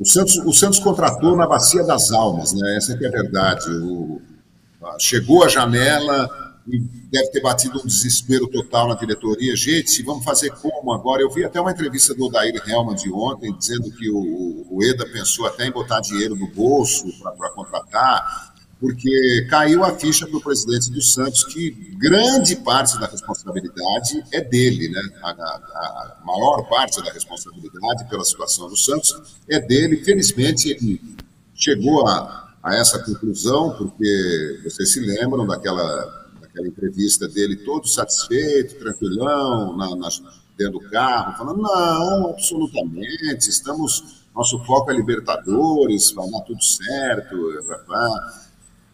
o 0.00 0.04
Santos, 0.04 0.36
o 0.38 0.52
Santos 0.52 0.80
contratou 0.80 1.36
na 1.36 1.46
bacia 1.46 1.84
das 1.84 2.10
almas, 2.10 2.52
né? 2.52 2.76
Essa 2.76 2.92
é, 2.94 3.06
a 3.06 3.10
verdade. 3.10 3.70
O, 3.70 4.20
chegou 4.98 5.44
a 5.44 5.48
janela, 5.48 6.47
deve 7.10 7.30
ter 7.30 7.40
batido 7.40 7.80
um 7.80 7.86
desespero 7.86 8.46
total 8.46 8.88
na 8.88 8.94
diretoria. 8.94 9.56
Gente, 9.56 10.02
vamos 10.02 10.24
fazer 10.24 10.50
como 10.50 10.92
agora? 10.92 11.22
Eu 11.22 11.30
vi 11.30 11.44
até 11.44 11.60
uma 11.60 11.72
entrevista 11.72 12.14
do 12.14 12.26
Odair 12.26 12.54
Helman 12.66 12.94
de 12.94 13.10
ontem, 13.10 13.54
dizendo 13.56 13.90
que 13.92 14.10
o, 14.10 14.66
o 14.70 14.82
EDA 14.82 15.06
pensou 15.06 15.46
até 15.46 15.66
em 15.66 15.72
botar 15.72 16.00
dinheiro 16.00 16.36
no 16.36 16.46
bolso 16.48 17.06
para 17.36 17.50
contratar, 17.50 18.54
porque 18.80 19.46
caiu 19.50 19.82
a 19.82 19.98
ficha 19.98 20.26
para 20.26 20.36
o 20.36 20.40
presidente 20.40 20.90
do 20.90 21.02
Santos 21.02 21.44
que 21.44 21.70
grande 21.98 22.54
parte 22.56 22.98
da 23.00 23.06
responsabilidade 23.06 24.22
é 24.32 24.40
dele, 24.40 24.88
né? 24.88 25.02
A, 25.22 25.30
a, 25.30 25.32
a, 25.32 26.22
maior 26.24 26.68
parte 26.68 27.02
da 27.02 27.10
responsabilidade 27.10 28.08
pela 28.08 28.24
situação 28.24 28.68
do 28.68 28.76
Santos 28.76 29.40
é 29.48 29.58
dele. 29.58 30.04
Felizmente, 30.04 30.70
ele 30.70 31.00
chegou 31.54 32.06
a, 32.06 32.54
a 32.62 32.76
essa 32.76 32.98
conclusão, 33.00 33.74
porque 33.76 34.60
vocês 34.62 34.92
se 34.92 35.00
lembram 35.00 35.46
daquela 35.46 36.17
aquela 36.58 36.68
entrevista 36.68 37.28
dele 37.28 37.56
todo 37.56 37.86
satisfeito, 37.86 38.78
tranquilão, 38.78 39.76
na, 39.76 39.94
na, 39.96 40.08
dentro 40.56 40.80
do 40.80 40.90
carro, 40.90 41.38
falando, 41.38 41.62
não, 41.62 42.30
absolutamente, 42.30 43.48
estamos, 43.48 44.26
nosso 44.34 44.58
foco 44.64 44.90
é 44.90 44.94
Libertadores, 44.94 46.10
vai 46.10 46.28
dar 46.28 46.40
tudo 46.40 46.62
certo, 46.62 47.36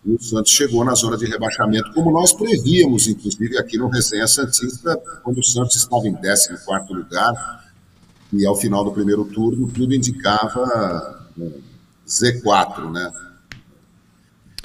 e 0.04 0.12
o 0.12 0.22
Santos 0.22 0.52
chegou 0.52 0.84
na 0.84 0.94
zona 0.94 1.16
de 1.16 1.24
rebaixamento, 1.24 1.92
como 1.94 2.10
nós 2.10 2.32
prevíamos, 2.32 3.08
inclusive 3.08 3.56
aqui 3.58 3.78
no 3.78 3.88
Resenha 3.88 4.26
Santista, 4.26 4.96
quando 5.22 5.38
o 5.38 5.42
Santos 5.42 5.76
estava 5.76 6.06
em 6.06 6.14
14º 6.14 6.90
lugar, 6.90 7.64
e 8.30 8.44
ao 8.44 8.56
final 8.56 8.84
do 8.84 8.92
primeiro 8.92 9.24
turno 9.24 9.68
tudo 9.68 9.94
indicava 9.94 11.26
né, 11.36 11.50
Z4, 12.06 12.90
né? 12.90 13.12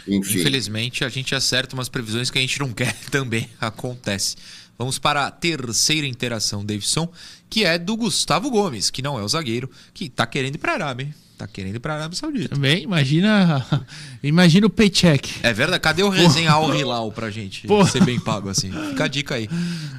Enfim. 0.09 0.39
Infelizmente, 0.39 1.05
a 1.05 1.09
gente 1.09 1.35
acerta 1.35 1.75
umas 1.75 1.89
previsões 1.89 2.29
que 2.29 2.37
a 2.37 2.41
gente 2.41 2.59
não 2.59 2.71
quer 2.73 2.93
também. 3.11 3.49
Acontece. 3.59 4.35
Vamos 4.77 4.97
para 4.97 5.27
a 5.27 5.31
terceira 5.31 6.07
interação, 6.07 6.65
Davidson, 6.65 7.11
que 7.49 7.65
é 7.65 7.77
do 7.77 7.97
Gustavo 7.97 8.49
Gomes, 8.49 8.89
que 8.89 9.01
não 9.01 9.19
é 9.19 9.23
o 9.23 9.27
zagueiro, 9.27 9.69
que 9.93 10.05
está 10.05 10.25
querendo 10.25 10.55
ir 10.55 10.59
para 10.59 10.73
Arábia. 10.73 11.13
Tá 11.39 11.47
querendo 11.47 11.78
ir 11.78 11.80
para 11.80 11.93
a 11.93 11.95
Arábia 11.99 12.17
Saudita. 12.17 12.49
Também, 12.49 12.84
imagina, 12.84 13.65
imagina 14.21 14.67
o 14.67 14.69
paycheck. 14.69 15.36
É 15.41 15.54
verdade. 15.54 15.82
Cadê 15.82 16.04
o 16.04 16.10
resenha 16.10 16.52
Al 16.52 16.75
Hilal 16.75 17.10
pra 17.13 17.32
gente 17.32 17.65
Porra. 17.65 17.89
ser 17.89 18.04
bem 18.04 18.19
pago 18.19 18.49
assim? 18.49 18.69
Fica 18.89 19.06
a 19.06 19.08
dica 19.08 19.36
aí. 19.36 19.47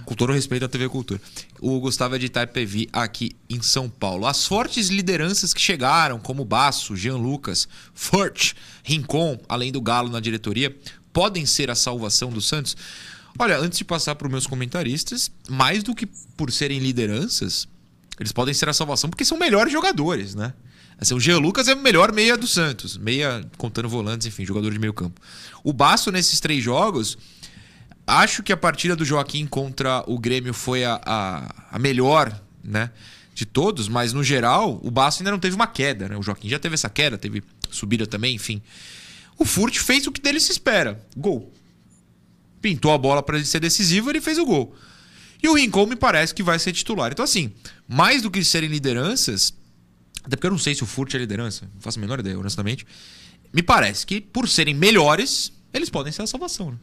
Com 0.04 0.14
todo 0.14 0.34
respeito 0.34 0.66
à 0.66 0.68
TV 0.68 0.86
Cultura. 0.90 1.18
O 1.58 1.80
Gustavo 1.80 2.14
é 2.14 2.18
de 2.18 2.26
Itapevi, 2.26 2.90
aqui 2.92 3.30
em 3.48 3.62
São 3.62 3.88
Paulo. 3.88 4.26
As 4.26 4.46
fortes 4.46 4.88
lideranças 4.88 5.54
que 5.54 5.62
chegaram, 5.62 6.18
como 6.18 6.44
Baço, 6.44 6.94
Jean 6.94 7.16
Lucas, 7.16 7.66
Forte, 7.94 8.54
Rincon, 8.84 9.40
além 9.48 9.72
do 9.72 9.80
Galo 9.80 10.10
na 10.10 10.20
diretoria, 10.20 10.76
podem 11.10 11.46
ser 11.46 11.70
a 11.70 11.74
salvação 11.74 12.28
do 12.28 12.42
Santos? 12.42 12.76
Olha, 13.38 13.58
antes 13.58 13.78
de 13.78 13.84
passar 13.86 14.14
para 14.14 14.26
os 14.26 14.30
meus 14.30 14.46
comentaristas, 14.46 15.30
mais 15.48 15.82
do 15.82 15.94
que 15.94 16.04
por 16.36 16.52
serem 16.52 16.80
lideranças, 16.80 17.66
eles 18.18 18.30
podem 18.30 18.52
ser 18.52 18.68
a 18.68 18.74
salvação 18.74 19.08
porque 19.08 19.24
são 19.24 19.38
melhores 19.38 19.72
jogadores, 19.72 20.34
né? 20.34 20.52
Assim, 21.00 21.14
o 21.14 21.20
Jean 21.20 21.38
Lucas 21.38 21.66
é 21.66 21.74
o 21.74 21.80
melhor 21.80 22.12
meia 22.12 22.36
do 22.36 22.46
Santos. 22.46 22.98
Meia, 22.98 23.42
contando 23.56 23.88
volantes, 23.88 24.26
enfim, 24.26 24.44
jogador 24.44 24.70
de 24.70 24.78
meio 24.78 24.92
campo. 24.92 25.18
O 25.64 25.72
Basso, 25.72 26.12
nesses 26.12 26.40
três 26.40 26.62
jogos, 26.62 27.16
acho 28.06 28.42
que 28.42 28.52
a 28.52 28.56
partida 28.56 28.94
do 28.94 29.04
Joaquim 29.04 29.46
contra 29.46 30.04
o 30.06 30.18
Grêmio 30.18 30.52
foi 30.52 30.84
a, 30.84 31.00
a, 31.02 31.54
a 31.72 31.78
melhor, 31.78 32.38
né? 32.62 32.90
De 33.34 33.46
todos, 33.46 33.88
mas 33.88 34.12
no 34.12 34.22
geral, 34.22 34.78
o 34.82 34.90
Basso 34.90 35.22
ainda 35.22 35.30
não 35.30 35.38
teve 35.38 35.56
uma 35.56 35.66
queda, 35.66 36.06
né? 36.06 36.18
O 36.18 36.22
Joaquim 36.22 36.50
já 36.50 36.58
teve 36.58 36.74
essa 36.74 36.90
queda, 36.90 37.16
teve 37.16 37.42
subida 37.70 38.06
também, 38.06 38.34
enfim. 38.34 38.60
O 39.38 39.46
Furt 39.46 39.78
fez 39.78 40.06
o 40.06 40.12
que 40.12 40.20
dele 40.20 40.38
se 40.38 40.52
espera: 40.52 41.02
gol. 41.16 41.50
Pintou 42.60 42.92
a 42.92 42.98
bola 42.98 43.22
para 43.22 43.38
ele 43.38 43.46
ser 43.46 43.60
decisivo, 43.60 44.10
ele 44.10 44.20
fez 44.20 44.36
o 44.36 44.44
gol. 44.44 44.76
E 45.42 45.48
o 45.48 45.54
Rincon 45.54 45.86
me 45.86 45.96
parece 45.96 46.34
que 46.34 46.42
vai 46.42 46.58
ser 46.58 46.72
titular. 46.72 47.10
Então, 47.10 47.24
assim, 47.24 47.50
mais 47.88 48.20
do 48.20 48.30
que 48.30 48.44
serem 48.44 48.68
lideranças, 48.68 49.54
até 50.22 50.36
porque 50.36 50.46
eu 50.46 50.50
não 50.50 50.58
sei 50.58 50.74
se 50.74 50.82
o 50.82 50.86
Furt 50.86 51.14
é 51.14 51.18
liderança, 51.18 51.68
não 51.74 51.80
faço 51.80 51.98
a 51.98 52.00
menor 52.00 52.20
ideia, 52.20 52.38
honestamente. 52.38 52.86
Me 53.52 53.62
parece 53.62 54.06
que, 54.06 54.20
por 54.20 54.48
serem 54.48 54.74
melhores, 54.74 55.52
eles 55.72 55.88
podem 55.88 56.12
ser 56.12 56.22
a 56.22 56.26
salvação. 56.26 56.72
Né? 56.72 56.78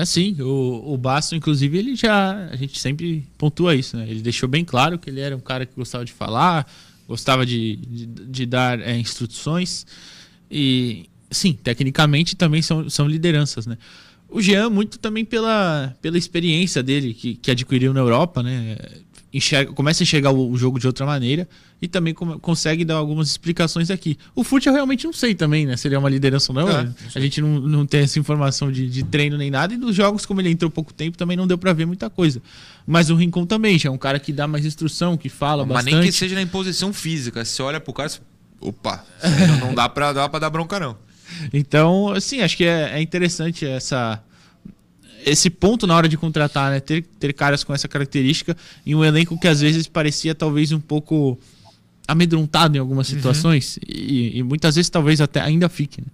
É 0.00 0.04
sim, 0.04 0.36
o, 0.40 0.92
o 0.92 0.98
Basto, 0.98 1.34
inclusive, 1.34 1.78
ele 1.78 1.96
já. 1.96 2.48
A 2.50 2.56
gente 2.56 2.78
sempre 2.78 3.26
pontua 3.38 3.74
isso, 3.74 3.96
né? 3.96 4.06
Ele 4.08 4.20
deixou 4.20 4.48
bem 4.48 4.64
claro 4.64 4.98
que 4.98 5.08
ele 5.08 5.20
era 5.20 5.36
um 5.36 5.40
cara 5.40 5.64
que 5.64 5.74
gostava 5.74 6.04
de 6.04 6.12
falar, 6.12 6.70
gostava 7.06 7.46
de, 7.46 7.76
de, 7.76 8.06
de 8.06 8.46
dar 8.46 8.80
é, 8.80 8.96
instruções. 8.96 9.86
E, 10.50 11.08
sim, 11.30 11.52
tecnicamente 11.54 12.36
também 12.36 12.60
são, 12.60 12.88
são 12.90 13.06
lideranças, 13.06 13.66
né? 13.66 13.78
O 14.28 14.42
Jean, 14.42 14.68
muito 14.68 14.98
também 14.98 15.24
pela, 15.24 15.96
pela 16.02 16.18
experiência 16.18 16.82
dele 16.82 17.14
que, 17.14 17.34
que 17.36 17.50
adquiriu 17.50 17.94
na 17.94 18.00
Europa, 18.00 18.42
né? 18.42 18.76
Enxerga, 19.32 19.72
começa 19.72 20.02
a 20.02 20.04
enxergar 20.04 20.32
o, 20.32 20.56
jogo 20.56 20.78
de 20.78 20.86
outra 20.86 21.04
maneira 21.04 21.46
e 21.82 21.86
também 21.86 22.14
com, 22.14 22.38
consegue 22.38 22.82
dar 22.82 22.94
algumas 22.94 23.28
explicações 23.28 23.90
aqui. 23.90 24.16
O 24.34 24.42
Furt 24.42 24.64
eu 24.64 24.72
realmente 24.72 25.04
não 25.04 25.12
sei 25.12 25.34
também, 25.34 25.66
né? 25.66 25.76
Se 25.76 25.86
ele 25.86 25.94
é 25.94 25.98
uma 25.98 26.08
liderança 26.08 26.50
ou 26.50 26.56
não. 26.58 26.68
É, 26.68 26.88
a 27.14 27.20
gente 27.20 27.40
não, 27.42 27.60
não 27.60 27.86
tem 27.86 28.00
essa 28.00 28.18
informação 28.18 28.72
de, 28.72 28.88
de, 28.88 29.02
treino 29.02 29.36
nem 29.36 29.50
nada. 29.50 29.74
E 29.74 29.76
dos 29.76 29.94
jogos, 29.94 30.24
como 30.24 30.40
ele 30.40 30.50
entrou 30.50 30.70
pouco 30.70 30.94
tempo, 30.94 31.18
também 31.18 31.36
não 31.36 31.46
deu 31.46 31.58
para 31.58 31.74
ver 31.74 31.86
muita 31.86 32.08
coisa. 32.08 32.40
Mas 32.86 33.10
o 33.10 33.16
Rincon 33.16 33.44
também 33.44 33.78
já 33.78 33.90
é 33.90 33.92
um 33.92 33.98
cara 33.98 34.18
que 34.18 34.32
dá 34.32 34.48
mais 34.48 34.64
instrução, 34.64 35.16
que 35.16 35.28
fala 35.28 35.64
Mas 35.64 35.74
bastante. 35.74 35.92
Mas 35.92 36.02
nem 36.02 36.10
que 36.10 36.16
seja 36.16 36.34
na 36.34 36.42
imposição 36.42 36.92
física. 36.92 37.44
Se 37.44 37.60
olha 37.60 37.78
pro 37.78 37.92
cara, 37.92 38.10
opa, 38.60 39.04
não 39.60 39.74
dá 39.74 39.90
pra, 39.90 40.14
dá 40.14 40.26
pra 40.28 40.38
dar 40.38 40.48
bronca 40.48 40.80
não. 40.80 40.96
Então, 41.52 42.08
assim, 42.12 42.40
acho 42.40 42.56
que 42.56 42.64
é, 42.64 42.92
é 42.94 43.02
interessante 43.02 43.66
essa 43.66 44.22
esse 45.28 45.50
ponto 45.50 45.86
na 45.86 45.94
hora 45.94 46.08
de 46.08 46.16
contratar, 46.16 46.70
né? 46.70 46.80
Ter, 46.80 47.04
ter 47.18 47.32
caras 47.32 47.62
com 47.64 47.74
essa 47.74 47.88
característica 47.88 48.56
em 48.86 48.94
um 48.94 49.04
elenco 49.04 49.38
que 49.38 49.48
às 49.48 49.60
vezes 49.60 49.86
parecia 49.86 50.34
talvez 50.34 50.72
um 50.72 50.80
pouco 50.80 51.38
amedrontado 52.06 52.76
em 52.76 52.80
algumas 52.80 53.08
uhum. 53.08 53.16
situações 53.16 53.76
uhum. 53.76 53.82
e, 53.86 54.38
e, 54.38 54.42
muitas 54.42 54.76
vezes 54.76 54.88
talvez 54.88 55.20
até 55.20 55.40
ainda 55.40 55.68
fique. 55.68 56.00
Né? 56.00 56.06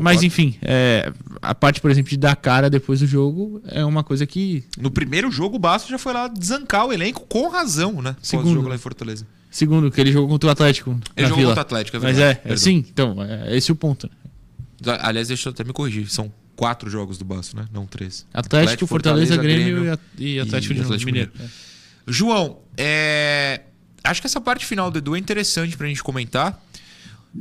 Mas 0.00 0.22
enfim, 0.22 0.56
é, 0.62 1.12
a 1.42 1.54
parte, 1.54 1.80
por 1.80 1.90
exemplo, 1.90 2.10
de 2.10 2.16
dar 2.16 2.36
cara 2.36 2.70
depois 2.70 3.00
do 3.00 3.06
jogo 3.06 3.60
é 3.66 3.84
uma 3.84 4.04
coisa 4.04 4.26
que. 4.26 4.64
No 4.78 4.90
primeiro 4.90 5.30
jogo, 5.30 5.56
o 5.56 5.58
Basto 5.58 5.90
já 5.90 5.98
foi 5.98 6.12
lá 6.12 6.28
desancar 6.28 6.86
o 6.86 6.92
elenco 6.92 7.26
com 7.28 7.48
razão, 7.48 8.00
né? 8.00 8.14
Segundo 8.22 8.54
jogo 8.54 8.68
lá 8.68 8.76
em 8.76 8.78
Fortaleza. 8.78 9.26
Segundo, 9.50 9.90
que 9.90 10.00
ele 10.00 10.12
jogou 10.12 10.28
contra 10.28 10.48
o 10.48 10.52
Atlético. 10.52 10.98
Ele 11.16 11.26
jogou 11.26 11.38
Vila. 11.38 11.50
contra 11.50 11.62
o 11.62 11.66
Atlético, 11.66 11.96
é 11.96 12.00
verdade. 12.00 12.40
Mas 12.44 12.52
é, 12.52 12.54
é 12.54 12.56
sim, 12.56 12.84
então, 12.88 13.16
é, 13.22 13.56
esse 13.56 13.70
é 13.70 13.74
o 13.74 13.76
ponto. 13.76 14.06
Né? 14.06 14.98
Aliás, 15.00 15.28
deixa 15.28 15.48
eu 15.48 15.52
até 15.52 15.64
me 15.64 15.72
corrigir. 15.72 16.08
São 16.08 16.32
quatro 16.58 16.90
jogos 16.90 17.16
do 17.16 17.24
Baço, 17.24 17.56
né? 17.56 17.66
Não 17.72 17.86
três. 17.86 18.26
Atlético, 18.34 18.56
Atlético 18.56 18.86
Fortaleza, 18.88 19.36
Fortaleza, 19.36 19.56
Grêmio, 19.56 19.74
Grêmio 19.76 19.98
e 20.18 20.40
Atlético, 20.40 20.74
e 20.74 20.80
Atlético 20.80 21.06
Mineiro. 21.06 21.30
Mineiro. 21.32 21.52
É. 21.54 22.12
João, 22.12 22.58
é... 22.76 23.60
acho 24.02 24.20
que 24.20 24.26
essa 24.26 24.40
parte 24.40 24.66
final 24.66 24.90
do 24.90 24.98
Edu 24.98 25.14
é 25.14 25.20
interessante 25.20 25.76
pra 25.76 25.86
gente 25.86 26.02
comentar. 26.02 26.60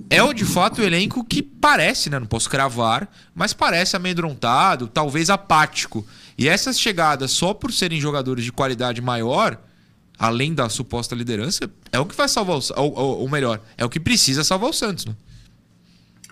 É 0.08 0.22
o 0.22 0.34
de 0.34 0.46
fato 0.46 0.82
o 0.82 0.84
elenco 0.84 1.24
que 1.24 1.42
parece, 1.42 2.12
né? 2.12 2.20
Não 2.20 2.28
posso 2.28 2.48
cravar, 2.48 3.12
mas 3.34 3.54
parece 3.54 3.96
amedrontado, 3.96 4.88
talvez 4.88 5.32
apático. 5.32 6.06
E 6.38 6.48
essas 6.48 6.80
chegadas, 6.80 7.32
só 7.32 7.56
por 7.56 7.74
serem 7.74 8.00
jogadores 8.00 8.46
de 8.46 8.52
qualidade 8.52 9.02
maior, 9.02 9.60
além 10.20 10.54
da 10.54 10.70
suposta 10.70 11.16
liderança, 11.16 11.68
é 11.92 12.00
o 12.00 12.06
que 12.06 12.16
vai 12.16 12.28
salvar 12.28 12.58
o. 12.58 12.62
Ou, 12.76 13.20
ou 13.22 13.30
melhor, 13.30 13.62
é 13.78 13.84
o 13.84 13.90
que 13.90 14.00
precisa 14.00 14.44
salvar 14.44 14.70
o 14.70 14.74
Santos, 14.74 15.06
né? 15.06 15.16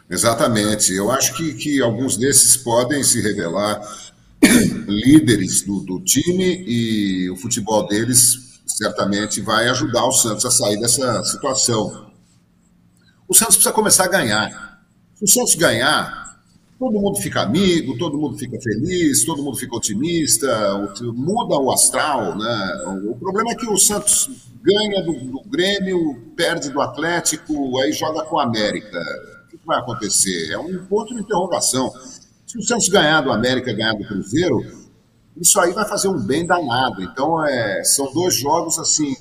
Exatamente. 0.09 0.93
Eu 0.93 1.11
acho 1.11 1.35
que, 1.35 1.53
que 1.53 1.81
alguns 1.81 2.17
desses 2.17 2.55
podem 2.57 3.03
se 3.03 3.21
revelar 3.21 3.81
líderes 4.87 5.61
do, 5.63 5.79
do 5.79 5.99
time 5.99 6.63
e 6.67 7.29
o 7.29 7.35
futebol 7.35 7.87
deles 7.87 8.61
certamente 8.65 9.41
vai 9.41 9.67
ajudar 9.69 10.05
o 10.05 10.11
Santos 10.11 10.45
a 10.45 10.51
sair 10.51 10.79
dessa 10.79 11.23
situação. 11.23 12.11
O 13.27 13.33
Santos 13.33 13.55
precisa 13.55 13.73
começar 13.73 14.05
a 14.05 14.09
ganhar. 14.09 14.85
Se 15.15 15.23
o 15.23 15.27
Santos 15.27 15.55
ganhar, 15.55 16.39
todo 16.77 16.99
mundo 16.99 17.19
fica 17.19 17.41
amigo, 17.41 17.97
todo 17.97 18.17
mundo 18.17 18.37
fica 18.37 18.59
feliz, 18.61 19.23
todo 19.23 19.41
mundo 19.41 19.57
fica 19.57 19.75
otimista, 19.75 20.47
muda 21.13 21.55
o 21.55 21.71
astral. 21.71 22.37
Né? 22.37 22.83
O 23.07 23.15
problema 23.15 23.51
é 23.51 23.55
que 23.55 23.67
o 23.67 23.77
Santos 23.77 24.29
ganha 24.61 25.03
do, 25.03 25.13
do 25.13 25.41
Grêmio, 25.49 26.31
perde 26.35 26.69
do 26.69 26.81
Atlético, 26.81 27.79
aí 27.79 27.91
joga 27.91 28.23
com 28.25 28.37
a 28.37 28.43
América 28.43 28.99
que 29.65 29.67
vai 29.67 29.79
acontecer? 29.79 30.51
É 30.51 30.57
um 30.57 30.85
ponto 30.85 31.13
de 31.13 31.21
interrogação. 31.21 31.91
Se 32.45 32.57
o 32.57 32.61
Santos 32.61 32.87
ganhar 32.87 33.21
do 33.21 33.31
América, 33.31 33.73
ganhar 33.73 33.93
do 33.93 34.05
Cruzeiro, 34.05 34.63
isso 35.35 35.59
aí 35.59 35.73
vai 35.73 35.87
fazer 35.87 36.07
um 36.07 36.19
bem 36.19 36.45
danado. 36.45 37.01
Então, 37.01 37.43
é, 37.43 37.83
são 37.83 38.13
dois 38.13 38.35
jogos 38.35 38.77
assim 38.77 39.13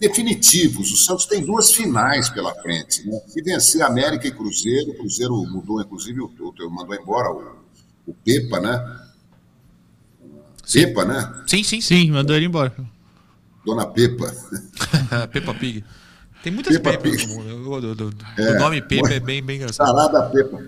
definitivos. 0.00 0.90
O 0.90 0.96
Santos 0.96 1.26
tem 1.26 1.44
duas 1.44 1.72
finais 1.72 2.28
pela 2.28 2.54
frente. 2.54 3.06
Né? 3.06 3.20
Se 3.28 3.42
vencer 3.42 3.82
América 3.82 4.26
e 4.26 4.32
Cruzeiro, 4.32 4.90
o 4.90 4.96
Cruzeiro 4.96 5.34
mudou, 5.46 5.80
inclusive, 5.80 6.20
o, 6.20 6.26
o, 6.26 6.70
mandou 6.70 6.94
embora 6.94 7.30
o, 7.30 7.56
o 8.06 8.14
Pepa, 8.14 8.60
né? 8.60 9.00
Sim. 10.64 10.86
Pepa, 10.86 11.04
né? 11.04 11.42
Sim, 11.46 11.62
sim, 11.62 11.80
sim, 11.80 12.10
mandou 12.10 12.34
ele 12.34 12.46
embora. 12.46 12.74
Dona 13.64 13.86
Pepa. 13.86 14.34
Pepa 15.32 15.54
Pig. 15.54 15.84
Tem 16.44 16.52
muitas 16.52 16.76
Pepa 16.76 16.98
Pepas. 16.98 17.24
O, 17.24 17.70
o, 17.70 17.78
é, 18.36 18.50
o 18.50 18.58
nome 18.58 18.82
Pepa 18.82 19.14
é 19.14 19.18
bem, 19.18 19.42
bem 19.42 19.56
engraçado. 19.56 19.86
Salada 19.86 20.22
Pepa. 20.24 20.62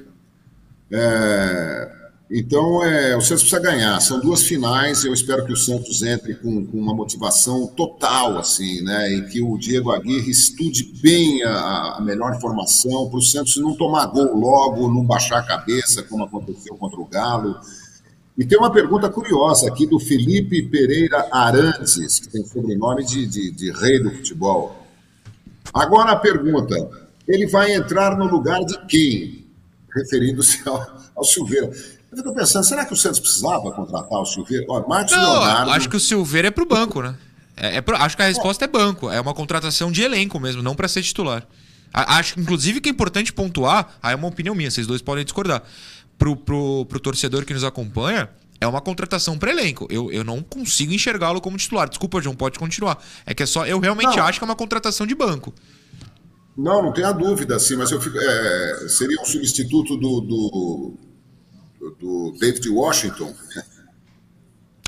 É, 0.90 1.92
então, 2.30 2.82
é, 2.82 3.14
o 3.14 3.20
Santos 3.20 3.42
precisa 3.42 3.60
ganhar. 3.60 4.00
São 4.00 4.18
duas 4.18 4.42
finais. 4.42 5.04
Eu 5.04 5.12
espero 5.12 5.44
que 5.44 5.52
o 5.52 5.56
Santos 5.56 6.02
entre 6.02 6.34
com, 6.36 6.64
com 6.64 6.78
uma 6.78 6.94
motivação 6.94 7.66
total, 7.66 8.38
assim, 8.38 8.80
né? 8.80 9.12
E 9.12 9.26
que 9.26 9.42
o 9.42 9.58
Diego 9.58 9.92
Aguirre 9.92 10.30
estude 10.30 10.82
bem 11.02 11.44
a, 11.44 11.96
a 11.98 12.00
melhor 12.00 12.40
formação 12.40 13.10
para 13.10 13.18
o 13.18 13.22
Santos 13.22 13.58
não 13.58 13.76
tomar 13.76 14.06
gol 14.06 14.34
logo, 14.34 14.88
não 14.88 15.04
baixar 15.04 15.40
a 15.40 15.46
cabeça, 15.46 16.02
como 16.04 16.24
aconteceu 16.24 16.74
contra 16.76 16.98
o 16.98 17.04
Galo. 17.04 17.54
E 18.38 18.46
tem 18.46 18.58
uma 18.58 18.72
pergunta 18.72 19.10
curiosa 19.10 19.68
aqui 19.68 19.86
do 19.86 20.00
Felipe 20.00 20.62
Pereira 20.62 21.28
Arantes, 21.30 22.18
que 22.18 22.30
tem 22.30 22.42
sobrenome 22.46 23.04
de, 23.04 23.26
de, 23.26 23.50
de 23.50 23.70
rei 23.72 24.02
do 24.02 24.10
futebol. 24.10 24.85
Agora 25.76 26.12
a 26.12 26.16
pergunta: 26.16 26.74
ele 27.28 27.46
vai 27.46 27.74
entrar 27.74 28.16
no 28.16 28.26
lugar 28.26 28.60
de 28.64 28.78
quem? 28.86 29.46
Referindo-se 29.94 30.66
ao, 30.68 30.84
ao 31.14 31.24
Silveira. 31.24 31.70
Eu 32.10 32.18
fico 32.18 32.34
pensando, 32.34 32.64
será 32.64 32.84
que 32.84 32.92
o 32.92 32.96
Santos 32.96 33.20
precisava 33.20 33.70
contratar 33.72 34.20
o 34.20 34.24
Silveira? 34.24 34.64
Ó, 34.68 34.86
Marcos 34.88 35.14
Não, 35.14 35.32
Leonardo... 35.32 35.70
acho 35.72 35.88
que 35.88 35.96
o 35.96 36.00
Silveira 36.00 36.48
é 36.48 36.50
para 36.50 36.62
o 36.62 36.66
banco, 36.66 37.02
né? 37.02 37.14
É, 37.56 37.76
é 37.76 37.80
pro, 37.80 37.96
acho 37.96 38.16
que 38.16 38.22
a 38.22 38.26
resposta 38.26 38.64
é. 38.64 38.66
é 38.66 38.68
banco. 38.68 39.10
É 39.10 39.20
uma 39.20 39.34
contratação 39.34 39.90
de 39.90 40.02
elenco 40.02 40.38
mesmo, 40.40 40.62
não 40.62 40.74
para 40.74 40.88
ser 40.88 41.02
titular. 41.02 41.46
Acho, 41.92 42.38
inclusive, 42.38 42.80
que 42.80 42.88
é 42.88 42.92
importante 42.92 43.32
pontuar, 43.32 43.96
aí 44.02 44.12
é 44.12 44.16
uma 44.16 44.28
opinião 44.28 44.54
minha, 44.54 44.70
vocês 44.70 44.86
dois 44.86 45.00
podem 45.00 45.24
discordar. 45.24 45.62
Pro, 46.18 46.36
pro, 46.36 46.84
pro 46.86 47.00
torcedor 47.00 47.44
que 47.44 47.54
nos 47.54 47.64
acompanha, 47.64 48.28
é 48.60 48.66
uma 48.66 48.80
contratação 48.80 49.38
para 49.38 49.50
elenco. 49.50 49.86
Eu, 49.90 50.10
eu 50.10 50.24
não 50.24 50.42
consigo 50.42 50.92
enxergá-lo 50.92 51.40
como 51.40 51.56
titular. 51.56 51.88
Desculpa, 51.88 52.20
João, 52.20 52.34
pode 52.34 52.58
continuar. 52.58 53.02
É 53.24 53.34
que 53.34 53.42
é 53.42 53.46
só. 53.46 53.66
Eu 53.66 53.78
realmente 53.78 54.16
não. 54.16 54.24
acho 54.24 54.38
que 54.38 54.44
é 54.44 54.48
uma 54.48 54.56
contratação 54.56 55.06
de 55.06 55.14
banco. 55.14 55.54
Não, 56.56 56.82
não 56.82 56.92
tenha 56.92 57.12
dúvida, 57.12 57.58
sim, 57.58 57.76
mas 57.76 57.90
eu 57.90 58.00
fico, 58.00 58.16
é, 58.18 58.88
seria 58.88 59.20
um 59.20 59.26
substituto 59.26 59.94
do, 59.98 60.20
do, 60.22 60.94
do 62.00 62.36
David 62.40 62.66
Washington. 62.70 63.34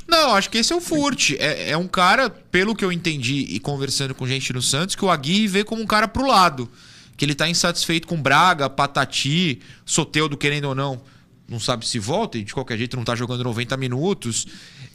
Não, 0.07 0.33
acho 0.33 0.49
que 0.49 0.57
esse 0.57 0.73
é 0.73 0.75
o 0.75 0.81
Furt. 0.81 1.33
É, 1.37 1.69
é, 1.69 1.77
um 1.77 1.87
cara, 1.87 2.27
pelo 2.27 2.75
que 2.75 2.83
eu 2.83 2.91
entendi 2.91 3.45
e 3.49 3.59
conversando 3.59 4.15
com 4.15 4.25
gente 4.25 4.51
no 4.51 4.63
Santos, 4.63 4.95
que 4.95 5.05
o 5.05 5.11
Aguirre 5.11 5.47
vê 5.47 5.63
como 5.63 5.83
um 5.83 5.85
cara 5.85 6.07
pro 6.07 6.25
lado. 6.25 6.67
Que 7.15 7.23
ele 7.23 7.35
tá 7.35 7.47
insatisfeito 7.47 8.07
com 8.07 8.19
Braga, 8.19 8.67
Patati, 8.67 9.61
Soteudo, 9.85 10.35
querendo 10.35 10.65
ou 10.65 10.73
não 10.73 10.99
não 11.49 11.59
sabe 11.59 11.87
se 11.87 11.97
volta 11.99 12.37
e 12.37 12.43
de 12.43 12.53
qualquer 12.53 12.77
jeito 12.77 12.95
não 12.95 13.03
tá 13.03 13.15
jogando 13.15 13.43
90 13.43 13.75
minutos. 13.77 14.47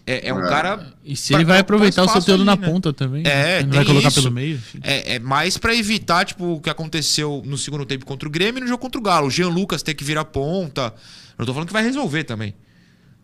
É, 0.07 0.29
é 0.29 0.35
um 0.35 0.45
é. 0.45 0.49
cara. 0.49 0.93
E 1.05 1.17
se 1.17 1.35
ele 1.35 1.45
vai 1.45 1.59
aproveitar 1.59 2.05
o 2.05 2.21
seu 2.21 2.39
na 2.39 2.57
né? 2.57 2.69
ponta 2.69 2.93
também. 2.93 3.23
É, 3.27 3.63
né? 3.63 3.77
vai 3.77 3.85
colocar 3.85 4.09
isso. 4.09 4.23
pelo 4.23 4.33
meio. 4.33 4.61
É, 4.83 5.15
é 5.15 5.19
mais 5.19 5.57
para 5.57 5.75
evitar, 5.75 6.25
tipo, 6.25 6.55
o 6.55 6.61
que 6.61 6.71
aconteceu 6.71 7.43
no 7.45 7.57
segundo 7.57 7.85
tempo 7.85 8.05
contra 8.05 8.29
o 8.29 8.31
Grêmio 8.31 8.59
e 8.59 8.63
no 8.63 8.67
jogo 8.69 8.81
contra 8.81 9.01
o 9.01 9.03
Galo. 9.03 9.27
O 9.27 9.31
Jean 9.31 9.49
Lucas 9.49 9.83
ter 9.83 9.95
que 9.95 10.05
virar 10.05 10.27
ponta. 10.27 10.95
Não 11.39 11.47
tô 11.47 11.53
falando 11.53 11.67
que 11.67 11.73
vai 11.73 11.83
resolver 11.83 12.25
também. 12.25 12.53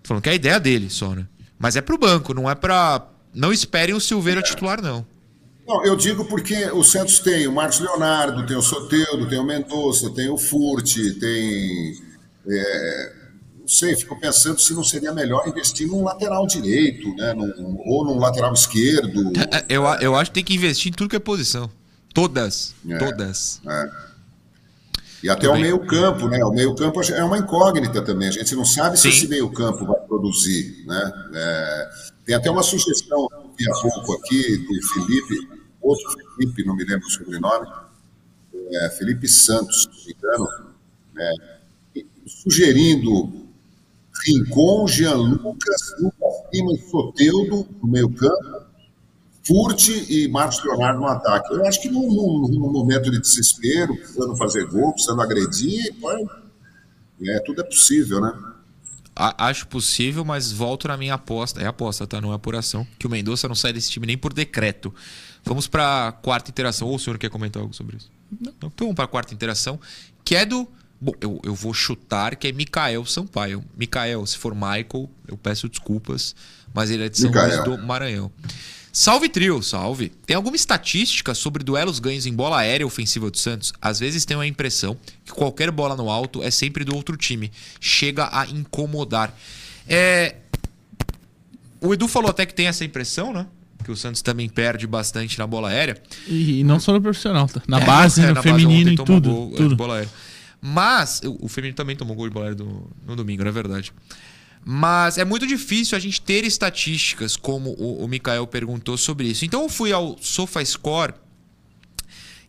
Tô 0.03 0.09
falando 0.09 0.22
que 0.22 0.28
é 0.28 0.33
a 0.33 0.37
ideia 0.37 0.59
dele 0.59 0.89
só, 0.91 1.14
né? 1.14 1.26
Mas 1.59 1.76
é 1.76 1.81
pro 1.81 1.99
banco, 1.99 2.33
não 2.33 2.51
é 2.51 2.55
pra. 2.55 3.07
Não 3.35 3.53
esperem 3.53 3.95
o 3.95 4.01
Silveira 4.01 4.43
titular, 4.43 4.83
não. 4.83 5.07
Não, 5.68 5.85
eu 5.85 5.95
digo 5.95 6.24
porque 6.24 6.68
o 6.72 6.83
Santos 6.83 7.20
tem 7.20 7.47
o 7.47 7.53
Marcos 7.53 7.78
Leonardo, 7.78 8.45
tem 8.45 8.57
o 8.57 8.62
Soteudo, 8.62 9.28
tem 9.28 9.39
o 9.39 9.45
Mendonça, 9.45 10.11
tem 10.11 10.28
o 10.28 10.37
Furti, 10.37 11.12
tem. 11.12 11.97
É, 12.49 13.12
sei, 13.71 13.97
fico 13.97 14.18
pensando 14.18 14.61
se 14.61 14.75
não 14.75 14.83
seria 14.83 15.12
melhor 15.12 15.47
investir 15.49 15.87
num 15.87 16.03
lateral 16.03 16.47
direito, 16.47 17.14
né? 17.14 17.33
Num, 17.35 17.81
ou 17.87 18.05
num 18.05 18.18
lateral 18.18 18.53
esquerdo. 18.53 19.33
Eu, 19.68 19.85
eu 20.01 20.16
acho 20.16 20.31
que 20.31 20.35
tem 20.35 20.45
que 20.45 20.55
investir 20.55 20.91
em 20.91 20.95
tudo 20.95 21.11
que 21.11 21.16
é 21.16 21.21
posição. 21.21 21.71
Todas. 22.12 22.75
É, 22.89 22.99
todas. 22.99 23.61
É. 23.66 23.91
E 25.23 25.29
até 25.29 25.47
Tudo 25.47 25.59
o 25.59 25.61
meio-campo, 25.61 26.29
né? 26.29 26.45
O 26.45 26.51
meio-campo 26.51 27.01
é 27.03 27.23
uma 27.23 27.39
incógnita 27.39 28.03
também. 28.03 28.29
A 28.29 28.33
gente 28.33 28.55
não 28.57 28.64
sabe 28.64 28.99
Sim. 28.99 29.11
se 29.11 29.18
esse 29.18 29.29
meio-campo 29.29 29.87
vai 29.87 30.01
produzir, 30.01 30.83
né? 30.87 31.12
É, 31.35 31.91
tem 32.25 32.35
até 32.35 32.51
uma 32.51 32.62
sugestão 32.62 33.27
há 33.27 33.81
pouco 33.83 34.14
aqui 34.14 34.57
do 34.57 34.89
Felipe 34.89 35.61
outro 35.81 36.07
Felipe, 36.37 36.64
não 36.64 36.77
me 36.77 36.85
lembro 36.85 37.07
o 37.07 37.11
sobrenome, 37.11 37.66
é, 38.73 38.91
Felipe 38.91 39.27
Santos, 39.27 39.83
se 39.83 39.89
não 39.89 40.05
me 40.05 40.12
engano, 40.12 40.75
é, 41.18 42.05
sugerindo 42.27 43.39
Rincon, 44.27 44.87
Jean 44.87 45.16
Lucas, 45.16 45.95
Lucas 46.01 46.91
Soteudo 46.91 47.66
no 47.83 47.89
meio 47.89 48.11
campo, 48.11 48.66
Furte 49.47 50.07
e 50.09 50.29
Marcos 50.29 50.62
Leonardo 50.64 51.01
no 51.01 51.07
ataque. 51.07 51.53
Eu 51.53 51.64
acho 51.66 51.81
que 51.81 51.89
num, 51.89 52.07
num, 52.07 52.49
num, 52.49 52.73
momento 52.73 53.11
de 53.11 53.21
desespero, 53.21 53.97
precisando 53.97 54.37
fazer 54.37 54.66
gol, 54.66 54.93
precisando 54.93 55.23
agredir, 55.23 55.95
é, 57.27 57.41
tudo 57.41 57.61
é 57.61 57.64
possível, 57.64 58.21
né? 58.21 58.33
Acho 59.16 59.66
possível, 59.66 60.25
mas 60.25 60.51
volto 60.51 60.89
na 60.89 60.97
minha 60.97 61.14
aposta. 61.14 61.61
É 61.61 61.66
aposta, 61.66 62.07
tá? 62.07 62.21
Não 62.21 62.33
é 62.33 62.37
apuração. 62.37 62.87
Que 62.99 63.07
o 63.07 63.11
Mendonça 63.11 63.49
não 63.49 63.55
sai 63.55 63.73
desse 63.73 63.91
time 63.91 64.07
nem 64.07 64.16
por 64.16 64.33
decreto. 64.33 64.95
Vamos 65.45 65.66
para 65.66 66.12
quarta 66.23 66.51
interação. 66.51 66.89
Ou 66.89 66.95
o 66.95 66.99
senhor 66.99 67.18
quer 67.18 67.29
comentar 67.29 67.61
algo 67.61 67.75
sobre 67.75 67.97
isso? 67.97 68.11
Não. 68.41 68.53
Então 68.57 68.73
vamos 68.79 68.95
para 68.95 69.05
a 69.05 69.09
quarta 69.09 69.35
interação, 69.35 69.79
que 70.25 70.35
é 70.35 70.47
do. 70.47 70.66
Bom, 71.01 71.13
eu, 71.21 71.41
eu 71.45 71.55
vou 71.55 71.73
chutar 71.73 72.37
que 72.37 72.49
é 72.49 72.53
Mikael 72.53 73.05
Sampaio. 73.07 73.65
Mikael, 73.77 74.25
se 74.27 74.37
for 74.37 74.55
Michael, 74.55 75.09
eu 75.27 75.37
peço 75.37 75.69
desculpas, 75.69 76.35
mas 76.75 76.91
ele 76.91 77.05
é 77.05 77.09
de 77.09 77.19
São 77.19 77.31
Luís 77.31 77.65
do 77.65 77.79
Maranhão. 77.79 78.31
Salve 78.93 79.29
trio, 79.29 79.63
salve. 79.63 80.11
Tem 80.27 80.37
alguma 80.37 80.57
estatística 80.57 81.33
sobre 81.33 81.63
duelos 81.63 82.01
ganhos 82.01 82.27
em 82.27 82.35
bola 82.35 82.59
aérea 82.59 82.87
ofensiva 82.87 83.31
do 83.31 83.39
Santos? 83.39 83.73
Às 83.81 84.01
vezes 84.01 84.25
tenho 84.25 84.41
a 84.41 84.47
impressão 84.47 84.97
que 85.25 85.33
qualquer 85.33 85.71
bola 85.71 85.97
no 85.97 86.11
alto 86.11 86.43
é 86.43 86.51
sempre 86.51 86.85
do 86.85 86.95
outro 86.95 87.17
time. 87.17 87.51
Chega 87.81 88.29
a 88.33 88.47
incomodar. 88.47 89.35
É... 89.89 90.35
O 91.81 91.95
Edu 91.95 92.09
falou 92.09 92.31
até 92.31 92.45
que 92.45 92.53
tem 92.53 92.67
essa 92.67 92.85
impressão, 92.85 93.33
né? 93.33 93.47
que 93.83 93.91
o 93.91 93.97
Santos 93.97 94.21
também 94.21 94.49
perde 94.49 94.87
bastante 94.87 95.39
na 95.39 95.47
bola 95.47 95.71
aérea. 95.71 95.97
E, 96.27 96.61
e 96.61 96.65
não 96.65 96.79
só 96.79 96.93
no 96.93 97.01
profissional, 97.01 97.47
tá? 97.47 97.63
Na 97.67 97.81
é, 97.81 97.85
base, 97.85 98.21
é, 98.21 98.27
no 98.29 98.35
na 98.35 98.43
feminino, 98.43 98.91
base, 98.91 99.03
em 99.03 99.05
tudo. 99.05 99.31
Gol, 99.31 99.53
tudo. 99.57 99.77
bola 99.77 99.95
aérea. 99.95 100.11
Mas, 100.61 101.21
o, 101.25 101.47
o 101.47 101.73
também 101.73 101.97
tomou 101.97 102.15
gol 102.15 102.29
de 102.29 102.35
bola 102.35 102.55
do, 102.55 102.91
no 103.07 103.17
domingo, 103.17 103.43
não 103.43 103.49
é 103.49 103.53
verdade? 103.53 103.93
Mas 104.65 105.17
é 105.17 105.25
muito 105.25 105.47
difícil 105.47 105.97
a 105.97 106.01
gente 106.01 106.21
ter 106.21 106.45
estatísticas, 106.45 107.35
como 107.37 107.71
o, 107.79 108.05
o 108.05 108.09
Mikael 108.09 108.47
perguntou 108.47 108.97
sobre 108.99 109.29
isso. 109.29 109.45
Então 109.45 109.63
eu 109.63 109.69
fui 109.69 109.93
ao 109.93 110.19
SofaScore 110.21 111.15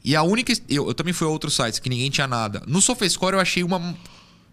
e 0.04 0.16
a 0.16 0.24
única. 0.24 0.52
Eu, 0.68 0.88
eu 0.88 0.94
também 0.94 1.14
fui 1.14 1.26
a 1.28 1.30
outros 1.30 1.56
sites 1.56 1.80
que 1.80 1.90
ninguém 1.90 2.10
tinha 2.10 2.28
nada. 2.28 2.62
No 2.68 2.82
SofaScore 2.82 3.36
eu 3.36 3.40
achei 3.40 3.64
uma. 3.64 3.96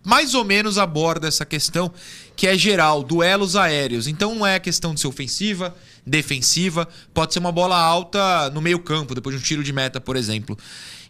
Mais 0.05 0.33
ou 0.33 0.45
menos 0.45 0.79
aborda 0.79 1.27
essa 1.27 1.45
questão 1.45 1.93
que 2.37 2.47
é 2.47 2.57
geral, 2.57 3.03
duelos 3.03 3.57
aéreos. 3.57 4.07
Então 4.07 4.35
não 4.35 4.47
é 4.47 4.59
questão 4.61 4.95
de 4.95 5.01
ser 5.01 5.09
ofensiva, 5.09 5.75
defensiva, 6.07 6.89
pode 7.13 7.33
ser 7.33 7.41
uma 7.41 7.51
bola 7.51 7.77
alta 7.77 8.49
no 8.51 8.61
meio-campo, 8.61 9.15
depois 9.15 9.35
de 9.35 9.43
um 9.43 9.45
tiro 9.45 9.65
de 9.65 9.73
meta, 9.73 10.01
por 10.01 10.17
exemplo. 10.17 10.57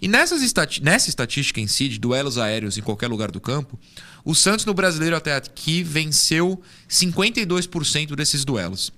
E 0.01 0.09
nessas 0.09 0.43
estati 0.43 0.83
nessa 0.83 1.09
estatística 1.09 1.61
em 1.61 1.67
si, 1.67 1.89
de 1.89 1.99
duelos 1.99 2.39
aéreos 2.39 2.79
em 2.79 2.83
qualquer 2.83 3.09
lugar 3.09 3.31
do 3.31 3.41
campo, 3.41 3.79
o 4.25 4.35
Santos 4.35 4.65
no 4.65 4.75
brasileiro 4.75 5.17
até 5.17 5.35
aqui 5.35 5.83
venceu 5.83 6.61
52% 6.89 8.15
desses 8.15 8.45
duelos. 8.45 8.93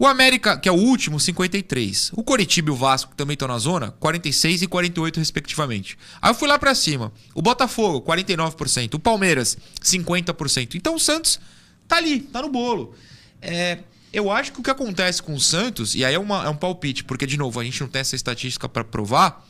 O 0.00 0.06
América, 0.06 0.56
que 0.56 0.68
é 0.68 0.72
o 0.72 0.76
último, 0.76 1.18
53. 1.18 2.12
O 2.14 2.22
Coritiba 2.22 2.70
e 2.70 2.72
o 2.72 2.76
Vasco, 2.76 3.10
que 3.10 3.16
também 3.16 3.34
estão 3.34 3.48
na 3.48 3.58
zona, 3.58 3.90
46 3.98 4.62
e 4.62 4.66
48 4.68 5.18
respectivamente. 5.18 5.98
Aí 6.22 6.30
eu 6.30 6.34
fui 6.34 6.46
lá 6.46 6.56
para 6.56 6.72
cima. 6.72 7.12
O 7.34 7.42
Botafogo, 7.42 8.00
49%. 8.00 8.94
O 8.94 8.98
Palmeiras, 9.00 9.58
50%. 9.82 10.76
Então 10.76 10.94
o 10.94 11.00
Santos 11.00 11.40
tá 11.88 11.96
ali, 11.96 12.20
tá 12.20 12.42
no 12.42 12.48
bolo. 12.48 12.94
É, 13.42 13.78
eu 14.12 14.30
acho 14.30 14.52
que 14.52 14.60
o 14.60 14.62
que 14.62 14.70
acontece 14.70 15.20
com 15.20 15.34
o 15.34 15.40
Santos, 15.40 15.96
e 15.96 16.04
aí 16.04 16.14
é, 16.14 16.18
uma, 16.18 16.44
é 16.44 16.48
um 16.48 16.56
palpite, 16.56 17.02
porque 17.02 17.26
de 17.26 17.36
novo 17.36 17.58
a 17.58 17.64
gente 17.64 17.80
não 17.80 17.88
tem 17.88 18.00
essa 18.00 18.14
estatística 18.14 18.68
para 18.68 18.84
provar, 18.84 19.44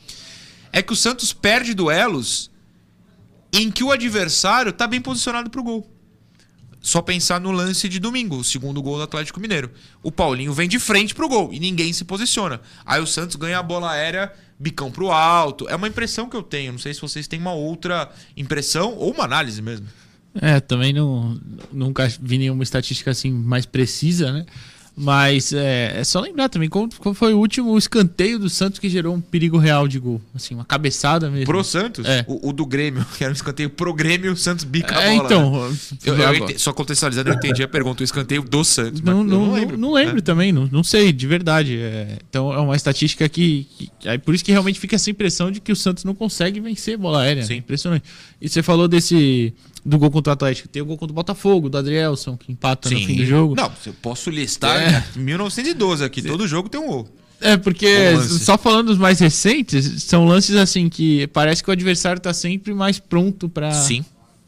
é 0.71 0.81
que 0.81 0.93
o 0.93 0.95
Santos 0.95 1.33
perde 1.33 1.73
duelos 1.73 2.49
em 3.51 3.71
que 3.71 3.83
o 3.83 3.91
adversário 3.91 4.69
está 4.69 4.87
bem 4.87 5.01
posicionado 5.01 5.49
para 5.49 5.61
o 5.61 5.63
gol. 5.63 5.89
Só 6.81 7.01
pensar 7.01 7.41
no 7.41 7.51
lance 7.51 7.89
de 7.89 7.99
domingo, 7.99 8.37
o 8.37 8.43
segundo 8.43 8.81
gol 8.81 8.97
do 8.97 9.03
Atlético 9.03 9.39
Mineiro. 9.39 9.69
O 10.01 10.11
Paulinho 10.11 10.53
vem 10.53 10.69
de 10.69 10.79
frente 10.79 11.13
pro 11.13 11.27
gol 11.27 11.49
e 11.51 11.59
ninguém 11.59 11.91
se 11.91 12.05
posiciona. 12.05 12.61
Aí 12.85 13.01
o 13.01 13.07
Santos 13.07 13.35
ganha 13.35 13.59
a 13.59 13.63
bola 13.63 13.91
aérea, 13.91 14.31
bicão 14.57 14.89
pro 14.89 15.11
alto. 15.11 15.67
É 15.67 15.75
uma 15.75 15.89
impressão 15.89 16.29
que 16.29 16.37
eu 16.37 16.43
tenho. 16.43 16.71
Não 16.71 16.79
sei 16.79 16.93
se 16.93 17.01
vocês 17.01 17.27
têm 17.27 17.39
uma 17.39 17.53
outra 17.53 18.09
impressão 18.37 18.95
ou 18.95 19.11
uma 19.11 19.25
análise 19.25 19.61
mesmo. 19.61 19.87
É, 20.41 20.59
também 20.59 20.93
não, 20.93 21.37
nunca 21.71 22.07
vi 22.21 22.37
nenhuma 22.37 22.63
estatística 22.63 23.11
assim 23.11 23.31
mais 23.31 23.65
precisa, 23.65 24.31
né? 24.31 24.45
Mas 25.01 25.53
é, 25.53 26.01
é, 26.01 26.03
só 26.03 26.19
lembrar 26.19 26.49
também 26.49 26.67
qual, 26.67 26.89
qual, 26.99 27.15
foi 27.15 27.33
o 27.33 27.37
último 27.37 27.77
escanteio 27.77 28.37
do 28.37 28.49
Santos 28.49 28.79
que 28.79 28.89
gerou 28.89 29.15
um 29.15 29.21
perigo 29.21 29.57
real 29.57 29.87
de 29.87 29.97
gol. 29.97 30.21
Assim, 30.35 30.53
uma 30.53 30.65
cabeçada 30.65 31.29
mesmo. 31.31 31.45
Pro 31.45 31.63
Santos? 31.63 32.05
É. 32.05 32.25
O, 32.27 32.49
o, 32.49 32.51
do 32.51 32.65
Grêmio, 32.65 33.05
que 33.17 33.23
era 33.23 33.31
um 33.31 33.33
escanteio 33.33 33.69
pro 33.69 33.93
Grêmio, 33.93 34.33
o 34.33 34.35
Santos 34.35 34.65
bica 34.65 34.93
é, 34.95 35.15
a 35.15 35.15
bola. 35.15 35.25
Então, 35.25 35.69
né? 35.69 35.77
eu, 36.03 36.17
eu 36.17 36.35
entendi, 36.35 36.59
só 36.59 36.73
contextualizando, 36.73 37.29
eu 37.29 37.35
entendi 37.35 37.63
a 37.63 37.67
pergunta. 37.67 38.03
O 38.03 38.03
escanteio 38.03 38.43
do 38.43 38.61
Santos. 38.65 38.99
Não, 38.99 39.23
não, 39.23 39.45
não, 39.45 39.53
lembro. 39.53 39.77
Não, 39.77 39.93
lembro 39.93 40.15
né? 40.15 40.21
também, 40.21 40.51
não, 40.51 40.67
não 40.69 40.83
sei, 40.83 41.13
de 41.13 41.25
verdade. 41.25 41.77
É, 41.77 42.17
então 42.29 42.53
é 42.53 42.59
uma 42.59 42.75
estatística 42.75 43.29
que, 43.29 43.67
que. 43.77 44.17
por 44.19 44.35
isso 44.35 44.43
que 44.43 44.51
realmente 44.51 44.81
fica 44.81 44.97
essa 44.97 45.09
impressão 45.09 45.49
de 45.49 45.61
que 45.61 45.71
o 45.71 45.77
Santos 45.77 46.03
não 46.03 46.13
consegue 46.13 46.59
vencer 46.59 46.97
bola 46.97 47.21
aérea. 47.21 47.43
Sim. 47.43 47.55
Impressionante. 47.55 48.03
E 48.41 48.49
você 48.49 48.61
falou 48.61 48.85
desse 48.85 49.53
do 49.85 49.97
gol 49.97 50.11
contra 50.11 50.31
o 50.31 50.33
Atlético. 50.33 50.67
Tem 50.67 50.81
o 50.81 50.85
gol 50.85 50.97
contra 50.97 51.11
o 51.11 51.15
Botafogo, 51.15 51.69
do 51.69 51.77
Adrielson, 51.77 52.37
que 52.37 52.51
empata 52.51 52.89
Sim. 52.89 52.95
no 52.95 53.05
fim 53.05 53.15
do 53.17 53.25
jogo. 53.25 53.55
Não, 53.55 53.71
eu 53.85 53.93
posso 54.01 54.29
listar 54.29 54.77
é. 54.77 55.03
1912 55.15 56.03
aqui. 56.03 56.21
Sim. 56.21 56.27
Todo 56.27 56.47
jogo 56.47 56.69
tem 56.69 56.79
um 56.79 56.87
gol. 56.87 57.09
É, 57.41 57.55
porque 57.55 57.87
só 58.41 58.57
falando 58.57 58.87
dos 58.87 58.97
mais 58.97 59.19
recentes, 59.19 60.03
são 60.03 60.25
lances 60.25 60.55
assim 60.55 60.89
que 60.89 61.25
parece 61.27 61.63
que 61.63 61.69
o 61.69 61.71
adversário 61.71 62.21
tá 62.21 62.33
sempre 62.33 62.73
mais 62.73 62.99
pronto 62.99 63.47
para 63.47 63.71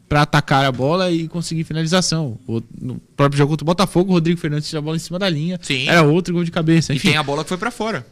para 0.09 0.23
atacar 0.23 0.65
a 0.65 0.71
bola 0.73 1.09
e 1.09 1.25
conseguir 1.29 1.63
finalização. 1.63 2.37
O, 2.45 2.61
no 2.81 2.99
próprio 3.15 3.37
jogo 3.37 3.51
contra 3.51 3.63
o 3.63 3.65
Botafogo, 3.65 4.11
o 4.11 4.15
Rodrigo 4.15 4.37
Fernandes 4.37 4.67
tinha 4.67 4.79
a 4.79 4.81
bola 4.81 4.97
em 4.97 4.99
cima 4.99 5.17
da 5.17 5.29
linha. 5.29 5.57
Sim. 5.61 5.87
Era 5.87 6.03
outro 6.03 6.33
gol 6.33 6.43
de 6.43 6.51
cabeça. 6.51 6.93
Enfim. 6.93 7.07
E 7.07 7.11
tem 7.11 7.17
a 7.17 7.23
bola 7.23 7.43
que 7.43 7.47
foi 7.47 7.57
para 7.57 7.71
fora. 7.71 8.05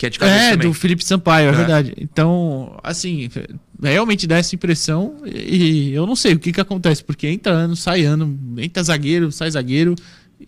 Que 0.00 0.06
é 0.06 0.10
de 0.10 0.18
cabeça 0.18 0.38
É, 0.38 0.50
também. 0.52 0.66
do 0.66 0.72
Felipe 0.72 1.04
Sampaio, 1.04 1.48
é, 1.48 1.52
é 1.52 1.52
verdade. 1.52 1.94
Então, 1.98 2.80
assim, 2.82 3.28
realmente 3.82 4.26
dá 4.26 4.38
essa 4.38 4.54
impressão 4.54 5.18
e 5.26 5.92
eu 5.92 6.06
não 6.06 6.16
sei 6.16 6.32
o 6.32 6.38
que 6.38 6.54
que 6.54 6.60
acontece, 6.60 7.04
porque 7.04 7.26
entra 7.26 7.52
ano, 7.52 7.76
sai 7.76 8.06
ano, 8.06 8.40
entra 8.56 8.82
zagueiro, 8.82 9.30
sai 9.30 9.50
zagueiro. 9.50 9.94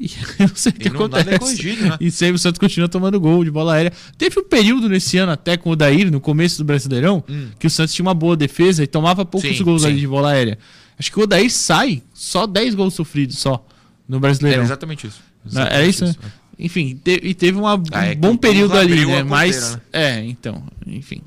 E 0.00 0.07
eu 0.40 0.48
não 0.48 0.57
sei 0.57 0.72
o 0.72 0.74
que 0.74 0.88
acontece. 0.88 1.28
É 1.28 1.38
corrigido, 1.38 1.84
né? 1.84 1.98
E 2.00 2.11
sempre 2.11 2.36
o 2.36 2.38
Santos 2.38 2.59
continua 2.59 2.88
tomando 2.88 3.20
gol 3.20 3.44
de 3.44 3.50
bola 3.50 3.74
aérea. 3.74 3.92
Teve 4.16 4.40
um 4.40 4.44
período 4.44 4.88
nesse 4.88 5.18
ano, 5.18 5.32
até 5.32 5.59
com 5.59 5.68
o 5.68 5.76
Daír, 5.76 6.11
no 6.11 6.18
começo 6.18 6.57
do 6.57 6.64
Brasileirão, 6.64 7.22
hum. 7.28 7.48
que 7.59 7.66
o 7.66 7.70
Santos 7.70 7.92
tinha 7.92 8.07
uma 8.07 8.14
boa 8.14 8.34
defesa 8.34 8.82
e 8.82 8.86
tomava 8.86 9.22
poucos 9.22 9.55
sim, 9.55 9.62
gols 9.62 9.82
sim. 9.82 9.88
ali 9.88 10.00
de 10.00 10.09
bola 10.09 10.30
aérea. 10.30 10.59
Acho 10.98 11.12
que 11.12 11.20
o 11.20 11.24
Odair 11.24 11.50
sai, 11.50 12.03
só 12.14 12.46
10 12.46 12.74
gols 12.74 12.94
sofridos 12.94 13.38
só 13.38 13.66
no 14.09 14.18
Brasileirão. 14.18 14.62
É 14.62 14.64
exatamente 14.64 15.07
isso. 15.09 15.20
Exatamente 15.44 15.76
é 15.78 15.86
isso, 15.86 16.05
isso 16.07 16.18
né? 16.22 16.32
Enfim, 16.59 16.98
te, 17.03 17.20
e 17.22 17.34
teve 17.34 17.59
uma, 17.59 17.82
ah, 17.92 18.07
é 18.07 18.12
um 18.12 18.16
bom 18.16 18.36
período 18.36 18.76
ali, 18.76 19.07
né? 19.07 19.22
Mas. 19.22 19.74
Né? 19.74 19.80
É, 19.92 20.24
então, 20.24 20.62
enfim. 20.86 21.22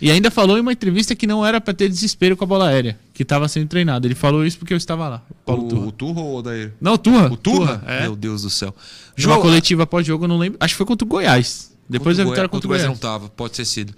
E 0.00 0.10
ainda 0.10 0.30
falou 0.30 0.56
em 0.56 0.60
uma 0.60 0.72
entrevista 0.72 1.14
que 1.16 1.26
não 1.26 1.44
era 1.44 1.60
para 1.60 1.74
ter 1.74 1.88
desespero 1.88 2.36
com 2.36 2.44
a 2.44 2.46
bola 2.46 2.68
aérea, 2.68 2.96
que 3.12 3.24
estava 3.24 3.48
sendo 3.48 3.66
treinado. 3.66 4.06
Ele 4.06 4.14
falou 4.14 4.46
isso 4.46 4.56
porque 4.58 4.72
eu 4.72 4.76
estava 4.76 5.08
lá. 5.08 5.22
O, 5.44 5.56
Turra. 5.56 5.86
o 5.86 5.92
Turra 5.92 6.20
ou 6.20 6.26
o 6.26 6.36
Odair? 6.36 6.72
Não, 6.80 6.92
o 6.92 6.98
Turra. 6.98 7.32
O 7.32 7.36
Turra? 7.36 7.78
Turra 7.78 7.92
é. 7.92 8.02
Meu 8.02 8.14
Deus 8.14 8.42
do 8.42 8.50
céu. 8.50 8.74
De 9.16 9.26
uma 9.26 9.40
coletiva 9.40 9.86
pós-jogo, 9.86 10.24
eu 10.24 10.28
não 10.28 10.38
lembro. 10.38 10.56
Acho 10.60 10.74
que 10.74 10.78
foi 10.78 10.86
contra 10.86 11.04
o 11.04 11.08
Goiás. 11.08 11.72
Depois 11.88 12.16
da 12.16 12.24
vitória 12.24 12.48
contra 12.48 12.66
o 12.66 12.68
Goiás. 12.68 12.86
não 12.86 12.96
tava, 12.96 13.28
pode 13.28 13.54
ter 13.54 13.64
sido. 13.64 13.92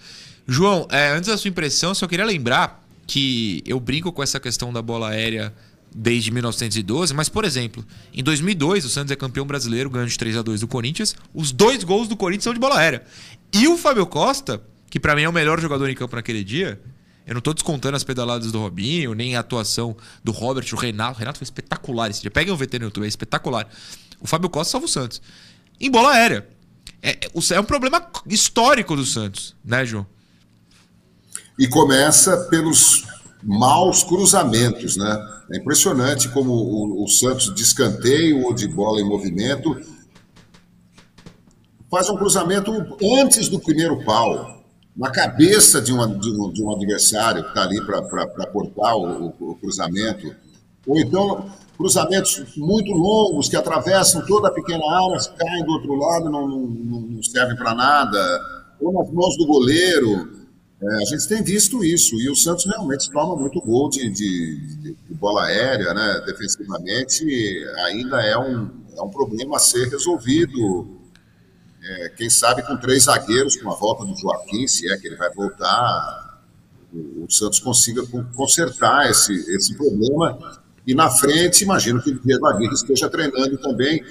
João, 0.48 0.86
é, 0.90 1.10
antes 1.10 1.28
da 1.28 1.36
sua 1.36 1.48
impressão, 1.48 1.94
só 1.94 2.06
queria 2.06 2.24
lembrar 2.24 2.82
que 3.06 3.62
eu 3.66 3.78
brinco 3.78 4.10
com 4.10 4.22
essa 4.22 4.40
questão 4.40 4.72
da 4.72 4.80
bola 4.80 5.10
aérea 5.10 5.52
desde 5.94 6.30
1912, 6.30 7.12
mas, 7.14 7.28
por 7.28 7.44
exemplo, 7.44 7.84
em 8.12 8.22
2002 8.22 8.84
o 8.84 8.88
Santos 8.88 9.10
é 9.10 9.16
campeão 9.16 9.46
brasileiro, 9.46 9.90
ganhando 9.90 10.08
de 10.08 10.18
3 10.18 10.36
a 10.36 10.42
2 10.42 10.60
do 10.60 10.68
Corinthians. 10.68 11.14
Os 11.34 11.52
dois 11.52 11.82
gols 11.82 12.08
do 12.08 12.16
Corinthians 12.16 12.44
são 12.44 12.54
de 12.54 12.60
bola 12.60 12.78
aérea. 12.78 13.02
E 13.52 13.66
o 13.66 13.76
Fábio 13.76 14.06
Costa 14.06 14.62
que 14.90 14.98
para 14.98 15.14
mim 15.14 15.22
é 15.22 15.28
o 15.28 15.32
melhor 15.32 15.60
jogador 15.60 15.88
em 15.88 15.94
campo 15.94 16.16
naquele 16.16 16.42
dia. 16.42 16.80
Eu 17.24 17.34
não 17.34 17.40
tô 17.40 17.54
descontando 17.54 17.96
as 17.96 18.02
pedaladas 18.02 18.50
do 18.50 18.58
Robinho, 18.58 19.14
nem 19.14 19.36
a 19.36 19.40
atuação 19.40 19.96
do 20.24 20.32
Robert, 20.32 20.66
o 20.72 20.76
Renato. 20.76 21.14
O 21.14 21.18
Renato 21.20 21.38
foi 21.38 21.44
espetacular 21.44 22.10
esse 22.10 22.20
dia. 22.20 22.30
Peguem 22.30 22.52
o 22.52 22.56
VT 22.56 22.80
no 22.80 22.86
YouTube, 22.86 23.04
é 23.04 23.08
espetacular. 23.08 23.68
O 24.20 24.26
Fábio 24.26 24.50
Costa 24.50 24.72
salva 24.72 24.86
o 24.86 24.88
Santos. 24.88 25.22
Em 25.80 25.88
bola 25.88 26.10
aérea. 26.10 26.46
É, 27.00 27.10
é, 27.10 27.54
é 27.54 27.60
um 27.60 27.64
problema 27.64 28.04
histórico 28.26 28.96
do 28.96 29.06
Santos, 29.06 29.54
né, 29.64 29.86
João? 29.86 30.04
E 31.56 31.68
começa 31.68 32.36
pelos 32.50 33.04
maus 33.42 34.02
cruzamentos, 34.02 34.96
né? 34.96 35.18
É 35.52 35.58
impressionante 35.58 36.28
como 36.28 36.52
o, 36.52 37.04
o 37.04 37.08
Santos 37.08 37.54
de 37.54 37.62
escanteio 37.62 38.44
ou 38.44 38.54
de 38.54 38.68
bola 38.68 39.00
em 39.00 39.04
movimento 39.04 39.76
faz 41.90 42.08
um 42.08 42.16
cruzamento 42.16 42.70
antes 43.20 43.48
do 43.48 43.58
primeiro 43.58 44.04
pau, 44.04 44.62
na 44.96 45.10
cabeça 45.10 45.80
de, 45.80 45.92
uma, 45.92 46.06
de, 46.06 46.30
um, 46.30 46.52
de 46.52 46.62
um 46.62 46.72
adversário 46.72 47.42
que 47.42 47.48
está 47.48 47.62
ali 47.62 47.80
para 47.84 48.46
cortar 48.46 48.94
o, 48.94 49.34
o, 49.40 49.50
o 49.50 49.54
cruzamento. 49.56 50.32
Ou 50.86 50.98
então 50.98 51.50
cruzamentos 51.76 52.44
muito 52.56 52.92
longos 52.92 53.48
que 53.48 53.56
atravessam 53.56 54.24
toda 54.26 54.48
a 54.48 54.52
pequena 54.52 54.84
área, 54.84 55.18
caem 55.36 55.64
do 55.64 55.72
outro 55.72 55.94
lado, 55.94 56.30
não, 56.30 56.46
não, 56.46 57.00
não 57.00 57.22
servem 57.22 57.56
para 57.56 57.74
nada, 57.74 58.18
ou 58.80 58.92
nas 58.92 59.10
mãos 59.10 59.36
do 59.36 59.46
goleiro. 59.46 60.39
É, 60.82 60.94
a 60.94 61.04
gente 61.04 61.28
tem 61.28 61.42
visto 61.42 61.84
isso, 61.84 62.18
e 62.18 62.30
o 62.30 62.36
Santos 62.36 62.64
realmente 62.64 63.10
toma 63.10 63.36
muito 63.36 63.60
gol 63.60 63.90
de, 63.90 64.08
de, 64.08 64.94
de 64.94 65.14
bola 65.14 65.44
aérea, 65.44 65.92
né? 65.92 66.22
defensivamente, 66.24 67.24
ainda 67.86 68.20
é 68.22 68.38
um, 68.38 68.70
é 68.96 69.02
um 69.02 69.10
problema 69.10 69.56
a 69.56 69.60
ser 69.60 69.88
resolvido. 69.88 70.98
É, 71.82 72.08
quem 72.10 72.30
sabe 72.30 72.62
com 72.62 72.76
três 72.76 73.04
zagueiros, 73.04 73.56
com 73.56 73.70
a 73.70 73.74
volta 73.74 74.04
do 74.04 74.16
Joaquim, 74.16 74.66
se 74.66 74.90
é 74.90 74.96
que 74.96 75.06
ele 75.06 75.16
vai 75.16 75.30
voltar, 75.32 76.42
o, 76.92 77.24
o 77.24 77.30
Santos 77.30 77.58
consiga 77.58 78.02
consertar 78.34 79.10
esse, 79.10 79.32
esse 79.54 79.74
problema 79.74 80.60
e 80.86 80.94
na 80.94 81.10
frente, 81.10 81.62
imagino 81.62 82.02
que 82.02 82.10
o 82.10 82.20
Diego 82.20 82.46
Aguirre 82.46 82.74
esteja 82.74 83.08
treinando 83.08 83.56
também. 83.58 84.02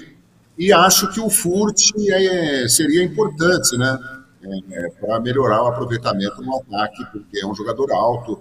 E 0.58 0.72
acho 0.72 1.10
que 1.12 1.20
o 1.20 1.28
Furt 1.28 1.78
é, 2.10 2.68
seria 2.68 3.02
importante, 3.02 3.76
né? 3.76 3.98
É, 4.42 4.88
para 4.98 5.20
melhorar 5.20 5.62
o 5.64 5.66
aproveitamento 5.66 6.40
no 6.42 6.56
ataque, 6.56 7.04
porque 7.12 7.40
é 7.40 7.46
um 7.46 7.54
jogador 7.54 7.92
alto, 7.92 8.40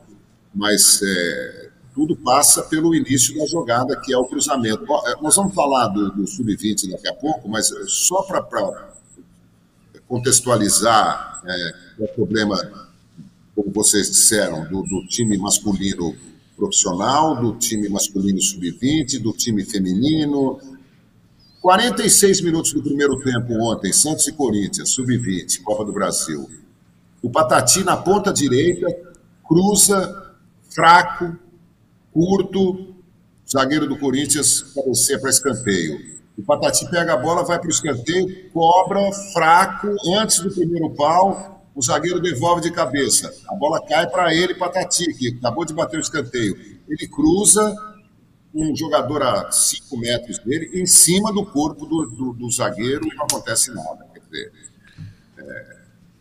mas 0.56 1.02
é, 1.04 1.70
tudo 1.94 2.16
passa 2.16 2.64
pelo 2.64 2.96
início 2.96 3.38
da 3.38 3.46
jogada, 3.46 4.00
que 4.00 4.14
é 4.14 4.18
o 4.18 4.24
cruzamento. 4.24 4.86
É, 5.08 5.22
nós 5.22 5.36
vamos 5.36 5.54
falar 5.54 5.88
do, 5.88 6.10
do 6.12 6.26
sub-20 6.26 6.92
daqui 6.92 7.08
a 7.10 7.14
pouco, 7.14 7.50
mas 7.50 7.70
só 7.88 8.22
para 8.24 8.42
contextualizar 10.08 11.42
é, 11.46 11.74
o 12.00 12.08
problema, 12.08 12.56
como 13.54 13.70
vocês 13.72 14.10
disseram, 14.10 14.64
do, 14.70 14.82
do 14.84 15.06
time 15.06 15.38
masculino 15.38 16.16
profissional, 16.56 17.36
do 17.36 17.58
time 17.58 17.90
masculino 17.90 18.42
sub-20, 18.42 19.22
do 19.22 19.34
time 19.34 19.66
feminino. 19.66 20.60
46 21.62 22.42
minutos 22.42 22.74
do 22.74 22.82
primeiro 22.82 23.20
tempo 23.20 23.54
ontem, 23.62 23.92
Santos 23.92 24.26
e 24.28 24.32
Corinthians, 24.32 24.92
sub-20, 24.92 25.62
Copa 25.62 25.84
do 25.84 25.92
Brasil. 25.92 26.50
O 27.22 27.30
Patati 27.30 27.84
na 27.84 27.98
ponta 27.98 28.32
direita, 28.32 28.88
cruza, 29.46 30.36
fraco, 30.70 31.38
curto, 32.14 32.96
zagueiro 33.52 33.88
do 33.88 33.98
Corinthians 33.98 34.62
cabeceia 34.74 35.20
para 35.20 35.30
escanteio. 35.30 36.20
O 36.38 36.44
Patati 36.44 36.90
pega 36.90 37.14
a 37.14 37.18
bola, 37.18 37.44
vai 37.44 37.60
para 37.60 37.68
o 37.68 37.72
escanteio, 37.72 38.50
cobra, 38.52 39.12
fraco, 39.34 39.88
antes 40.18 40.40
do 40.40 40.50
primeiro 40.50 40.92
pau, 40.92 41.66
o 41.76 41.82
zagueiro 41.82 42.22
devolve 42.22 42.62
de 42.62 42.72
cabeça. 42.72 43.34
A 43.50 43.56
bola 43.56 43.86
cai 43.86 44.08
para 44.10 44.34
ele, 44.34 44.56
Patati, 44.56 45.14
que 45.14 45.38
acabou 45.38 45.66
de 45.66 45.74
bater 45.74 45.98
o 45.98 46.02
escanteio. 46.02 46.56
Ele 46.88 47.08
cruza 47.10 47.76
um 48.54 48.76
jogador 48.76 49.22
a 49.22 49.52
5 49.52 49.98
metros 49.98 50.40
dele 50.40 50.72
em 50.74 50.86
cima 50.86 51.32
do 51.32 51.46
corpo 51.46 51.86
do, 51.86 52.06
do, 52.08 52.34
do, 52.34 52.52
zagueiro 52.52 53.08
e 53.08 53.16
não 53.16 53.26
acontece 53.26 53.72
nada. 53.72 54.08
Quer 54.14 54.20
dizer, 54.20 54.52
é, 55.38 55.78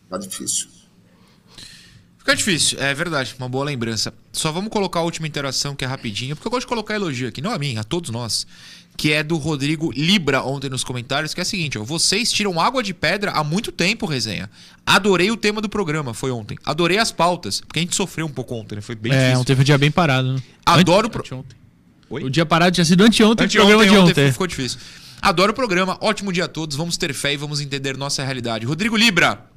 tá 0.09 0.17
difícil. 0.17 0.67
Fica 2.17 2.35
difícil, 2.35 2.79
é 2.79 2.93
verdade, 2.93 3.35
uma 3.39 3.49
boa 3.49 3.65
lembrança. 3.65 4.13
Só 4.31 4.51
vamos 4.51 4.69
colocar 4.69 4.99
a 4.99 5.03
última 5.03 5.27
interação 5.27 5.75
que 5.75 5.83
é 5.83 5.87
rapidinho, 5.87 6.35
porque 6.35 6.47
eu 6.47 6.51
gosto 6.51 6.65
de 6.65 6.67
colocar 6.67 6.93
elogio 6.93 7.27
aqui, 7.27 7.41
não 7.41 7.51
a 7.51 7.57
mim, 7.57 7.77
a 7.77 7.83
todos 7.83 8.11
nós 8.11 8.45
que 8.99 9.13
é 9.13 9.23
do 9.23 9.37
Rodrigo 9.37 9.93
Libra 9.95 10.43
ontem 10.43 10.69
nos 10.69 10.83
comentários, 10.83 11.33
que 11.33 11.39
é 11.39 11.43
o 11.43 11.45
seguinte, 11.45 11.79
ó, 11.79 11.83
vocês 11.85 12.33
tiram 12.33 12.59
água 12.59 12.83
de 12.83 12.93
pedra 12.93 13.31
há 13.31 13.45
muito 13.45 13.71
tempo, 13.71 14.05
resenha. 14.05 14.49
Adorei 14.85 15.31
o 15.31 15.37
tema 15.37 15.61
do 15.61 15.69
programa, 15.69 16.13
foi 16.13 16.31
ontem. 16.31 16.57
Adorei 16.65 16.97
as 16.97 17.09
pautas, 17.09 17.61
porque 17.61 17.79
a 17.79 17.81
gente 17.81 17.95
sofreu 17.95 18.25
um 18.25 18.29
pouco 18.29 18.53
ontem, 18.55 18.75
né? 18.75 18.81
Foi 18.81 18.95
bem 18.95 19.13
é, 19.13 19.15
difícil. 19.15 19.39
ontem 19.39 19.55
foi 19.55 19.61
um 19.61 19.65
dia 19.65 19.77
bem 19.77 19.89
parado, 19.89 20.33
né? 20.33 20.43
Adoro 20.65 21.07
o 21.07 21.09
pro... 21.09 21.45
O 22.09 22.29
dia 22.29 22.45
parado 22.45 22.73
tinha 22.73 22.85
sido 22.85 23.03
anteontem, 23.03 23.45
anteontem 23.45 23.61
o 23.61 23.77
programa 23.77 23.83
de 23.83 23.97
ontem. 23.97 24.11
ontem. 24.23 24.31
Ficou 24.31 24.47
difícil. 24.47 24.79
Adoro 25.21 25.51
o 25.51 25.55
programa, 25.55 25.97
ótimo 26.01 26.31
dia 26.31 26.45
a 26.45 26.47
todos, 26.47 26.77
vamos 26.77 26.97
ter 26.97 27.13
fé 27.13 27.33
e 27.33 27.37
vamos 27.37 27.59
entender 27.59 27.97
nossa 27.97 28.23
realidade. 28.23 28.65
Rodrigo 28.65 28.95
Libra, 28.95 29.49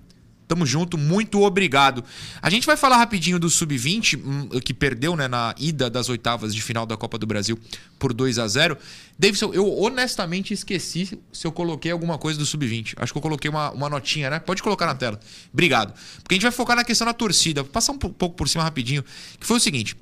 Tamo 0.53 0.67
junto, 0.67 0.99
muito 0.99 1.41
obrigado. 1.41 2.05
A 2.43 2.51
gente 2.51 2.67
vai 2.67 2.77
falar 2.77 2.99
rapidinho 2.99 3.39
do 3.39 3.49
Sub-20, 3.49 4.19
hum, 4.23 4.61
que 4.61 4.75
perdeu 4.75 5.17
né, 5.17 5.27
na 5.27 5.55
ida 5.59 5.89
das 5.89 6.11
oitavas 6.11 6.55
de 6.55 6.61
final 6.61 6.85
da 6.85 6.95
Copa 6.95 7.17
do 7.17 7.27
Brasil 7.27 7.59
por 7.99 8.13
2 8.13 8.39
a 8.39 8.47
0 8.47 8.77
Davidson, 9.19 9.53
eu 9.55 9.81
honestamente 9.81 10.53
esqueci 10.53 11.19
se 11.33 11.47
eu 11.47 11.53
coloquei 11.53 11.91
alguma 11.91 12.19
coisa 12.19 12.39
do 12.39 12.45
Sub-20. 12.45 12.95
Acho 12.97 13.13
que 13.13 13.19
eu 13.19 13.23
coloquei 13.23 13.49
uma, 13.49 13.71
uma 13.71 13.89
notinha, 13.89 14.29
né? 14.29 14.41
Pode 14.41 14.63
colocar 14.63 14.85
na 14.85 14.95
tela. 14.95 15.19
Obrigado. 15.51 15.95
Porque 16.23 16.35
a 16.35 16.37
gente 16.37 16.43
vai 16.43 16.53
focar 16.53 16.77
na 16.77 16.85
questão 16.85 17.07
da 17.07 17.15
torcida. 17.15 17.63
Vou 17.63 17.73
passar 17.73 17.93
um 17.93 17.99
pouco 17.99 18.37
por 18.37 18.47
cima 18.47 18.63
rapidinho. 18.63 19.03
Que 19.41 19.47
foi 19.47 19.57
o 19.57 19.61
seguinte. 19.61 19.97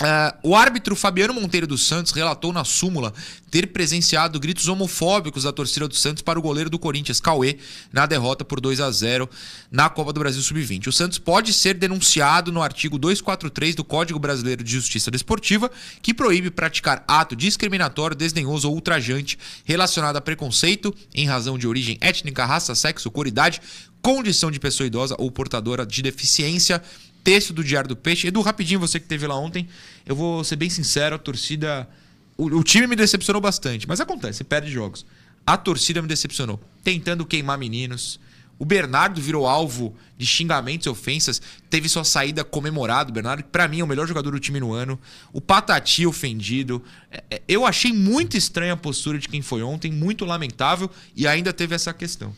Uh, 0.00 0.50
o 0.50 0.54
árbitro 0.54 0.94
Fabiano 0.94 1.34
Monteiro 1.34 1.66
dos 1.66 1.84
Santos 1.84 2.12
relatou 2.12 2.52
na 2.52 2.64
súmula 2.64 3.12
ter 3.50 3.66
presenciado 3.66 4.38
gritos 4.38 4.68
homofóbicos 4.68 5.42
da 5.42 5.52
torcida 5.52 5.88
do 5.88 5.96
Santos 5.96 6.22
para 6.22 6.38
o 6.38 6.42
goleiro 6.42 6.70
do 6.70 6.78
Corinthians, 6.78 7.20
Cauê, 7.20 7.58
na 7.92 8.06
derrota 8.06 8.44
por 8.44 8.60
2 8.60 8.80
a 8.80 8.88
0 8.92 9.28
na 9.72 9.88
Copa 9.88 10.12
do 10.12 10.20
Brasil 10.20 10.40
Sub-20. 10.40 10.86
O 10.86 10.92
Santos 10.92 11.18
pode 11.18 11.52
ser 11.52 11.74
denunciado 11.74 12.52
no 12.52 12.62
artigo 12.62 12.96
243 12.96 13.74
do 13.74 13.82
Código 13.82 14.20
Brasileiro 14.20 14.62
de 14.62 14.70
Justiça 14.70 15.10
Desportiva, 15.10 15.68
que 16.00 16.14
proíbe 16.14 16.48
praticar 16.48 17.02
ato 17.08 17.34
discriminatório, 17.34 18.16
desdenhoso 18.16 18.68
ou 18.68 18.76
ultrajante 18.76 19.36
relacionado 19.64 20.16
a 20.16 20.20
preconceito 20.20 20.94
em 21.12 21.26
razão 21.26 21.58
de 21.58 21.66
origem 21.66 21.98
étnica, 22.00 22.46
raça, 22.46 22.72
sexo, 22.76 23.10
cor, 23.10 23.26
idade, 23.26 23.60
condição 24.00 24.50
de 24.50 24.60
pessoa 24.60 24.86
idosa 24.86 25.16
ou 25.18 25.30
portadora 25.30 25.84
de 25.84 26.02
deficiência 26.02 26.82
texto 27.22 27.52
do 27.52 27.62
Diário 27.62 27.88
do 27.88 27.96
Peixe. 27.96 28.28
Edu, 28.28 28.40
rapidinho, 28.40 28.80
você 28.80 28.98
que 28.98 29.06
teve 29.06 29.26
lá 29.26 29.38
ontem, 29.38 29.68
eu 30.06 30.16
vou 30.16 30.42
ser 30.44 30.56
bem 30.56 30.70
sincero, 30.70 31.16
a 31.16 31.18
torcida. 31.18 31.88
O, 32.36 32.46
o 32.46 32.64
time 32.64 32.86
me 32.86 32.96
decepcionou 32.96 33.40
bastante, 33.40 33.86
mas 33.86 34.00
acontece, 34.00 34.44
perde 34.44 34.70
jogos. 34.70 35.04
A 35.46 35.56
torcida 35.56 36.02
me 36.02 36.08
decepcionou, 36.08 36.60
tentando 36.82 37.24
queimar 37.24 37.56
meninos. 37.58 38.20
O 38.58 38.64
Bernardo 38.64 39.20
virou 39.20 39.46
alvo 39.46 39.96
de 40.16 40.26
xingamentos 40.26 40.86
e 40.86 40.90
ofensas, 40.90 41.40
teve 41.70 41.88
sua 41.88 42.02
saída 42.02 42.42
comemorada. 42.42 43.10
O 43.10 43.12
Bernardo, 43.12 43.44
para 43.44 43.68
mim, 43.68 43.80
é 43.80 43.84
o 43.84 43.86
melhor 43.86 44.06
jogador 44.06 44.32
do 44.32 44.40
time 44.40 44.58
no 44.58 44.72
ano. 44.72 44.98
O 45.32 45.40
Patati 45.40 46.04
ofendido. 46.06 46.82
É, 47.10 47.22
é, 47.30 47.42
eu 47.46 47.64
achei 47.64 47.92
muito 47.92 48.36
estranha 48.36 48.72
a 48.72 48.76
postura 48.76 49.18
de 49.18 49.28
quem 49.28 49.42
foi 49.42 49.62
ontem, 49.62 49.92
muito 49.92 50.24
lamentável, 50.24 50.90
e 51.14 51.26
ainda 51.26 51.52
teve 51.52 51.74
essa 51.74 51.94
questão. 51.94 52.34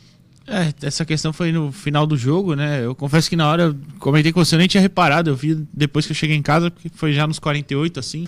É, 0.47 0.73
essa 0.87 1.05
questão 1.05 1.33
foi 1.33 1.53
no 1.53 1.71
final 1.71 2.07
do 2.07 2.17
jogo, 2.17 2.55
né? 2.55 2.85
Eu 2.85 2.95
confesso 2.95 3.29
que 3.29 3.37
na 3.37 3.49
hora 3.49 3.63
eu 3.65 3.77
comentei 3.99 4.33
com 4.33 4.45
você, 4.45 4.55
eu 4.55 4.59
nem 4.59 4.69
tinha 4.69 4.81
reparado. 4.81 5.31
Eu 5.31 5.37
vi 5.37 5.55
depois 5.73 6.07
que 6.07 6.13
eu 6.13 6.17
cheguei 6.17 6.37
em 6.37 6.43
casa, 6.43 6.71
porque 6.71 6.89
foi 6.93 7.13
já 7.13 7.27
nos 7.27 7.39
48, 7.39 8.01
assim. 8.01 8.27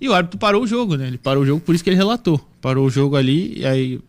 E 0.00 0.08
o 0.08 0.14
árbitro 0.14 0.38
parou 0.38 0.62
o 0.62 0.66
jogo, 0.66 0.96
né? 0.96 1.06
Ele 1.06 1.18
parou 1.18 1.42
o 1.42 1.46
jogo, 1.46 1.60
por 1.60 1.74
isso 1.74 1.84
que 1.84 1.90
ele 1.90 1.96
relatou. 1.96 2.38
Parou 2.60 2.86
o 2.86 2.90
jogo 2.90 3.16
ali, 3.16 3.58
e 3.58 3.66
aí 3.66 4.00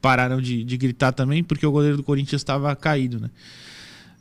pararam 0.00 0.40
de, 0.40 0.62
de 0.62 0.76
gritar 0.76 1.12
também, 1.12 1.42
porque 1.42 1.66
o 1.66 1.72
goleiro 1.72 1.96
do 1.96 2.02
Corinthians 2.02 2.40
estava 2.40 2.74
caído, 2.76 3.18
né? 3.18 3.30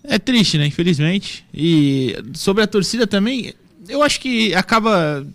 É 0.03 0.17
triste, 0.17 0.57
né? 0.57 0.65
Infelizmente. 0.65 1.45
E 1.53 2.15
sobre 2.33 2.63
a 2.63 2.67
torcida 2.67 3.05
também, 3.05 3.53
eu 3.87 4.01
acho 4.01 4.19
que 4.19 4.53
acaba. 4.55 5.25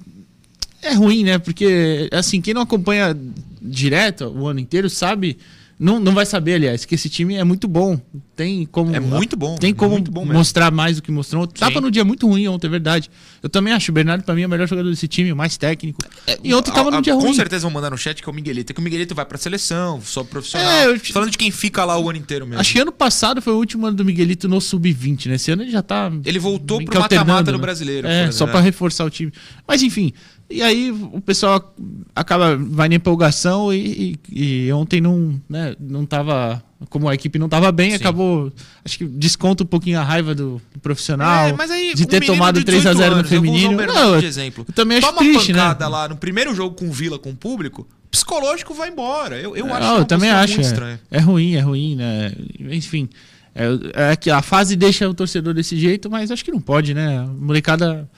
É 0.83 0.93
ruim, 0.95 1.23
né? 1.25 1.39
Porque, 1.39 2.09
assim, 2.13 2.41
quem 2.41 2.55
não 2.55 2.63
acompanha 2.63 3.17
direto 3.63 4.27
o 4.29 4.47
ano 4.47 4.61
inteiro 4.61 4.89
sabe 4.91 5.39
não, 5.79 6.01
não 6.01 6.13
vai 6.13 6.25
saber, 6.25 6.55
aliás, 6.55 6.87
que 6.87 6.95
esse 6.95 7.11
time 7.11 7.35
é 7.35 7.45
muito 7.45 7.69
bom. 7.69 8.01
Tem 8.35 8.65
como. 8.65 8.95
É 8.95 9.01
muito 9.01 9.37
bom. 9.37 9.57
Tem 9.57 9.71
é 9.71 9.75
como 9.75 10.01
bom 10.01 10.25
mostrar 10.25 10.71
mais 10.71 10.97
do 10.97 11.03
que 11.03 11.11
mostrou. 11.11 11.47
Tava 11.47 11.81
no 11.81 11.91
dia 11.91 12.05
muito 12.05 12.27
ruim 12.27 12.49
ontem, 12.49 12.67
é 12.67 12.71
verdade. 12.71 13.11
Eu 13.43 13.49
também 13.49 13.75
acho. 13.75 13.91
O 13.91 13.95
Bernardo, 13.95 14.25
pra 14.25 14.35
mim, 14.35 14.43
é 14.43 14.47
o 14.47 14.49
melhor 14.49 14.67
jogador 14.67 14.89
desse 14.89 15.07
time, 15.07 15.31
o 15.33 15.37
mais 15.37 15.57
técnico. 15.59 16.03
É, 16.27 16.39
e 16.43 16.55
ontem 16.55 16.73
tava 16.73 16.91
no 16.91 17.03
dia 17.03 17.13
com 17.13 17.21
ruim. 17.21 17.29
Com 17.29 17.35
certeza 17.35 17.63
vão 17.63 17.71
mandar 17.71 17.91
no 17.91 17.99
chat 17.99 18.23
que 18.23 18.29
é 18.29 18.33
o 18.33 18.35
Miguelito. 18.35 18.73
Que 18.73 18.81
o 18.81 18.83
Miguelito 18.83 19.15
vai 19.15 19.27
pra 19.27 19.37
seleção, 19.37 20.01
só 20.03 20.25
profissional. 20.25 20.67
É, 20.67 20.87
eu... 20.87 20.99
Falando 20.99 21.31
de 21.31 21.39
quem 21.39 21.51
fica 21.51 21.85
lá 21.85 21.99
o 21.99 22.09
ano 22.09 22.19
inteiro 22.19 22.47
mesmo. 22.47 22.61
Acho 22.61 22.73
que 22.73 22.81
ano 22.81 22.93
passado 22.93 23.43
foi 23.43 23.53
o 23.53 23.57
último 23.57 23.87
ano 23.87 23.97
do 23.97 24.05
Miguelito 24.05 24.49
no 24.49 24.61
Sub-20, 24.61 25.27
né? 25.27 25.35
Esse 25.35 25.51
ano 25.51 25.63
ele 25.63 25.71
já 25.71 25.83
tá. 25.83 26.11
Ele 26.25 26.39
voltou 26.39 26.83
pro 26.83 27.01
mata-mata 27.01 27.53
do 27.53 27.59
né? 27.59 27.63
brasileiro. 27.63 28.09
É, 28.09 28.31
só 28.33 28.47
pra 28.47 28.61
reforçar 28.61 29.05
o 29.05 29.11
time. 29.11 29.31
Mas 29.67 29.83
enfim. 29.83 30.13
E 30.49 30.63
aí 30.63 30.91
o 30.91 31.21
pessoal 31.21 31.75
acaba, 32.15 32.57
vai 32.57 32.89
na 32.89 32.95
empolgação 32.95 33.73
e, 33.73 34.17
e, 34.31 34.67
e 34.67 34.73
ontem 34.73 35.01
não, 35.01 35.41
né, 35.49 35.75
não 35.81 36.07
tava, 36.07 36.63
como 36.89 37.09
a 37.09 37.15
equipe 37.15 37.37
não 37.37 37.47
estava 37.47 37.73
bem, 37.73 37.91
Sim. 37.91 37.97
acabou, 37.97 38.53
acho 38.85 38.99
que 38.99 39.05
desconta 39.05 39.65
um 39.65 39.67
pouquinho 39.67 39.99
a 39.99 40.05
raiva 40.05 40.37
do, 40.37 40.63
do 40.73 40.81
profissional 40.81 41.49
é, 41.49 41.73
aí, 41.73 41.95
de 41.95 42.07
ter 42.07 42.25
tomado 42.25 42.63
3 42.63 42.87
a 42.87 42.95
0 42.95 43.17
no 43.17 43.25
feminino. 43.25 43.81
Eu 43.81 43.87
não, 43.93 44.21
de 44.21 44.27
exemplo. 44.27 44.65
Eu 44.69 44.73
também 44.73 44.99
acho 44.99 45.09
Toma 45.09 45.19
triste, 45.19 45.53
uma 45.53 45.59
né? 45.59 45.63
pancada 45.65 45.85
né? 45.85 45.91
lá 45.91 46.09
no 46.09 46.17
primeiro 46.17 46.55
jogo 46.55 46.77
com 46.77 46.93
Vila 46.93 47.19
com 47.19 47.31
o 47.31 47.37
público, 47.37 47.87
psicológico 48.09 48.73
vai 48.73 48.89
embora. 48.89 49.41
Eu, 49.41 49.57
eu 49.57 49.67
Não, 49.67 49.75
acho 49.75 49.87
eu 49.87 49.97
uma 49.97 50.05
também 50.05 50.31
acho. 50.31 50.61
É, 50.61 50.99
é 51.11 51.19
ruim, 51.19 51.55
é 51.55 51.61
ruim, 51.61 51.97
né? 51.97 52.33
Enfim. 52.71 53.09
É, 53.55 54.11
é 54.13 54.17
que 54.17 54.31
a 54.31 54.43
fase 54.43 54.77
deixa 54.77 55.09
o 55.09 55.15
torcedor 55.15 55.55
desse 55.55 55.77
jeito, 55.77 56.11
mas 56.11 56.31
acho 56.31 56.45
que 56.45 56.53
não 56.53 56.61
pode, 56.61 56.95
né? 56.95 57.19
A 57.19 57.27
molecada. 57.27 58.09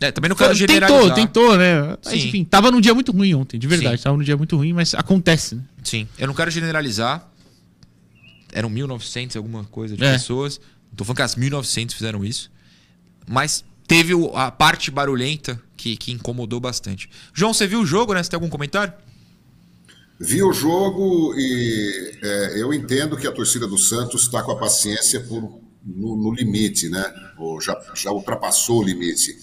É, 0.00 0.12
também 0.12 0.28
não 0.28 0.36
quero 0.36 0.54
generalizar. 0.54 1.00
tentou, 1.00 1.14
tentou, 1.14 1.56
né? 1.56 1.96
Mas, 2.04 2.20
Sim. 2.20 2.28
enfim, 2.28 2.44
tava 2.44 2.70
num 2.70 2.80
dia 2.80 2.94
muito 2.94 3.10
ruim 3.10 3.34
ontem, 3.34 3.58
de 3.58 3.66
verdade. 3.66 3.96
Sim. 3.98 4.04
Tava 4.04 4.16
num 4.16 4.22
dia 4.22 4.36
muito 4.36 4.56
ruim, 4.56 4.72
mas 4.72 4.94
acontece, 4.94 5.56
né? 5.56 5.64
Sim, 5.82 6.06
eu 6.18 6.26
não 6.28 6.34
quero 6.34 6.50
generalizar. 6.50 7.28
Eram 8.52 8.70
1.900 8.70 9.34
e 9.34 9.38
alguma 9.38 9.64
coisa 9.64 9.96
de 9.96 10.04
É. 10.04 10.12
pessoas. 10.12 10.60
Tô 10.96 11.04
falando 11.04 11.16
que 11.16 11.22
as 11.22 11.34
1.900 11.34 11.92
fizeram 11.92 12.24
isso. 12.24 12.50
Mas 13.26 13.64
teve 13.86 14.12
a 14.34 14.50
parte 14.50 14.90
barulhenta 14.90 15.60
que, 15.76 15.96
que 15.96 16.12
incomodou 16.12 16.60
bastante. 16.60 17.10
João, 17.34 17.52
você 17.52 17.66
viu 17.66 17.80
o 17.80 17.86
jogo, 17.86 18.14
né? 18.14 18.22
Você 18.22 18.30
tem 18.30 18.36
algum 18.36 18.48
comentário? 18.48 18.92
Vi 20.20 20.42
o 20.42 20.52
jogo 20.52 21.34
e 21.36 22.18
é, 22.22 22.62
eu 22.62 22.72
entendo 22.72 23.16
que 23.16 23.26
a 23.26 23.32
torcida 23.32 23.66
do 23.68 23.78
Santos 23.78 24.22
está 24.22 24.42
com 24.42 24.50
a 24.50 24.56
paciência 24.56 25.20
por, 25.20 25.60
no, 25.84 26.16
no 26.16 26.32
limite, 26.34 26.88
né? 26.88 27.04
Ou 27.36 27.60
já, 27.60 27.76
já 27.94 28.10
ultrapassou 28.10 28.80
o 28.80 28.82
limite. 28.84 29.36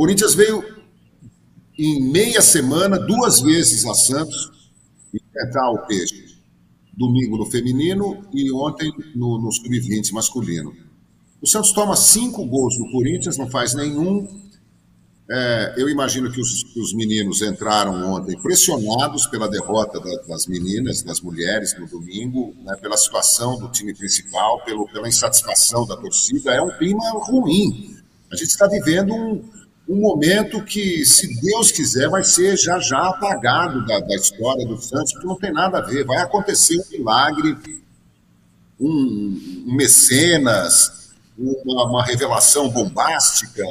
Corinthians 0.00 0.32
veio 0.34 0.64
em 1.78 2.10
meia 2.10 2.40
semana, 2.40 2.98
duas 2.98 3.42
vezes 3.42 3.84
a 3.84 3.92
Santos, 3.92 4.50
enfrentar 5.12 5.70
o 5.72 5.86
Peixe. 5.86 6.38
Domingo 6.96 7.36
no 7.36 7.44
feminino 7.44 8.24
e 8.32 8.50
ontem 8.50 8.90
no, 9.14 9.38
no 9.38 9.52
sub-20 9.52 10.10
masculino. 10.12 10.74
O 11.42 11.46
Santos 11.46 11.72
toma 11.72 11.96
cinco 11.96 12.46
gols 12.46 12.78
do 12.78 12.90
Corinthians, 12.90 13.36
não 13.36 13.50
faz 13.50 13.74
nenhum. 13.74 14.26
É, 15.30 15.74
eu 15.76 15.86
imagino 15.90 16.32
que 16.32 16.40
os, 16.40 16.64
os 16.76 16.94
meninos 16.94 17.42
entraram 17.42 18.10
ontem 18.14 18.40
pressionados 18.40 19.26
pela 19.26 19.50
derrota 19.50 20.00
da- 20.00 20.22
das 20.28 20.46
meninas, 20.46 21.02
das 21.02 21.20
mulheres 21.20 21.78
no 21.78 21.86
domingo, 21.86 22.54
né, 22.64 22.74
pela 22.80 22.96
situação 22.96 23.58
do 23.58 23.68
time 23.68 23.94
principal, 23.94 24.64
pelo, 24.64 24.88
pela 24.88 25.06
insatisfação 25.08 25.86
da 25.86 25.94
torcida. 25.94 26.54
É 26.54 26.62
um 26.62 26.70
clima 26.78 27.04
ruim. 27.26 27.96
A 28.32 28.36
gente 28.36 28.48
está 28.48 28.66
vivendo 28.66 29.12
um, 29.14 29.59
um 29.90 29.96
momento 29.96 30.62
que, 30.62 31.04
se 31.04 31.40
Deus 31.40 31.72
quiser, 31.72 32.08
vai 32.08 32.22
ser 32.22 32.56
já 32.56 32.78
já 32.78 33.08
apagado 33.08 33.84
da, 33.86 33.98
da 33.98 34.14
história 34.14 34.64
do 34.64 34.80
Santos, 34.80 35.12
porque 35.14 35.26
não 35.26 35.34
tem 35.34 35.52
nada 35.52 35.78
a 35.78 35.80
ver. 35.80 36.04
Vai 36.04 36.18
acontecer 36.18 36.78
um 36.78 36.90
milagre, 36.92 37.58
um, 38.78 39.64
um 39.66 39.74
mecenas, 39.74 41.10
uma, 41.36 41.86
uma 41.86 42.04
revelação 42.04 42.70
bombástica 42.70 43.64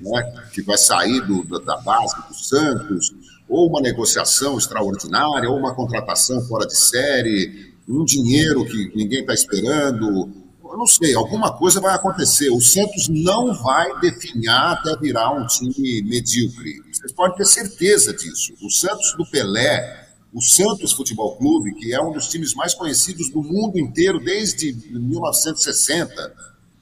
né, 0.00 0.44
que 0.52 0.62
vai 0.62 0.78
sair 0.78 1.20
do, 1.22 1.42
da, 1.42 1.78
base 1.78 2.14
do 2.28 2.34
Santos, 2.34 3.12
ou 3.48 3.68
uma 3.68 3.80
negociação 3.80 4.56
extraordinária, 4.56 5.50
ou 5.50 5.58
uma 5.58 5.74
contratação 5.74 6.40
fora 6.42 6.64
de 6.64 6.76
série, 6.76 7.74
um 7.88 8.04
dinheiro 8.04 8.64
que 8.66 8.92
ninguém 8.94 9.22
está 9.22 9.34
esperando. 9.34 10.30
Eu 10.70 10.78
não 10.78 10.86
sei, 10.86 11.14
alguma 11.14 11.52
coisa 11.56 11.80
vai 11.80 11.94
acontecer. 11.94 12.50
O 12.50 12.60
Santos 12.60 13.08
não 13.08 13.54
vai 13.54 13.98
definhar 14.00 14.72
até 14.72 14.96
virar 14.96 15.32
um 15.32 15.46
time 15.46 16.02
medíocre. 16.02 16.74
Vocês 16.92 17.12
podem 17.12 17.36
ter 17.36 17.46
certeza 17.46 18.12
disso. 18.12 18.54
O 18.62 18.70
Santos 18.70 19.14
do 19.16 19.24
Pelé, 19.30 20.08
o 20.32 20.40
Santos 20.40 20.92
Futebol 20.92 21.36
Clube, 21.36 21.74
que 21.74 21.94
é 21.94 22.00
um 22.00 22.12
dos 22.12 22.28
times 22.28 22.54
mais 22.54 22.74
conhecidos 22.74 23.30
do 23.30 23.42
mundo 23.42 23.78
inteiro 23.78 24.18
desde 24.18 24.72
1960, 24.72 26.34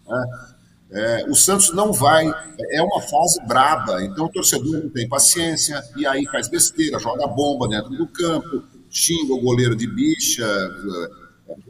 né? 0.06 0.24
É, 0.90 1.26
o 1.28 1.34
Santos 1.34 1.72
não 1.72 1.92
vai, 1.92 2.24
é 2.70 2.80
uma 2.80 3.00
fase 3.00 3.44
braba, 3.48 4.04
então 4.04 4.26
o 4.26 4.28
torcedor 4.28 4.80
não 4.80 4.88
tem 4.90 5.08
paciência 5.08 5.82
e 5.96 6.06
aí 6.06 6.24
faz 6.26 6.46
besteira, 6.46 7.00
joga 7.00 7.26
bomba 7.26 7.66
dentro 7.66 7.90
do 7.90 8.06
campo, 8.06 8.62
xinga 8.88 9.34
o 9.34 9.40
goleiro 9.40 9.74
de 9.74 9.88
bicha. 9.88 10.46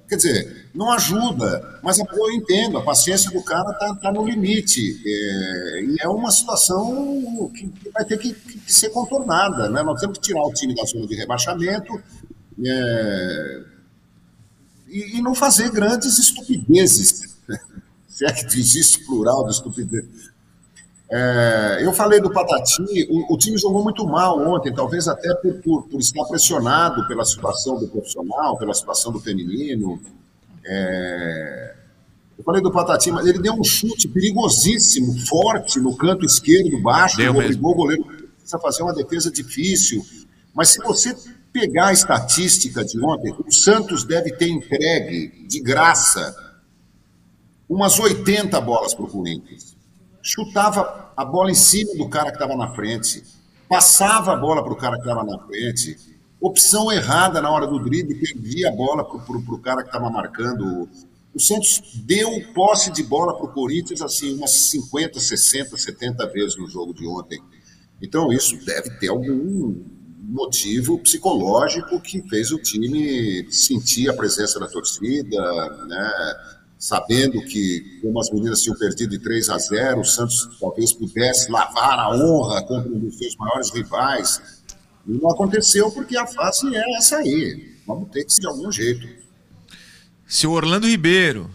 Quer 0.08 0.16
dizer, 0.16 0.70
não 0.74 0.92
ajuda, 0.92 1.80
mas 1.82 1.98
eu 1.98 2.32
entendo, 2.32 2.78
a 2.78 2.82
paciência 2.82 3.30
do 3.30 3.42
cara 3.42 3.70
está 3.70 3.94
tá 3.96 4.12
no 4.12 4.24
limite. 4.24 5.02
é, 5.04 5.84
e 5.84 5.96
é 6.00 6.08
uma 6.08 6.30
situação 6.30 7.50
que 7.54 7.68
que 7.68 7.90
vai 7.90 8.04
ter 8.04 8.18
que, 8.18 8.32
que 8.32 8.72
ser 8.72 8.90
contornada. 8.90 9.68
Né? 9.68 9.82
Nós 9.82 10.00
temos 10.00 10.18
que 10.18 10.24
tirar 10.24 10.42
o 10.42 10.52
time 10.52 10.74
da 10.74 10.84
zona 10.84 11.06
de 11.06 11.16
rebaixamento 11.16 12.00
é, 12.64 13.62
e, 14.88 15.18
e 15.18 15.22
não 15.22 15.34
fazer 15.34 15.70
grandes 15.70 16.18
estupidezes 16.18 17.36
se 18.08 18.24
é 18.24 18.32
que 18.32 18.58
existe 18.58 19.04
plural 19.04 19.44
de 19.46 19.52
estupidez. 19.52 20.33
É, 21.10 21.78
eu 21.82 21.92
falei 21.92 22.20
do 22.20 22.30
Patati, 22.32 22.82
o, 23.10 23.34
o, 23.34 23.36
time 23.38 23.58
jogou 23.58 23.84
muito 23.84 24.06
mal 24.06 24.40
ontem, 24.40 24.72
talvez 24.72 25.06
até 25.06 25.34
por, 25.34 25.54
por, 25.60 25.82
por, 25.88 26.00
estar 26.00 26.24
pressionado 26.24 27.06
pela 27.06 27.24
situação 27.24 27.78
do 27.78 27.86
profissional, 27.88 28.56
pela 28.56 28.72
situação 28.72 29.12
do 29.12 29.20
feminino. 29.20 30.00
É, 30.64 31.74
eu 32.38 32.42
falei 32.42 32.62
do 32.62 32.72
Patati, 32.72 33.10
mas 33.10 33.26
ele 33.26 33.38
deu 33.38 33.52
um 33.52 33.62
chute 33.62 34.08
perigosíssimo, 34.08 35.14
forte, 35.26 35.78
no 35.78 35.94
canto 35.94 36.24
esquerdo, 36.24 36.80
baixo, 36.80 37.18
Deu 37.18 37.32
obrigou 37.32 37.72
o 37.72 37.76
goleiro 37.76 38.04
a 38.52 38.58
fazer 38.58 38.82
uma 38.82 38.94
defesa 38.94 39.30
difícil. 39.30 40.04
Mas 40.54 40.70
se 40.70 40.78
você 40.80 41.14
pegar 41.52 41.88
a 41.88 41.92
estatística 41.92 42.84
de 42.84 42.98
ontem, 43.00 43.32
o 43.46 43.52
Santos 43.52 44.04
deve 44.04 44.32
ter 44.32 44.48
entregue 44.48 45.46
de 45.46 45.60
graça 45.60 46.34
umas 47.68 47.98
80 47.98 48.60
bolas 48.60 48.94
para 48.94 49.04
o 49.04 49.08
Corinthians. 49.08 49.73
Chutava 50.26 51.12
a 51.14 51.22
bola 51.22 51.50
em 51.50 51.54
cima 51.54 51.94
do 51.96 52.08
cara 52.08 52.30
que 52.30 52.36
estava 52.36 52.56
na 52.56 52.74
frente, 52.74 53.22
passava 53.68 54.32
a 54.32 54.36
bola 54.36 54.64
para 54.64 54.72
o 54.72 54.76
cara 54.76 54.94
que 54.96 55.02
estava 55.02 55.22
na 55.22 55.38
frente, 55.46 55.98
opção 56.40 56.90
errada 56.90 57.42
na 57.42 57.50
hora 57.50 57.66
do 57.66 57.78
drible, 57.78 58.14
perdia 58.14 58.70
a 58.70 58.72
bola 58.72 59.04
para 59.04 59.36
o 59.36 59.58
cara 59.60 59.82
que 59.82 59.88
estava 59.88 60.08
marcando. 60.08 60.88
O 61.34 61.38
Santos 61.38 61.82
deu 62.06 62.30
posse 62.54 62.90
de 62.90 63.02
bola 63.02 63.36
para 63.36 63.44
o 63.44 63.52
Corinthians 63.52 64.00
assim 64.00 64.34
umas 64.34 64.70
50, 64.70 65.20
60, 65.20 65.76
70 65.76 66.26
vezes 66.28 66.56
no 66.56 66.68
jogo 66.70 66.94
de 66.94 67.06
ontem. 67.06 67.38
Então 68.00 68.32
isso 68.32 68.56
deve 68.64 68.90
ter 68.98 69.08
algum 69.08 69.84
motivo 70.22 70.98
psicológico 71.00 72.00
que 72.00 72.26
fez 72.30 72.50
o 72.50 72.58
time 72.58 73.46
sentir 73.52 74.08
a 74.08 74.14
presença 74.14 74.58
da 74.58 74.66
torcida, 74.66 75.68
né? 75.86 76.10
Sabendo 76.84 77.42
que, 77.46 77.98
como 78.02 78.20
as 78.20 78.30
meninas 78.30 78.60
tinham 78.60 78.76
perdido 78.76 79.12
de 79.12 79.18
3 79.18 79.48
a 79.48 79.56
0, 79.56 80.00
o 80.02 80.04
Santos 80.04 80.50
talvez 80.60 80.92
pudesse 80.92 81.50
lavar 81.50 81.98
a 81.98 82.10
honra 82.10 82.62
contra 82.62 82.90
um 82.90 82.98
dos 82.98 83.16
seus 83.16 83.34
maiores 83.36 83.70
rivais. 83.72 84.62
E 85.06 85.12
não 85.12 85.30
aconteceu 85.30 85.90
porque 85.90 86.14
a 86.14 86.26
fase 86.26 86.76
é 86.76 86.98
essa 86.98 87.16
aí. 87.16 87.74
Vamos 87.86 88.10
ter 88.10 88.24
que 88.24 88.32
ser 88.34 88.42
de 88.42 88.48
algum 88.48 88.70
jeito. 88.70 89.08
Seu 90.26 90.52
Orlando 90.52 90.86
Ribeiro, 90.86 91.50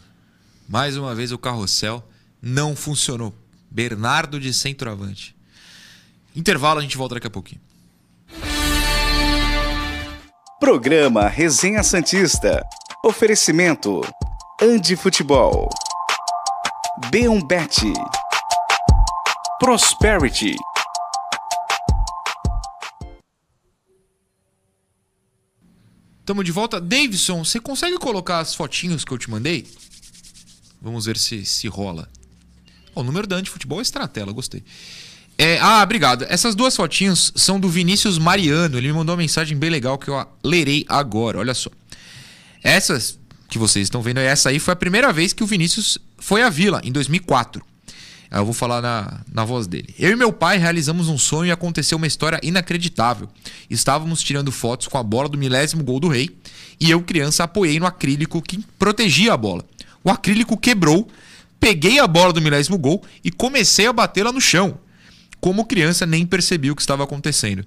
mais 0.68 0.98
uma 0.98 1.14
vez 1.14 1.32
o 1.32 1.38
carrossel 1.38 2.04
não 2.42 2.76
funcionou. 2.76 3.32
Bernardo 3.70 4.40
de 4.40 4.52
centroavante. 4.52 5.36
Intervalo, 6.36 6.80
a 6.80 6.82
gente 6.82 6.98
volta 6.98 7.16
daqui 7.16 7.28
a 7.28 7.30
pouquinho. 7.30 7.62
Programa 10.60 11.28
Resenha 11.28 11.84
Santista. 11.84 12.64
Oferecimento 13.06 14.02
Andi 14.62 14.98
Futebol. 14.98 15.70
B1Bet. 17.10 17.94
Prosperity. 19.58 20.54
Tamo 26.26 26.44
de 26.44 26.52
volta. 26.52 26.82
Davidson, 26.82 27.46
você 27.46 27.62
consegue 27.62 27.98
colocar 28.00 28.40
as 28.40 28.54
fotinhos 28.54 29.06
que 29.06 29.14
eu 29.14 29.18
te 29.18 29.30
mandei? 29.30 29.66
Vamos 30.82 31.06
ver 31.06 31.18
se, 31.18 31.46
se 31.46 31.70
rola. 31.70 32.10
o 32.94 33.02
número 33.02 33.26
da 33.26 33.38
Antifutebol 33.38 33.80
está 33.80 34.02
na 34.02 34.10
tela, 34.10 34.34
gostei. 34.34 34.62
É, 35.38 35.58
ah, 35.60 35.82
obrigado. 35.82 36.26
Essas 36.28 36.54
duas 36.54 36.76
fotinhos 36.76 37.32
são 37.34 37.58
do 37.58 37.70
Vinícius 37.70 38.18
Mariano. 38.18 38.78
Ele 38.78 38.88
me 38.88 38.94
mandou 38.94 39.14
uma 39.16 39.22
mensagem 39.22 39.58
bem 39.58 39.70
legal 39.70 39.98
que 39.98 40.10
eu 40.10 40.28
lerei 40.44 40.86
agora. 40.90 41.40
Olha 41.40 41.54
só. 41.54 41.70
Essas 42.62 43.19
que 43.50 43.58
vocês 43.58 43.88
estão 43.88 44.02
vendo, 44.02 44.20
essa 44.20 44.50
aí 44.50 44.60
foi 44.60 44.74
a 44.74 44.78
primeira 44.78 45.12
vez 45.12 45.34
que 45.34 45.44
o 45.44 45.48
Vinícius 45.48 45.98
foi 46.18 46.44
à 46.44 46.50
Vila, 46.50 46.80
em 46.84 46.92
2004. 46.92 47.62
Eu 48.32 48.46
vou 48.46 48.54
falar 48.54 48.80
na, 48.80 49.22
na 49.32 49.44
voz 49.44 49.66
dele. 49.66 49.94
Eu 49.98 50.12
e 50.12 50.16
meu 50.16 50.32
pai 50.32 50.58
realizamos 50.60 51.08
um 51.10 51.18
sonho 51.18 51.50
e 51.50 51.52
aconteceu 51.52 51.98
uma 51.98 52.06
história 52.06 52.40
inacreditável. 52.44 53.28
Estávamos 53.68 54.22
tirando 54.22 54.52
fotos 54.52 54.88
com 54.88 55.00
a 55.00 55.04
bola 55.04 55.28
do 55.28 55.38
milésimo 55.38 55.84
gol 55.84 56.00
do 56.00 56.08
rei 56.08 56.30
e 56.80 56.92
eu, 56.92 57.02
criança, 57.02 57.44
apoiei 57.44 57.80
no 57.80 57.88
acrílico 57.88 58.40
que 58.42 58.64
protegia 58.78 59.34
a 59.34 59.38
bola. 59.38 59.66
O 60.04 60.12
acrílico 60.12 60.56
quebrou, 60.56 61.10
peguei 61.60 62.00
a 62.00 62.08
bola 62.08 62.32
do 62.32 62.40
milésimo 62.40 62.78
gol 62.78 63.04
e 63.24 63.32
comecei 63.32 63.88
a 63.88 63.94
batê-la 63.94 64.32
no 64.32 64.40
chão. 64.40 64.78
Como 65.42 65.66
criança, 65.66 66.06
nem 66.06 66.26
percebi 66.26 66.70
o 66.70 66.76
que 66.76 66.82
estava 66.82 67.04
acontecendo. 67.04 67.66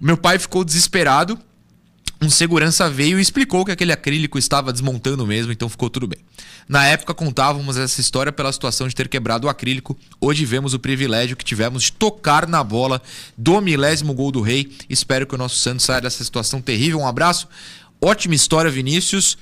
Meu 0.00 0.16
pai 0.16 0.38
ficou 0.38 0.64
desesperado. 0.64 1.38
Um 2.22 2.28
segurança 2.28 2.88
veio 2.90 3.18
e 3.18 3.22
explicou 3.22 3.64
que 3.64 3.72
aquele 3.72 3.92
acrílico 3.92 4.38
estava 4.38 4.72
desmontando 4.72 5.26
mesmo, 5.26 5.52
então 5.52 5.68
ficou 5.68 5.88
tudo 5.88 6.06
bem. 6.06 6.18
Na 6.68 6.86
época 6.86 7.14
contávamos 7.14 7.76
essa 7.76 8.00
história 8.00 8.30
pela 8.30 8.52
situação 8.52 8.86
de 8.86 8.94
ter 8.94 9.08
quebrado 9.08 9.46
o 9.46 9.50
acrílico. 9.50 9.98
Hoje 10.20 10.44
vemos 10.44 10.74
o 10.74 10.78
privilégio 10.78 11.36
que 11.36 11.44
tivemos 11.44 11.84
de 11.84 11.92
tocar 11.92 12.46
na 12.46 12.62
bola 12.62 13.00
do 13.36 13.60
milésimo 13.60 14.12
gol 14.12 14.30
do 14.30 14.40
Rei. 14.40 14.70
Espero 14.88 15.26
que 15.26 15.34
o 15.34 15.38
nosso 15.38 15.56
Santos 15.56 15.84
saia 15.86 16.00
dessa 16.02 16.22
situação 16.22 16.60
terrível. 16.60 17.00
Um 17.00 17.06
abraço. 17.06 17.48
Ótima 18.00 18.34
história, 18.34 18.70
Vinícius. 18.70 19.38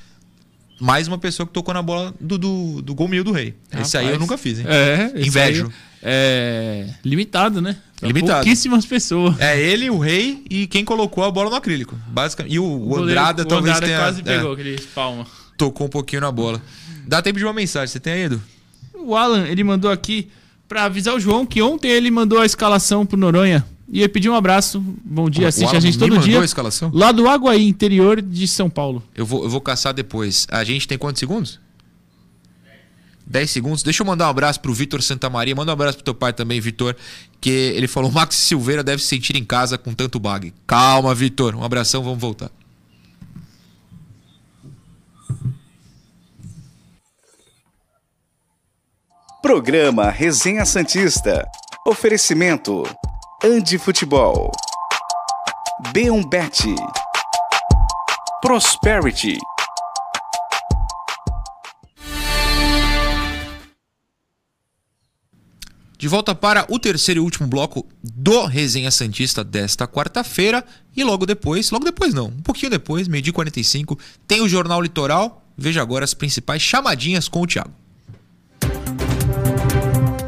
Mais 0.81 1.09
uma 1.09 1.19
pessoa 1.19 1.47
que 1.47 1.53
tocou 1.53 1.75
na 1.75 1.83
bola 1.83 2.15
do, 2.21 2.39
do, 2.39 2.83
do 2.83 2.95
gol 2.95 3.09
mil 3.09 3.25
do 3.25 3.33
Rei. 3.33 3.55
Esse 3.73 3.99
aí 3.99 4.05
eu 4.05 4.13
Rapaz. 4.13 4.21
nunca 4.21 4.39
fiz, 4.39 4.61
hein? 4.61 4.67
É, 4.69 5.13
Invejo. 5.17 5.67
aí 5.67 5.73
É 6.03 6.87
limitado, 7.05 7.61
né? 7.61 7.77
Pra 7.99 8.07
Limitado. 8.09 8.45
Pouquíssimas 8.45 8.87
pessoas. 8.87 9.39
É 9.41 9.61
ele, 9.61 9.91
o 9.91 9.99
Rei 9.99 10.45
e 10.49 10.67
quem 10.69 10.85
colocou 10.85 11.25
a 11.25 11.31
bola 11.31 11.51
no 11.51 11.57
acrílico. 11.57 11.97
Basicamente. 12.07 12.53
E 12.55 12.59
o, 12.59 12.65
o 12.65 12.79
goleiro- 12.81 13.11
Andrada 13.21 13.43
o 13.43 13.47
talvez 13.47 13.77
Andrada 13.77 13.87
tenha. 13.87 13.99
quase 13.99 14.21
é, 14.21 14.23
pegou 14.23 14.53
aquele 14.53 14.81
palma. 14.95 15.27
tocou 15.57 15.87
um 15.87 15.91
pouquinho 15.91 16.23
na 16.23 16.31
bola. 16.31 16.63
Dá 17.07 17.21
tempo 17.21 17.39
de 17.39 17.45
uma 17.45 17.53
mensagem. 17.53 17.89
Você 17.89 17.99
tem 17.99 18.13
aí, 18.13 18.23
Edu? 18.23 18.41
O 18.95 19.17
Alan, 19.17 19.47
ele 19.49 19.65
mandou 19.65 19.91
aqui 19.91 20.29
pra 20.69 20.85
avisar 20.85 21.15
o 21.15 21.21
João 21.21 21.45
que 21.47 21.61
ontem 21.63 21.89
ele 21.91 22.11
mandou 22.11 22.39
a 22.41 22.47
escalação 22.47 23.05
pro 23.05 23.17
Noronha. 23.19 23.65
E 23.91 24.01
ele 24.01 24.09
pediu 24.09 24.33
um 24.33 24.37
abraço. 24.37 24.81
Bom 25.05 25.31
dia, 25.31 25.47
O 25.47 25.49
assiste 25.49 25.65
Alan 25.71 25.79
a 25.79 25.81
gente 25.81 25.99
todo 25.99 26.11
mandou 26.11 26.25
dia. 26.29 26.41
a 26.41 26.45
escalação? 26.45 26.91
Lá 26.95 27.11
do 27.11 27.27
Aguaí, 27.29 27.67
interior 27.67 28.21
de 28.21 28.47
São 28.47 28.69
Paulo. 28.69 29.03
Eu 29.15 29.25
vou, 29.25 29.43
eu 29.45 29.49
vou 29.49 29.61
caçar 29.63 29.95
depois. 29.95 30.47
A 30.51 30.63
gente 30.63 30.87
tem 30.87 30.99
quantos 30.99 31.19
segundos? 31.21 31.59
10 33.29 33.51
segundos. 33.51 33.83
Deixa 33.83 34.03
eu 34.03 34.07
mandar 34.07 34.27
um 34.27 34.31
abraço 34.31 34.59
pro 34.61 34.73
Vitor 34.73 35.03
Santamaria. 35.03 35.55
Manda 35.55 35.71
um 35.71 35.75
abraço 35.75 35.99
pro 35.99 36.05
teu 36.05 36.15
pai 36.15 36.33
também, 36.33 36.61
Vitor. 36.61 36.97
Que 37.41 37.51
ele 37.51 37.87
falou: 37.87 38.11
Max 38.11 38.35
Silveira 38.37 38.83
deve 38.83 39.03
se 39.03 39.09
sentir 39.09 39.37
em 39.37 39.45
casa 39.45 39.77
com 39.77 39.93
tanto 39.93 40.19
bag. 40.19 40.53
Calma, 40.67 41.15
Vitor. 41.15 41.55
Um 41.55 41.63
abração, 41.63 42.03
vamos 42.03 42.19
voltar. 42.19 42.51
Programa 49.43 50.11
Resenha 50.11 50.65
Santista. 50.65 51.47
Oferecimento. 51.87 52.83
Andi 53.45 53.79
Futebol. 53.79 54.51
B1Bet. 55.93 56.75
Prosperity. 58.43 59.39
De 65.99 66.07
volta 66.07 66.33
para 66.33 66.65
o 66.71 66.79
terceiro 66.79 67.19
e 67.19 67.25
último 67.25 67.49
bloco 67.49 67.85
do 68.01 68.47
Resenha 68.47 68.89
Santista 68.89 69.43
desta 69.43 69.85
quarta-feira. 69.85 70.65
E 70.97 71.03
logo 71.03 71.27
depois, 71.27 71.73
logo 71.73 71.85
depois 71.85 72.15
não, 72.15 72.27
um 72.27 72.41
pouquinho 72.41 72.71
depois, 72.71 73.09
meio-dia 73.09 73.31
e 73.31 73.35
45, 73.35 73.99
tem 74.25 74.41
o 74.41 74.49
Jornal 74.49 74.81
Litoral. 74.81 75.43
Veja 75.57 75.83
agora 75.83 76.05
as 76.05 76.15
principais 76.15 76.63
chamadinhas 76.63 77.27
com 77.27 77.41
o 77.41 77.47
Thiago. 77.49 77.73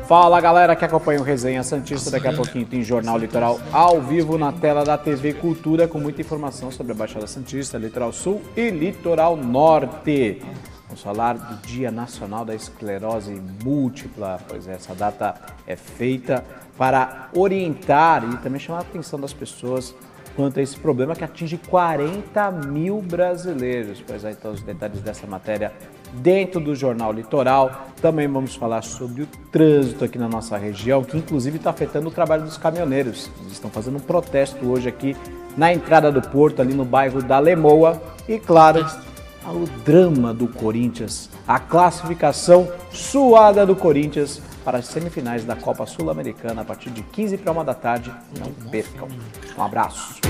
Fala 0.09 0.41
galera 0.41 0.75
que 0.75 0.85
acompanha 0.85 1.21
o 1.21 1.23
Resenha 1.23 1.63
Santista. 1.63 2.11
Daqui 2.11 2.27
a 2.27 2.33
pouquinho 2.33 2.67
tem 2.67 2.83
Jornal 2.83 3.17
Litoral 3.17 3.61
ao 3.71 4.03
vivo 4.03 4.37
na 4.37 4.51
tela 4.51 4.85
da 4.85 4.99
TV 4.99 5.35
Cultura 5.35 5.87
com 5.87 6.01
muita 6.01 6.21
informação 6.21 6.73
sobre 6.73 6.91
a 6.91 6.97
Baixada 6.97 7.29
Santista, 7.29 7.79
Litoral 7.79 8.13
Sul 8.13 8.43
e 8.57 8.71
Litoral 8.71 9.37
Norte. 9.37 10.43
Vamos 10.91 11.03
falar 11.03 11.35
do 11.35 11.55
Dia 11.69 11.89
Nacional 11.93 12.45
da 12.45 12.53
Esclerose 12.53 13.41
Múltipla, 13.63 14.41
pois 14.49 14.67
essa 14.67 14.93
data 14.93 15.37
é 15.65 15.77
feita 15.77 16.45
para 16.77 17.29
orientar 17.33 18.29
e 18.29 18.37
também 18.39 18.59
chamar 18.59 18.79
a 18.79 18.83
atenção 18.83 19.21
das 19.21 19.33
pessoas 19.33 19.95
quanto 20.35 20.59
a 20.59 20.63
esse 20.63 20.77
problema 20.77 21.15
que 21.15 21.23
atinge 21.23 21.57
40 21.69 22.51
mil 22.51 23.01
brasileiros. 23.03 24.03
Pois 24.05 24.25
é, 24.25 24.33
então 24.33 24.51
os 24.51 24.63
detalhes 24.63 25.01
dessa 25.01 25.29
matéria 25.29 25.73
dentro 26.15 26.61
do 26.61 26.75
Jornal 26.75 27.13
Litoral. 27.13 27.87
Também 28.03 28.27
vamos 28.27 28.57
falar 28.57 28.83
sobre 28.83 29.23
o 29.23 29.27
trânsito 29.53 30.05
aqui 30.05 30.19
na 30.19 30.29
nossa 30.29 30.57
região, 30.57 31.05
que 31.05 31.17
inclusive 31.17 31.59
está 31.59 31.71
afetando 31.71 32.09
o 32.09 32.11
trabalho 32.11 32.43
dos 32.43 32.59
caminhoneiros. 32.59 33.31
Eles 33.43 33.53
estão 33.53 33.71
fazendo 33.71 33.99
um 33.99 34.01
protesto 34.01 34.67
hoje 34.67 34.89
aqui 34.89 35.17
na 35.57 35.73
entrada 35.73 36.11
do 36.11 36.21
porto, 36.21 36.61
ali 36.61 36.75
no 36.75 36.85
bairro 36.85 37.23
da 37.23 37.39
Lemoa. 37.39 38.03
E 38.29 38.41
claro, 38.41 38.85
o 39.47 39.67
drama 39.85 40.35
do 40.35 40.47
Corinthians, 40.47 41.31
a 41.47 41.59
classificação 41.59 42.71
suada 42.93 43.65
do 43.65 43.75
Corinthians 43.75 44.41
para 44.65 44.79
as 44.79 44.87
semifinais 44.87 45.45
da 45.45 45.57
Copa 45.57 45.87
Sul-Americana 45.87 46.63
a 46.63 46.65
partir 46.65 46.91
de 46.91 47.03
15 47.03 47.39
para 47.39 47.53
uma 47.53 47.65
da 47.65 47.75
tarde. 47.75 48.13
Não 48.39 48.53
percam. 48.71 49.09
Um 49.57 49.63
abraço. 49.63 50.21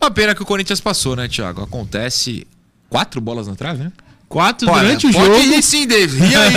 Uma 0.00 0.10
pena 0.10 0.34
que 0.34 0.42
o 0.42 0.46
Corinthians 0.46 0.80
passou, 0.80 1.16
né, 1.16 1.26
Thiago? 1.26 1.62
Acontece 1.62 2.46
quatro 2.88 3.20
bolas 3.20 3.48
na 3.48 3.56
trave, 3.56 3.84
né? 3.84 3.92
Quatro 4.28 4.68
Olha, 4.70 4.82
durante 4.82 5.06
o 5.06 5.12
pode 5.12 5.24
jogo. 5.42 5.54
ir 5.54 5.62
sim, 5.62 5.86
David. 5.86 6.22
E 6.24 6.34
aí? 6.34 6.54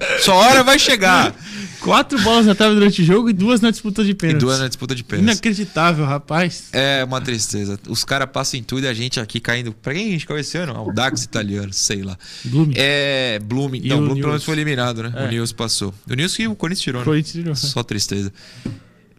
Sua 0.24 0.34
hora 0.34 0.62
vai 0.64 0.78
chegar. 0.78 1.34
Quatro 1.80 2.18
bolas 2.20 2.44
na 2.44 2.54
trave 2.54 2.74
durante 2.74 3.00
o 3.00 3.04
jogo 3.04 3.30
e 3.30 3.32
duas 3.32 3.60
na 3.62 3.70
disputa 3.70 4.04
de 4.04 4.10
E 4.10 4.14
pênaltis. 4.14 4.42
duas 4.42 4.58
na 4.60 4.68
disputa 4.68 4.94
de 4.94 5.02
pênaltis. 5.02 5.32
Inacreditável, 5.32 6.04
rapaz. 6.04 6.64
É 6.72 7.02
uma 7.04 7.20
tristeza. 7.22 7.78
Os 7.88 8.04
caras 8.04 8.28
passam 8.30 8.60
em 8.60 8.62
tudo 8.62 8.84
e 8.84 8.88
a 8.88 8.92
gente 8.92 9.18
aqui 9.18 9.40
caindo. 9.40 9.72
Pra 9.72 9.94
quem 9.94 10.08
a 10.08 10.10
gente 10.10 10.26
caiu 10.26 10.38
esse 10.40 10.58
ano? 10.58 10.74
Ah, 10.76 10.82
O 10.82 10.92
Dax 10.92 11.24
italiano, 11.24 11.72
sei 11.72 12.02
lá. 12.02 12.18
Blume. 12.44 12.74
É. 12.76 13.38
Bloom. 13.42 13.74
E 13.76 13.88
Não, 13.88 13.98
o 13.98 14.00
Bloom 14.02 14.14
pelo 14.16 14.28
menos 14.28 14.44
foi 14.44 14.54
eliminado, 14.54 15.02
né? 15.02 15.12
É. 15.16 15.24
O 15.24 15.28
Nils 15.28 15.52
passou. 15.52 15.94
O 16.10 16.14
Nils 16.14 16.36
que 16.36 16.46
o 16.46 16.54
Corinthians 16.54 16.82
tirou, 16.82 17.00
né? 17.00 17.04
Corinthians 17.06 17.32
tirou. 17.32 17.54
Só 17.56 17.82
tristeza. 17.82 18.30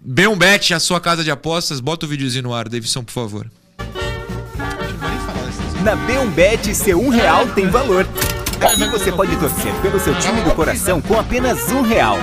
Bet, 0.03 0.73
a 0.73 0.79
sua 0.79 0.99
casa 0.99 1.23
de 1.23 1.31
apostas. 1.31 1.79
Bota 1.79 2.05
o 2.05 2.09
videozinho 2.09 2.43
no 2.43 2.53
ar, 2.53 2.67
Davidson, 2.69 3.03
por 3.03 3.11
favor. 3.11 3.47
Na 5.83 5.97
B1Bet, 5.97 6.75
seu 6.75 7.01
um 7.01 7.09
real 7.09 7.47
tem 7.47 7.67
valor. 7.67 8.07
Aqui 8.61 8.85
você 8.85 9.11
pode 9.11 9.35
torcer 9.37 9.73
pelo 9.81 9.99
seu 9.99 10.13
time 10.19 10.39
do 10.41 10.51
coração 10.51 11.01
com 11.01 11.19
apenas 11.19 11.71
um 11.71 11.81
real. 11.81 12.19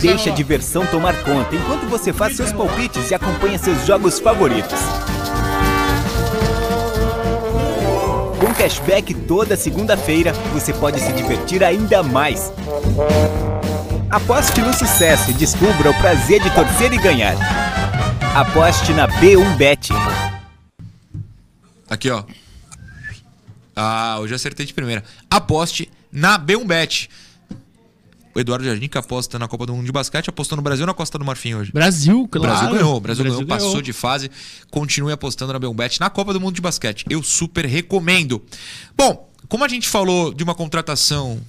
Deixe 0.00 0.30
a 0.30 0.32
diversão 0.32 0.86
tomar 0.86 1.14
conta 1.22 1.54
enquanto 1.54 1.86
você 1.90 2.10
faz 2.10 2.36
seus 2.36 2.52
palpites 2.52 3.10
e 3.10 3.14
acompanha 3.14 3.58
seus 3.58 3.84
jogos 3.86 4.18
favoritos. 4.18 4.78
Com 8.38 8.54
cashback 8.54 9.12
toda 9.12 9.56
segunda-feira, 9.56 10.32
você 10.54 10.72
pode 10.72 11.00
se 11.00 11.12
divertir 11.12 11.62
ainda 11.62 12.02
mais. 12.02 12.50
Aposte 14.08 14.62
no 14.62 14.72
sucesso 14.72 15.30
e 15.30 15.34
descubra 15.34 15.90
o 15.90 15.94
prazer 15.94 16.42
de 16.42 16.50
torcer 16.54 16.94
e 16.94 16.98
ganhar. 16.98 17.34
Aposte 18.34 18.94
na 18.94 19.06
B1Bet. 19.06 19.90
Aqui, 21.90 22.10
ó. 22.10 22.22
Ah, 23.74 24.18
hoje 24.20 24.34
acertei 24.34 24.66
de 24.66 24.74
primeira. 24.74 25.04
Aposte 25.30 25.88
na 26.12 26.38
B1Bet. 26.38 27.08
O 28.34 28.38
Eduardo 28.38 28.64
Jardim, 28.64 28.86
que 28.86 28.96
aposta 28.96 29.38
na 29.38 29.48
Copa 29.48 29.66
do 29.66 29.74
Mundo 29.74 29.86
de 29.86 29.90
Basquete, 29.90 30.28
apostou 30.28 30.54
no 30.54 30.62
Brasil 30.62 30.84
ou 30.84 30.86
na 30.86 30.94
Costa 30.94 31.18
do 31.18 31.24
Marfim 31.24 31.54
hoje? 31.54 31.72
Brasil, 31.72 32.28
claro. 32.30 32.48
Brasil 32.48 32.70
ganhou, 32.70 32.96
o 32.96 33.00
Brasil, 33.00 33.24
ganhou, 33.24 33.44
passou 33.44 33.82
de 33.82 33.92
fase. 33.92 34.30
Continue 34.70 35.12
apostando 35.12 35.52
na 35.52 35.58
Belbet 35.58 35.98
na 35.98 36.08
Copa 36.08 36.32
do 36.32 36.40
Mundo 36.40 36.54
de 36.54 36.60
Basquete. 36.60 37.04
Eu 37.10 37.24
super 37.24 37.64
recomendo. 37.64 38.40
Bom, 38.96 39.28
como 39.48 39.64
a 39.64 39.68
gente 39.68 39.88
falou 39.88 40.32
de 40.32 40.44
uma 40.44 40.54
contratação 40.54 41.40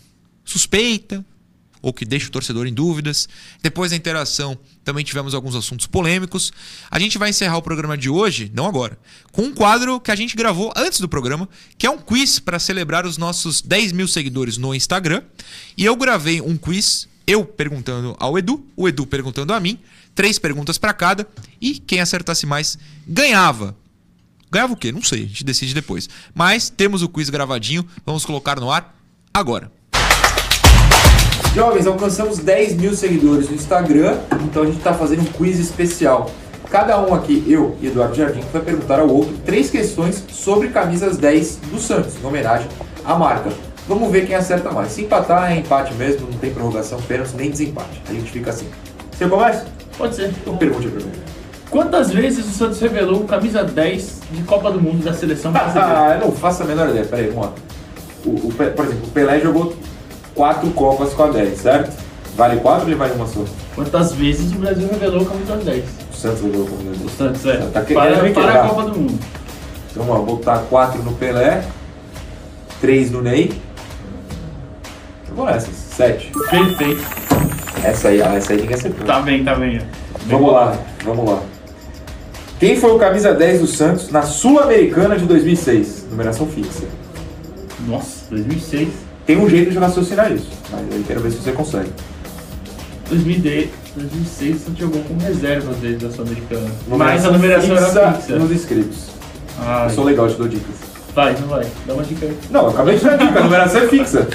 suspeita, 0.44 1.24
ou 1.82 1.92
que 1.92 2.06
deixa 2.06 2.28
o 2.28 2.32
torcedor 2.32 2.68
em 2.68 2.74
dúvidas, 2.74 3.28
depois 3.62 3.92
da 3.92 3.98
interação 3.98 4.58
também 4.84 5.04
tivemos 5.04 5.34
alguns 5.34 5.56
assuntos 5.56 5.88
polêmicos. 5.88 6.52
A 6.90 7.00
gente 7.00 7.18
vai 7.18 7.30
encerrar 7.30 7.58
o 7.58 7.62
programa 7.62 7.98
de 7.98 8.10
hoje, 8.10 8.52
não 8.54 8.66
agora, 8.66 8.98
com 9.32 9.44
um 9.44 9.54
quadro 9.54 10.00
que 10.00 10.12
a 10.12 10.16
gente 10.16 10.36
gravou 10.36 10.72
antes 10.76 11.00
do 11.00 11.10
programa, 11.10 11.48
que 11.78 11.86
é 11.86 11.90
um 11.90 11.98
quiz 11.98 12.40
para 12.40 12.60
celebrar 12.60 13.06
os 13.06 13.18
nossos 13.18 13.62
10 13.62 13.92
mil 13.92 14.08
seguidores 14.08 14.58
no 14.58 14.74
Instagram. 14.74 15.24
E 15.78 15.86
eu 15.86 15.96
gravei 15.96 16.42
um 16.42 16.58
quiz, 16.58 17.08
eu 17.26 17.46
perguntando 17.46 18.16
ao 18.20 18.38
Edu, 18.38 18.66
o 18.76 18.88
Edu 18.88 19.06
perguntando 19.06 19.54
a 19.54 19.60
mim, 19.60 19.80
três 20.14 20.38
perguntas 20.38 20.78
para 20.78 20.94
cada, 20.94 21.28
e 21.60 21.80
quem 21.80 22.00
acertasse 22.00 22.46
mais 22.46 22.78
ganhava. 23.08 23.76
Ganhava 24.52 24.74
o 24.74 24.78
quê? 24.78 24.92
Não 24.92 25.02
sei, 25.02 25.24
a 25.24 25.28
gente 25.28 25.46
decide 25.46 25.74
depois. 25.74 26.10
Mas 26.34 26.70
temos 26.70 27.02
o 27.02 27.10
quiz 27.10 27.30
gravadinho, 27.30 27.88
vamos 28.06 28.26
colocar 28.26 28.60
no 28.60 28.70
ar 28.70 28.96
agora. 29.34 29.72
Jovens, 31.54 31.86
alcançamos 31.86 32.40
10 32.40 32.76
mil 32.76 32.96
seguidores 32.96 33.50
no 33.50 33.56
Instagram, 33.56 34.18
então 34.46 34.64
a 34.64 34.66
gente 34.66 34.78
está 34.78 34.94
fazendo 34.94 35.24
um 35.24 35.26
quiz 35.26 35.60
especial. 35.60 36.30
Cada 36.70 36.98
um 37.02 37.14
aqui, 37.14 37.44
eu 37.46 37.76
e 37.82 37.88
Eduardo 37.88 38.16
Jardim, 38.16 38.40
vai 38.54 38.62
perguntar 38.62 39.02
ao 39.02 39.10
outro 39.10 39.34
três 39.46 39.70
questões 39.70 40.24
sobre 40.32 40.70
camisas 40.70 41.18
10 41.18 41.58
do 41.70 41.78
Santos, 41.78 42.14
em 42.16 42.26
homenagem 42.26 42.70
à 43.04 43.16
marca. 43.16 43.50
Vamos 43.86 44.10
ver 44.10 44.26
quem 44.26 44.34
acerta 44.34 44.72
mais. 44.72 44.94
Se 44.94 45.02
empatar, 45.02 45.52
é 45.52 45.58
empate 45.58 45.94
mesmo, 45.96 46.26
não 46.32 46.38
tem 46.38 46.54
prorrogação, 46.54 47.02
pênalti, 47.02 47.34
nem 47.36 47.52
desempate. 47.52 48.02
A 48.08 48.14
gente 48.14 48.32
fica 48.32 48.52
assim. 48.52 48.68
Você 49.12 49.28
começa? 49.28 49.66
Pode 49.98 50.16
ser. 50.16 50.30
Então 50.30 50.56
pergunte 50.56 50.88
primeiro. 50.88 51.20
Quantas 51.70 52.12
vezes 52.12 52.46
o 52.46 52.52
Santos 52.52 52.80
revelou 52.80 53.26
camisa 53.26 53.62
10 53.62 54.22
de 54.32 54.44
Copa 54.44 54.72
do 54.72 54.80
Mundo 54.80 55.04
da 55.04 55.12
seleção 55.12 55.52
brasileira? 55.52 56.00
Ah, 56.00 56.14
eu 56.14 56.28
não 56.28 56.32
faço 56.32 56.64
a 56.64 56.66
menor 56.66 56.88
ideia. 56.90 57.04
Peraí, 57.04 57.28
vamos 57.28 57.48
lá. 57.48 57.54
O, 58.26 58.30
o 58.30 58.54
por 58.54 58.86
exemplo, 58.86 59.08
o 59.08 59.12
Pelé 59.12 59.42
jogou 59.42 59.76
quatro 60.42 60.72
Copas 60.72 61.14
com 61.14 61.22
a 61.22 61.28
10, 61.28 61.60
certo? 61.60 61.96
Vale 62.36 62.60
quatro 62.62 62.86
ou 62.86 62.88
ele 62.88 62.96
vale 62.96 63.14
uma 63.14 63.28
só? 63.28 63.42
Quantas 63.76 64.14
vezes 64.14 64.52
o 64.52 64.56
Brasil 64.56 64.88
revelou 64.92 65.24
camisa 65.24 65.56
10? 65.56 65.84
Não 65.86 66.14
Santos 66.14 66.42
ganhou 66.42 66.66
a 66.66 66.70
camisa 66.70 66.90
10. 66.90 67.02
O 67.06 67.10
Santos 67.10 67.46
é. 67.46 67.58
Tá 67.58 67.82
querendo 67.84 68.04
para, 68.04 68.24
me 68.24 68.32
para 68.32 68.44
quebrar. 68.48 68.66
a 68.66 68.68
Copa 68.68 68.84
do 68.90 69.00
Mundo. 69.00 69.20
Então, 69.92 70.10
ó, 70.10 70.16
vou 70.16 70.38
botar 70.38 70.58
4 70.68 71.04
no 71.04 71.12
Pelé, 71.12 71.64
3 72.80 73.12
no 73.12 73.22
Ney. 73.22 73.54
Eu 75.30 75.36
vou 75.36 75.46
nessas, 75.46 75.76
7. 75.76 76.32
Perfeito. 76.50 77.04
Essa 77.84 78.08
aí, 78.08 78.24
ah, 78.24 78.34
essa 78.34 78.54
aí 78.54 78.62
ninguém 78.62 78.76
acertou. 78.76 79.06
Tá 79.06 79.20
bem, 79.22 79.44
tá 79.44 79.54
bem. 79.54 79.80
Vamos 80.26 80.54
lá, 80.54 80.76
vamos 81.06 81.30
lá. 81.30 81.44
Quem 82.60 82.76
foi 82.78 82.92
o 82.92 82.98
camisa 82.98 83.32
10 83.32 83.62
do 83.62 83.68
Santos 83.68 84.10
na 84.10 84.24
Sul-Americana 84.24 85.20
de 85.20 85.26
2006? 85.26 86.08
Numeração 86.10 86.48
fixa. 86.48 86.86
Nossa, 87.88 88.26
2006. 88.32 89.11
Tem 89.26 89.38
um 89.38 89.50
jeito 89.50 89.72
de 89.72 89.78
raciocinar 89.78 90.32
isso, 90.32 90.50
mas 90.72 90.82
eu 90.96 91.04
quero 91.08 91.20
ver 91.22 91.32
se 91.32 91.38
você 91.38 91.52
consegue. 91.52 91.90
2010, 93.10 93.70
2006 93.96 94.58
você 94.62 94.72
jogou 94.80 95.02
com 95.04 95.18
reserva 95.18 95.74
desde 95.82 96.06
da 96.06 96.12
Sul-Americana. 96.14 96.68
Mas 96.88 97.24
Numeração 97.24 97.30
a 97.30 97.34
numeração 97.34 97.78
era 97.78 98.14
fixa 98.14 98.36
nos 98.40 98.52
inscritos. 98.52 98.98
Ai, 99.60 99.86
Eu 99.86 99.90
sou 99.92 100.04
legal, 100.06 100.28
te 100.30 100.36
dou 100.38 100.48
dicas. 100.48 100.76
vai, 101.14 101.36
não 101.40 101.48
vai. 101.48 101.68
Dá 101.86 101.94
uma 101.94 102.04
dica 102.04 102.26
aí. 102.26 102.38
Não, 102.50 102.62
eu 102.64 102.70
acabei 102.70 102.98
de 102.98 103.04
dar 103.04 103.18
dica, 103.18 103.40
a 103.40 103.44
numeração 103.44 103.82
é 103.82 103.88
fixa. 103.88 104.28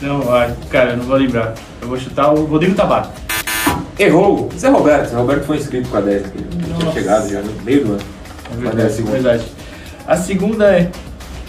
Não, 0.00 0.20
vai. 0.22 0.54
Cara, 0.70 0.90
eu 0.92 0.96
não 0.98 1.04
vou 1.04 1.16
lembrar. 1.16 1.54
Eu 1.80 1.88
vou 1.88 1.98
chutar 1.98 2.32
o 2.32 2.44
Rodrigo 2.44 2.74
Tabaco. 2.74 3.12
Errou. 3.98 4.48
Zé 4.56 4.68
Roberto. 4.68 5.12
Roberto 5.14 5.44
foi 5.44 5.58
inscrito 5.58 5.88
com 5.88 5.96
a 5.96 6.00
10 6.00 6.26
aqui. 6.26 6.38
Ele 6.38 6.74
tinha 6.78 6.92
chegado 6.92 7.28
já 7.28 7.40
no 7.40 7.52
meio 7.62 7.84
do 7.84 7.92
ano. 7.92 8.00
É 8.00 8.54
é 8.54 8.56
a 8.56 8.60
verdade, 8.70 8.92
segunda. 8.94 9.12
verdade. 9.12 9.44
A 10.06 10.16
segunda 10.16 10.64
é. 10.66 10.90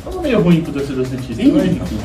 É 0.06 0.10
um 0.10 0.22
meio 0.22 0.42
ruim 0.42 0.62
pro 0.62 0.74
torcedor 0.74 1.06
Santista, 1.06 1.42
mas 1.44 1.66
enfim. 1.66 1.98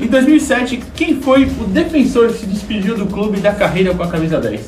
Em 0.00 0.06
2007, 0.06 0.82
quem 0.94 1.20
foi 1.20 1.44
o 1.44 1.64
defensor 1.64 2.28
que 2.28 2.38
se 2.40 2.46
despediu 2.46 2.96
do 2.96 3.06
clube 3.06 3.38
e 3.38 3.40
da 3.40 3.52
carreira 3.52 3.94
com 3.94 4.02
a 4.02 4.08
camisa 4.08 4.40
10? 4.40 4.60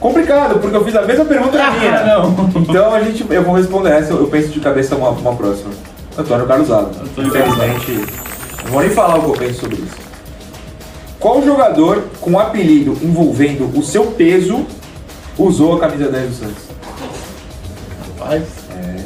Complicado, 0.00 0.58
porque 0.58 0.76
eu 0.76 0.84
fiz 0.84 0.94
a 0.96 1.02
mesma 1.02 1.24
pergunta 1.24 1.58
Ah, 1.62 1.70
minha. 1.70 2.04
não. 2.04 2.50
Então 2.62 2.92
a 2.92 3.00
gente, 3.02 3.24
eu 3.30 3.42
vou 3.42 3.54
responder 3.54 3.90
essa, 3.90 4.12
eu 4.12 4.26
penso 4.26 4.48
de 4.48 4.60
cabeça 4.60 4.96
uma, 4.96 5.10
uma 5.10 5.34
próxima. 5.34 5.70
Antônio 6.18 6.46
Carlos 6.46 6.70
Alves. 6.70 6.96
Infelizmente, 7.16 7.92
não 8.64 8.70
vou 8.72 8.80
nem 8.82 8.90
falar 8.90 9.16
o 9.18 9.22
que 9.22 9.28
eu 9.30 9.46
penso 9.46 9.60
sobre 9.60 9.76
isso. 9.76 9.96
Qual 11.18 11.42
jogador 11.42 12.04
com 12.20 12.38
apelido 12.38 12.98
envolvendo 13.02 13.70
o 13.78 13.82
seu 13.82 14.06
peso 14.06 14.66
usou 15.38 15.76
a 15.76 15.80
camisa 15.80 16.10
10 16.10 16.28
do 16.28 16.34
Santos? 16.34 16.64
Rapaz. 18.18 18.42
É. 18.76 18.96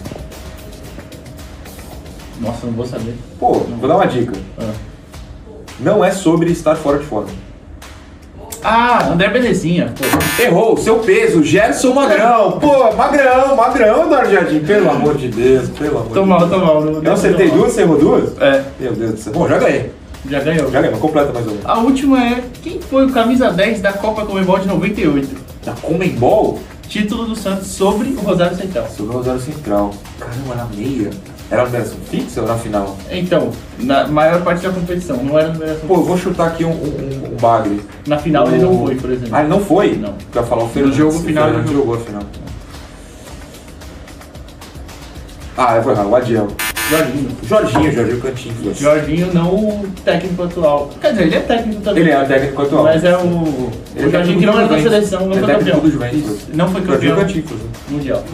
Nossa, 2.40 2.66
não 2.66 2.72
vou 2.72 2.86
saber. 2.86 3.14
Pô, 3.38 3.52
vou 3.54 3.88
dar 3.88 3.96
uma 3.96 4.06
dica. 4.06 4.32
Ah. 4.58 4.72
Não 5.80 6.04
é 6.04 6.10
sobre 6.10 6.50
estar 6.50 6.74
fora 6.76 6.98
de 6.98 7.04
forma. 7.06 7.28
Ah, 8.62 9.10
André 9.12 9.28
Benezinha. 9.28 9.94
Pô. 9.96 10.42
Errou, 10.42 10.76
seu 10.76 10.96
peso, 10.98 11.42
Gerson 11.44 11.94
Magrão. 11.94 12.52
Pô, 12.58 12.92
Magrão, 12.96 13.54
Magrão, 13.54 14.04
Eduardo 14.06 14.30
Jardim. 14.32 14.60
Pelo 14.60 14.90
amor 14.90 15.16
de 15.16 15.28
Deus, 15.28 15.68
pelo 15.70 15.98
amor 15.98 16.12
Tô 16.12 16.22
de 16.22 16.28
mal, 16.28 16.38
Deus. 16.40 16.50
tô 16.50 16.58
mal. 16.58 16.80
não- 16.80 17.02
Eu 17.02 17.12
acertei 17.12 17.46
tô 17.48 17.52
mal. 17.54 17.62
duas, 17.62 17.72
você 17.72 17.80
errou 17.82 17.98
duas? 17.98 18.38
É, 18.40 18.64
Meu 18.80 18.92
Deus 18.92 19.12
do 19.12 19.20
céu. 19.20 19.32
Bom, 19.32 19.48
já 19.48 19.58
ganhei. 19.58 19.92
já 20.28 20.40
ganhou. 20.40 20.64
Já 20.70 20.80
ganhei, 20.80 20.90
mas 20.90 21.00
completa 21.00 21.32
mais 21.32 21.46
uma. 21.46 21.56
A 21.64 21.78
última 21.78 22.20
é 22.20 22.42
quem 22.62 22.80
foi 22.80 23.06
o 23.06 23.12
camisa 23.12 23.50
10 23.52 23.80
da 23.80 23.92
Copa 23.92 24.26
Comebol 24.26 24.58
de 24.58 24.66
98? 24.66 25.36
Da 25.64 25.72
Comembol? 25.74 26.58
Título 26.88 27.26
do 27.26 27.36
Santos 27.36 27.68
sobre 27.68 28.08
o 28.08 28.20
Rosário 28.20 28.56
Central. 28.56 28.88
Sobre 28.88 29.14
o 29.14 29.18
Rosário 29.18 29.40
Central. 29.40 29.92
Caramba, 30.18 30.54
na 30.56 30.64
meia. 30.74 31.10
Era 31.50 31.64
numeração 31.64 31.96
fixa 32.10 32.42
ou 32.42 32.46
na 32.46 32.56
final? 32.56 32.96
Então, 33.10 33.50
na 33.78 34.06
maior 34.06 34.42
parte 34.42 34.62
da 34.66 34.70
competição, 34.70 35.16
não 35.22 35.38
era 35.38 35.50
numeração. 35.52 35.88
Pô, 35.88 35.94
eu 35.94 36.04
vou 36.04 36.18
chutar 36.18 36.48
aqui 36.48 36.64
um, 36.64 36.70
um, 36.70 37.32
um 37.32 37.36
bagre. 37.40 37.80
Na 38.06 38.18
final 38.18 38.46
ele 38.48 38.58
não 38.58 38.78
foi, 38.78 38.94
por 38.96 39.10
exemplo. 39.10 39.34
Ah, 39.34 39.40
ele 39.40 39.48
não 39.48 39.60
foi? 39.60 39.96
Não. 39.96 40.12
Pra 40.30 40.42
falar 40.42 40.64
o 40.64 40.68
Fernandes. 40.68 40.98
jogo 40.98 41.16
O 41.16 41.20
final 41.20 41.48
ele 41.48 41.72
jogou 41.72 41.94
a 41.94 41.98
final. 41.98 42.22
Ah, 45.56 45.76
eu 45.76 45.82
vou 45.82 45.92
errar. 45.92 46.06
O 46.06 46.14
Adiel. 46.14 46.48
Jorginho. 46.90 47.30
Jorginho, 47.42 47.92
Jorginho 47.92 48.20
Cantinho. 48.20 48.54
Jorginho. 48.62 48.80
Jorginho 48.80 49.34
não 49.34 49.54
o 49.54 49.86
técnico 50.04 50.42
atual. 50.42 50.90
Quer 51.00 51.10
dizer, 51.10 51.22
ele 51.24 51.34
é 51.34 51.40
técnico 51.40 51.82
também. 51.82 52.02
Ele 52.02 52.12
é 52.12 52.24
técnico 52.24 52.62
atual. 52.62 52.84
Mas 52.84 53.04
é 53.04 53.16
o. 53.16 53.70
Ele 53.96 54.06
o 54.06 54.08
é 54.08 54.10
Jorginho 54.10 54.38
que 54.38 54.46
não 54.46 54.52
é 54.52 54.56
da 54.56 54.78
Juventus. 54.78 54.82
seleção, 54.82 55.26
não 55.26 55.32
é 55.36 55.38
foi 55.40 55.54
campeão. 55.54 55.80
do 55.80 55.90
Juventus. 55.90 56.38
Não 56.54 56.68
foi 56.70 56.82
Jorginho 56.82 57.16
campeão 57.16 57.42
Cantinho. 57.42 57.60
mundial. 57.88 58.24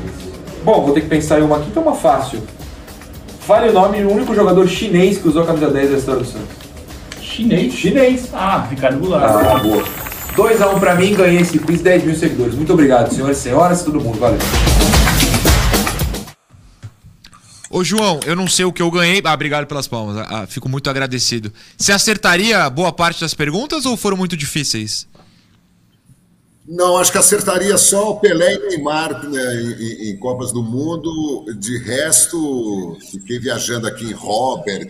Bom, 0.64 0.82
vou 0.84 0.94
ter 0.94 1.00
que 1.02 1.08
pensar 1.08 1.40
em 1.40 1.42
uma 1.42 1.56
aqui, 1.56 1.66
então 1.70 1.82
uma 1.82 1.94
fácil. 1.94 2.40
Fale 3.47 3.68
o 3.68 3.72
nome 3.74 4.03
do 4.03 4.11
único 4.11 4.34
jogador 4.34 4.66
chinês 4.66 5.18
que 5.18 5.28
usou 5.28 5.42
a 5.42 5.47
camisa 5.47 5.70
10 5.70 5.90
da 5.90 5.97
história 5.99 6.22
do 6.22 6.26
Santos. 6.26 6.49
Chinês. 7.20 7.74
Chinês. 7.74 8.30
Ah, 8.32 8.66
Ricardo 8.70 8.99
Goulart. 8.99 9.24
Ah, 9.24 9.59
boa. 9.59 9.84
2x1 10.34 10.80
pra 10.80 10.95
mim, 10.95 11.14
ganhei 11.14 11.42
esse 11.42 11.59
quiz, 11.59 11.82
10 11.82 12.05
mil 12.05 12.16
seguidores. 12.16 12.55
Muito 12.55 12.72
obrigado, 12.72 13.12
senhoras 13.12 13.36
e 13.36 13.40
senhoras, 13.42 13.82
todo 13.82 14.01
mundo. 14.01 14.18
Valeu. 14.18 14.38
Ô, 17.68 17.84
João, 17.84 18.18
eu 18.24 18.34
não 18.34 18.49
sei 18.49 18.64
o 18.64 18.72
que 18.72 18.80
eu 18.80 18.90
ganhei. 18.90 19.20
Ah, 19.22 19.34
obrigado 19.34 19.66
pelas 19.66 19.86
palmas. 19.86 20.16
Ah, 20.16 20.47
fico 20.49 20.66
muito 20.66 20.88
agradecido. 20.88 21.53
Você 21.76 21.92
acertaria 21.92 22.70
boa 22.70 22.92
parte 22.92 23.20
das 23.20 23.34
perguntas 23.34 23.84
ou 23.84 23.95
foram 23.95 24.16
muito 24.16 24.38
difíceis? 24.38 25.07
Não, 26.66 26.96
acho 26.96 27.12
que 27.12 27.18
acertaria 27.18 27.76
só 27.76 28.12
o 28.12 28.20
Pelé 28.20 28.54
e 28.54 28.68
Neymar 28.68 29.28
né, 29.28 29.62
em, 29.62 30.10
em 30.10 30.16
Copas 30.16 30.50
do 30.50 30.62
Mundo. 30.62 31.44
De 31.58 31.78
resto, 31.78 32.96
fiquei 33.10 33.38
viajando 33.38 33.86
aqui 33.86 34.06
em 34.06 34.12
Robert, 34.12 34.88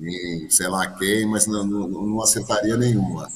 em 0.00 0.48
sei 0.48 0.68
lá 0.68 0.86
quem, 0.86 1.26
mas 1.26 1.48
não, 1.48 1.64
não, 1.66 1.88
não 1.88 2.22
acertaria 2.22 2.76
nenhuma. 2.76 3.28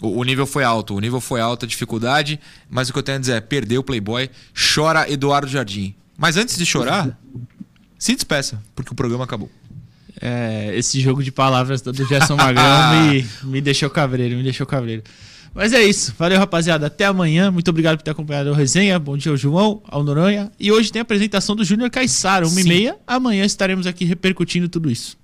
O, 0.00 0.20
o 0.20 0.24
nível 0.24 0.46
foi 0.46 0.62
alto, 0.62 0.94
o 0.94 1.00
nível 1.00 1.20
foi 1.20 1.40
alto, 1.40 1.64
a 1.64 1.68
dificuldade. 1.68 2.38
Mas 2.68 2.88
o 2.88 2.92
que 2.92 2.98
eu 3.00 3.02
tenho 3.02 3.18
a 3.18 3.20
dizer 3.20 3.34
é: 3.34 3.40
perdeu 3.40 3.80
o 3.80 3.84
Playboy, 3.84 4.30
chora 4.54 5.10
Eduardo 5.10 5.48
Jardim. 5.48 5.94
Mas 6.16 6.36
antes 6.36 6.56
de 6.56 6.64
chorar, 6.64 7.18
se 7.98 8.14
despeça, 8.14 8.62
porque 8.76 8.92
o 8.92 8.94
programa 8.94 9.24
acabou. 9.24 9.50
É, 10.20 10.72
esse 10.76 11.00
jogo 11.00 11.22
de 11.22 11.32
palavras 11.32 11.80
do 11.80 11.92
Gerson 12.06 12.36
Magrão 12.36 12.92
me, 13.10 13.26
me 13.44 13.60
deixou 13.60 13.90
cabreiro, 13.90 14.36
me 14.36 14.42
deixou 14.42 14.66
cabreiro. 14.66 15.02
Mas 15.54 15.72
é 15.72 15.82
isso. 15.82 16.14
Valeu, 16.18 16.38
rapaziada. 16.38 16.86
Até 16.86 17.04
amanhã. 17.04 17.50
Muito 17.50 17.68
obrigado 17.68 17.98
por 17.98 18.04
ter 18.04 18.10
acompanhado 18.12 18.52
a 18.52 18.56
resenha. 18.56 18.98
Bom 18.98 19.16
dia 19.16 19.32
ao 19.32 19.36
João, 19.36 19.82
ao 19.88 20.02
Noronha. 20.04 20.50
E 20.60 20.70
hoje 20.70 20.92
tem 20.92 21.00
a 21.00 21.02
apresentação 21.02 21.56
do 21.56 21.64
Júnior 21.64 21.90
Caissara, 21.90 22.46
1h30. 22.46 22.94
Amanhã 23.06 23.44
estaremos 23.44 23.86
aqui 23.86 24.04
repercutindo 24.04 24.68
tudo 24.68 24.90
isso. 24.90 25.18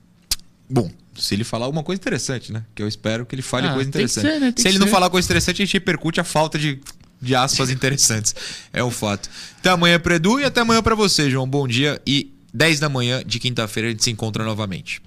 Bom, 0.68 0.90
se 1.16 1.32
ele 1.34 1.44
falar 1.44 1.66
alguma 1.66 1.84
coisa 1.84 2.00
interessante, 2.00 2.52
né? 2.52 2.64
Que 2.74 2.82
eu 2.82 2.88
espero 2.88 3.24
que 3.24 3.34
ele 3.36 3.42
fale 3.42 3.68
Ah, 3.68 3.74
coisa 3.74 3.88
interessante. 3.88 4.24
ser, 4.26 4.40
né? 4.40 4.52
Se 4.56 4.66
ele 4.66 4.78
não 4.78 4.86
ser. 4.86 4.92
falar 4.92 5.08
coisa 5.10 5.24
interessante, 5.26 5.62
a 5.62 5.64
gente 5.64 5.74
repercute 5.74 6.20
a 6.20 6.24
falta 6.24 6.58
de, 6.58 6.80
de 7.22 7.34
aspas 7.36 7.70
interessantes. 7.70 8.34
É 8.72 8.82
um 8.82 8.90
fato. 8.90 9.30
Até 9.60 9.70
amanhã 9.70 9.98
pro 10.00 10.12
Edu 10.12 10.40
e 10.40 10.44
até 10.44 10.60
amanhã 10.60 10.82
pra 10.82 10.96
você, 10.96 11.30
João. 11.30 11.48
Bom 11.48 11.68
dia 11.68 12.02
e 12.04 12.32
10 12.52 12.80
da 12.80 12.88
manhã 12.88 13.22
de 13.24 13.38
quinta-feira 13.38 13.88
a 13.88 13.92
gente 13.92 14.02
se 14.02 14.10
encontra 14.10 14.42
novamente. 14.44 15.00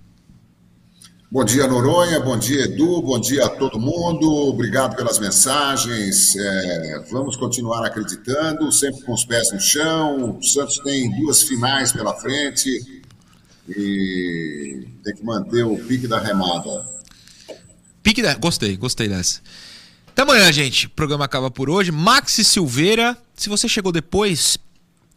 Bom 1.32 1.46
dia, 1.46 1.68
Noronha. 1.68 2.20
Bom 2.20 2.40
dia, 2.40 2.64
Edu. 2.64 3.04
Bom 3.04 3.20
dia 3.20 3.46
a 3.46 3.50
todo 3.50 3.80
mundo. 3.80 4.28
Obrigado 4.48 4.96
pelas 4.96 5.20
mensagens. 5.20 6.36
É, 6.36 7.04
vamos 7.12 7.38
continuar 7.38 7.86
acreditando, 7.86 8.72
sempre 8.72 9.04
com 9.04 9.14
os 9.14 9.24
pés 9.26 9.52
no 9.54 9.60
chão. 9.60 10.40
O 10.40 10.44
Santos 10.44 10.80
tem 10.80 11.08
duas 11.20 11.44
finais 11.44 11.92
pela 11.92 12.16
frente 12.16 13.04
e 13.68 14.88
tem 15.04 15.16
que 15.16 15.24
manter 15.24 15.64
o 15.64 15.78
pique 15.78 16.08
da 16.08 16.20
remada. 16.20 16.84
Pique 18.02 18.24
da... 18.24 18.34
Gostei, 18.34 18.76
gostei 18.76 19.08
dessa. 19.08 19.40
Até 20.08 20.24
amanhã, 20.24 20.52
gente. 20.52 20.88
O 20.88 20.90
programa 20.90 21.26
acaba 21.26 21.52
por 21.52 21.70
hoje. 21.70 21.92
Maxi 21.92 22.44
Silveira, 22.44 23.16
se 23.36 23.50
você 23.50 23.70
chegou 23.70 23.92
depois 23.92 24.58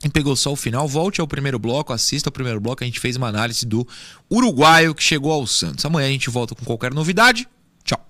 e 0.04 0.08
pegou 0.08 0.34
só 0.34 0.52
o 0.52 0.56
final, 0.56 0.88
volte 0.88 1.20
ao 1.20 1.28
primeiro 1.28 1.58
bloco, 1.58 1.92
assista 1.92 2.28
ao 2.28 2.32
primeiro 2.32 2.60
bloco. 2.60 2.82
A 2.82 2.86
gente 2.86 2.98
fez 3.00 3.16
uma 3.16 3.28
análise 3.28 3.64
do 3.64 3.86
uruguaio 4.30 4.94
que 4.94 5.02
chegou 5.02 5.32
ao 5.32 5.46
Santos. 5.46 5.84
Amanhã 5.84 6.08
a 6.08 6.10
gente 6.10 6.28
volta 6.28 6.54
com 6.54 6.64
qualquer 6.64 6.92
novidade. 6.92 7.48
Tchau. 7.84 8.04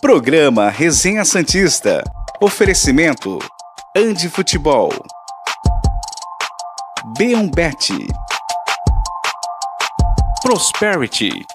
Programa 0.00 0.68
Resenha 0.68 1.24
Santista. 1.24 2.04
Oferecimento: 2.40 3.38
Andi 3.96 4.28
Futebol. 4.28 4.92
B1Bet. 7.18 8.10
Prosperity. 10.44 11.46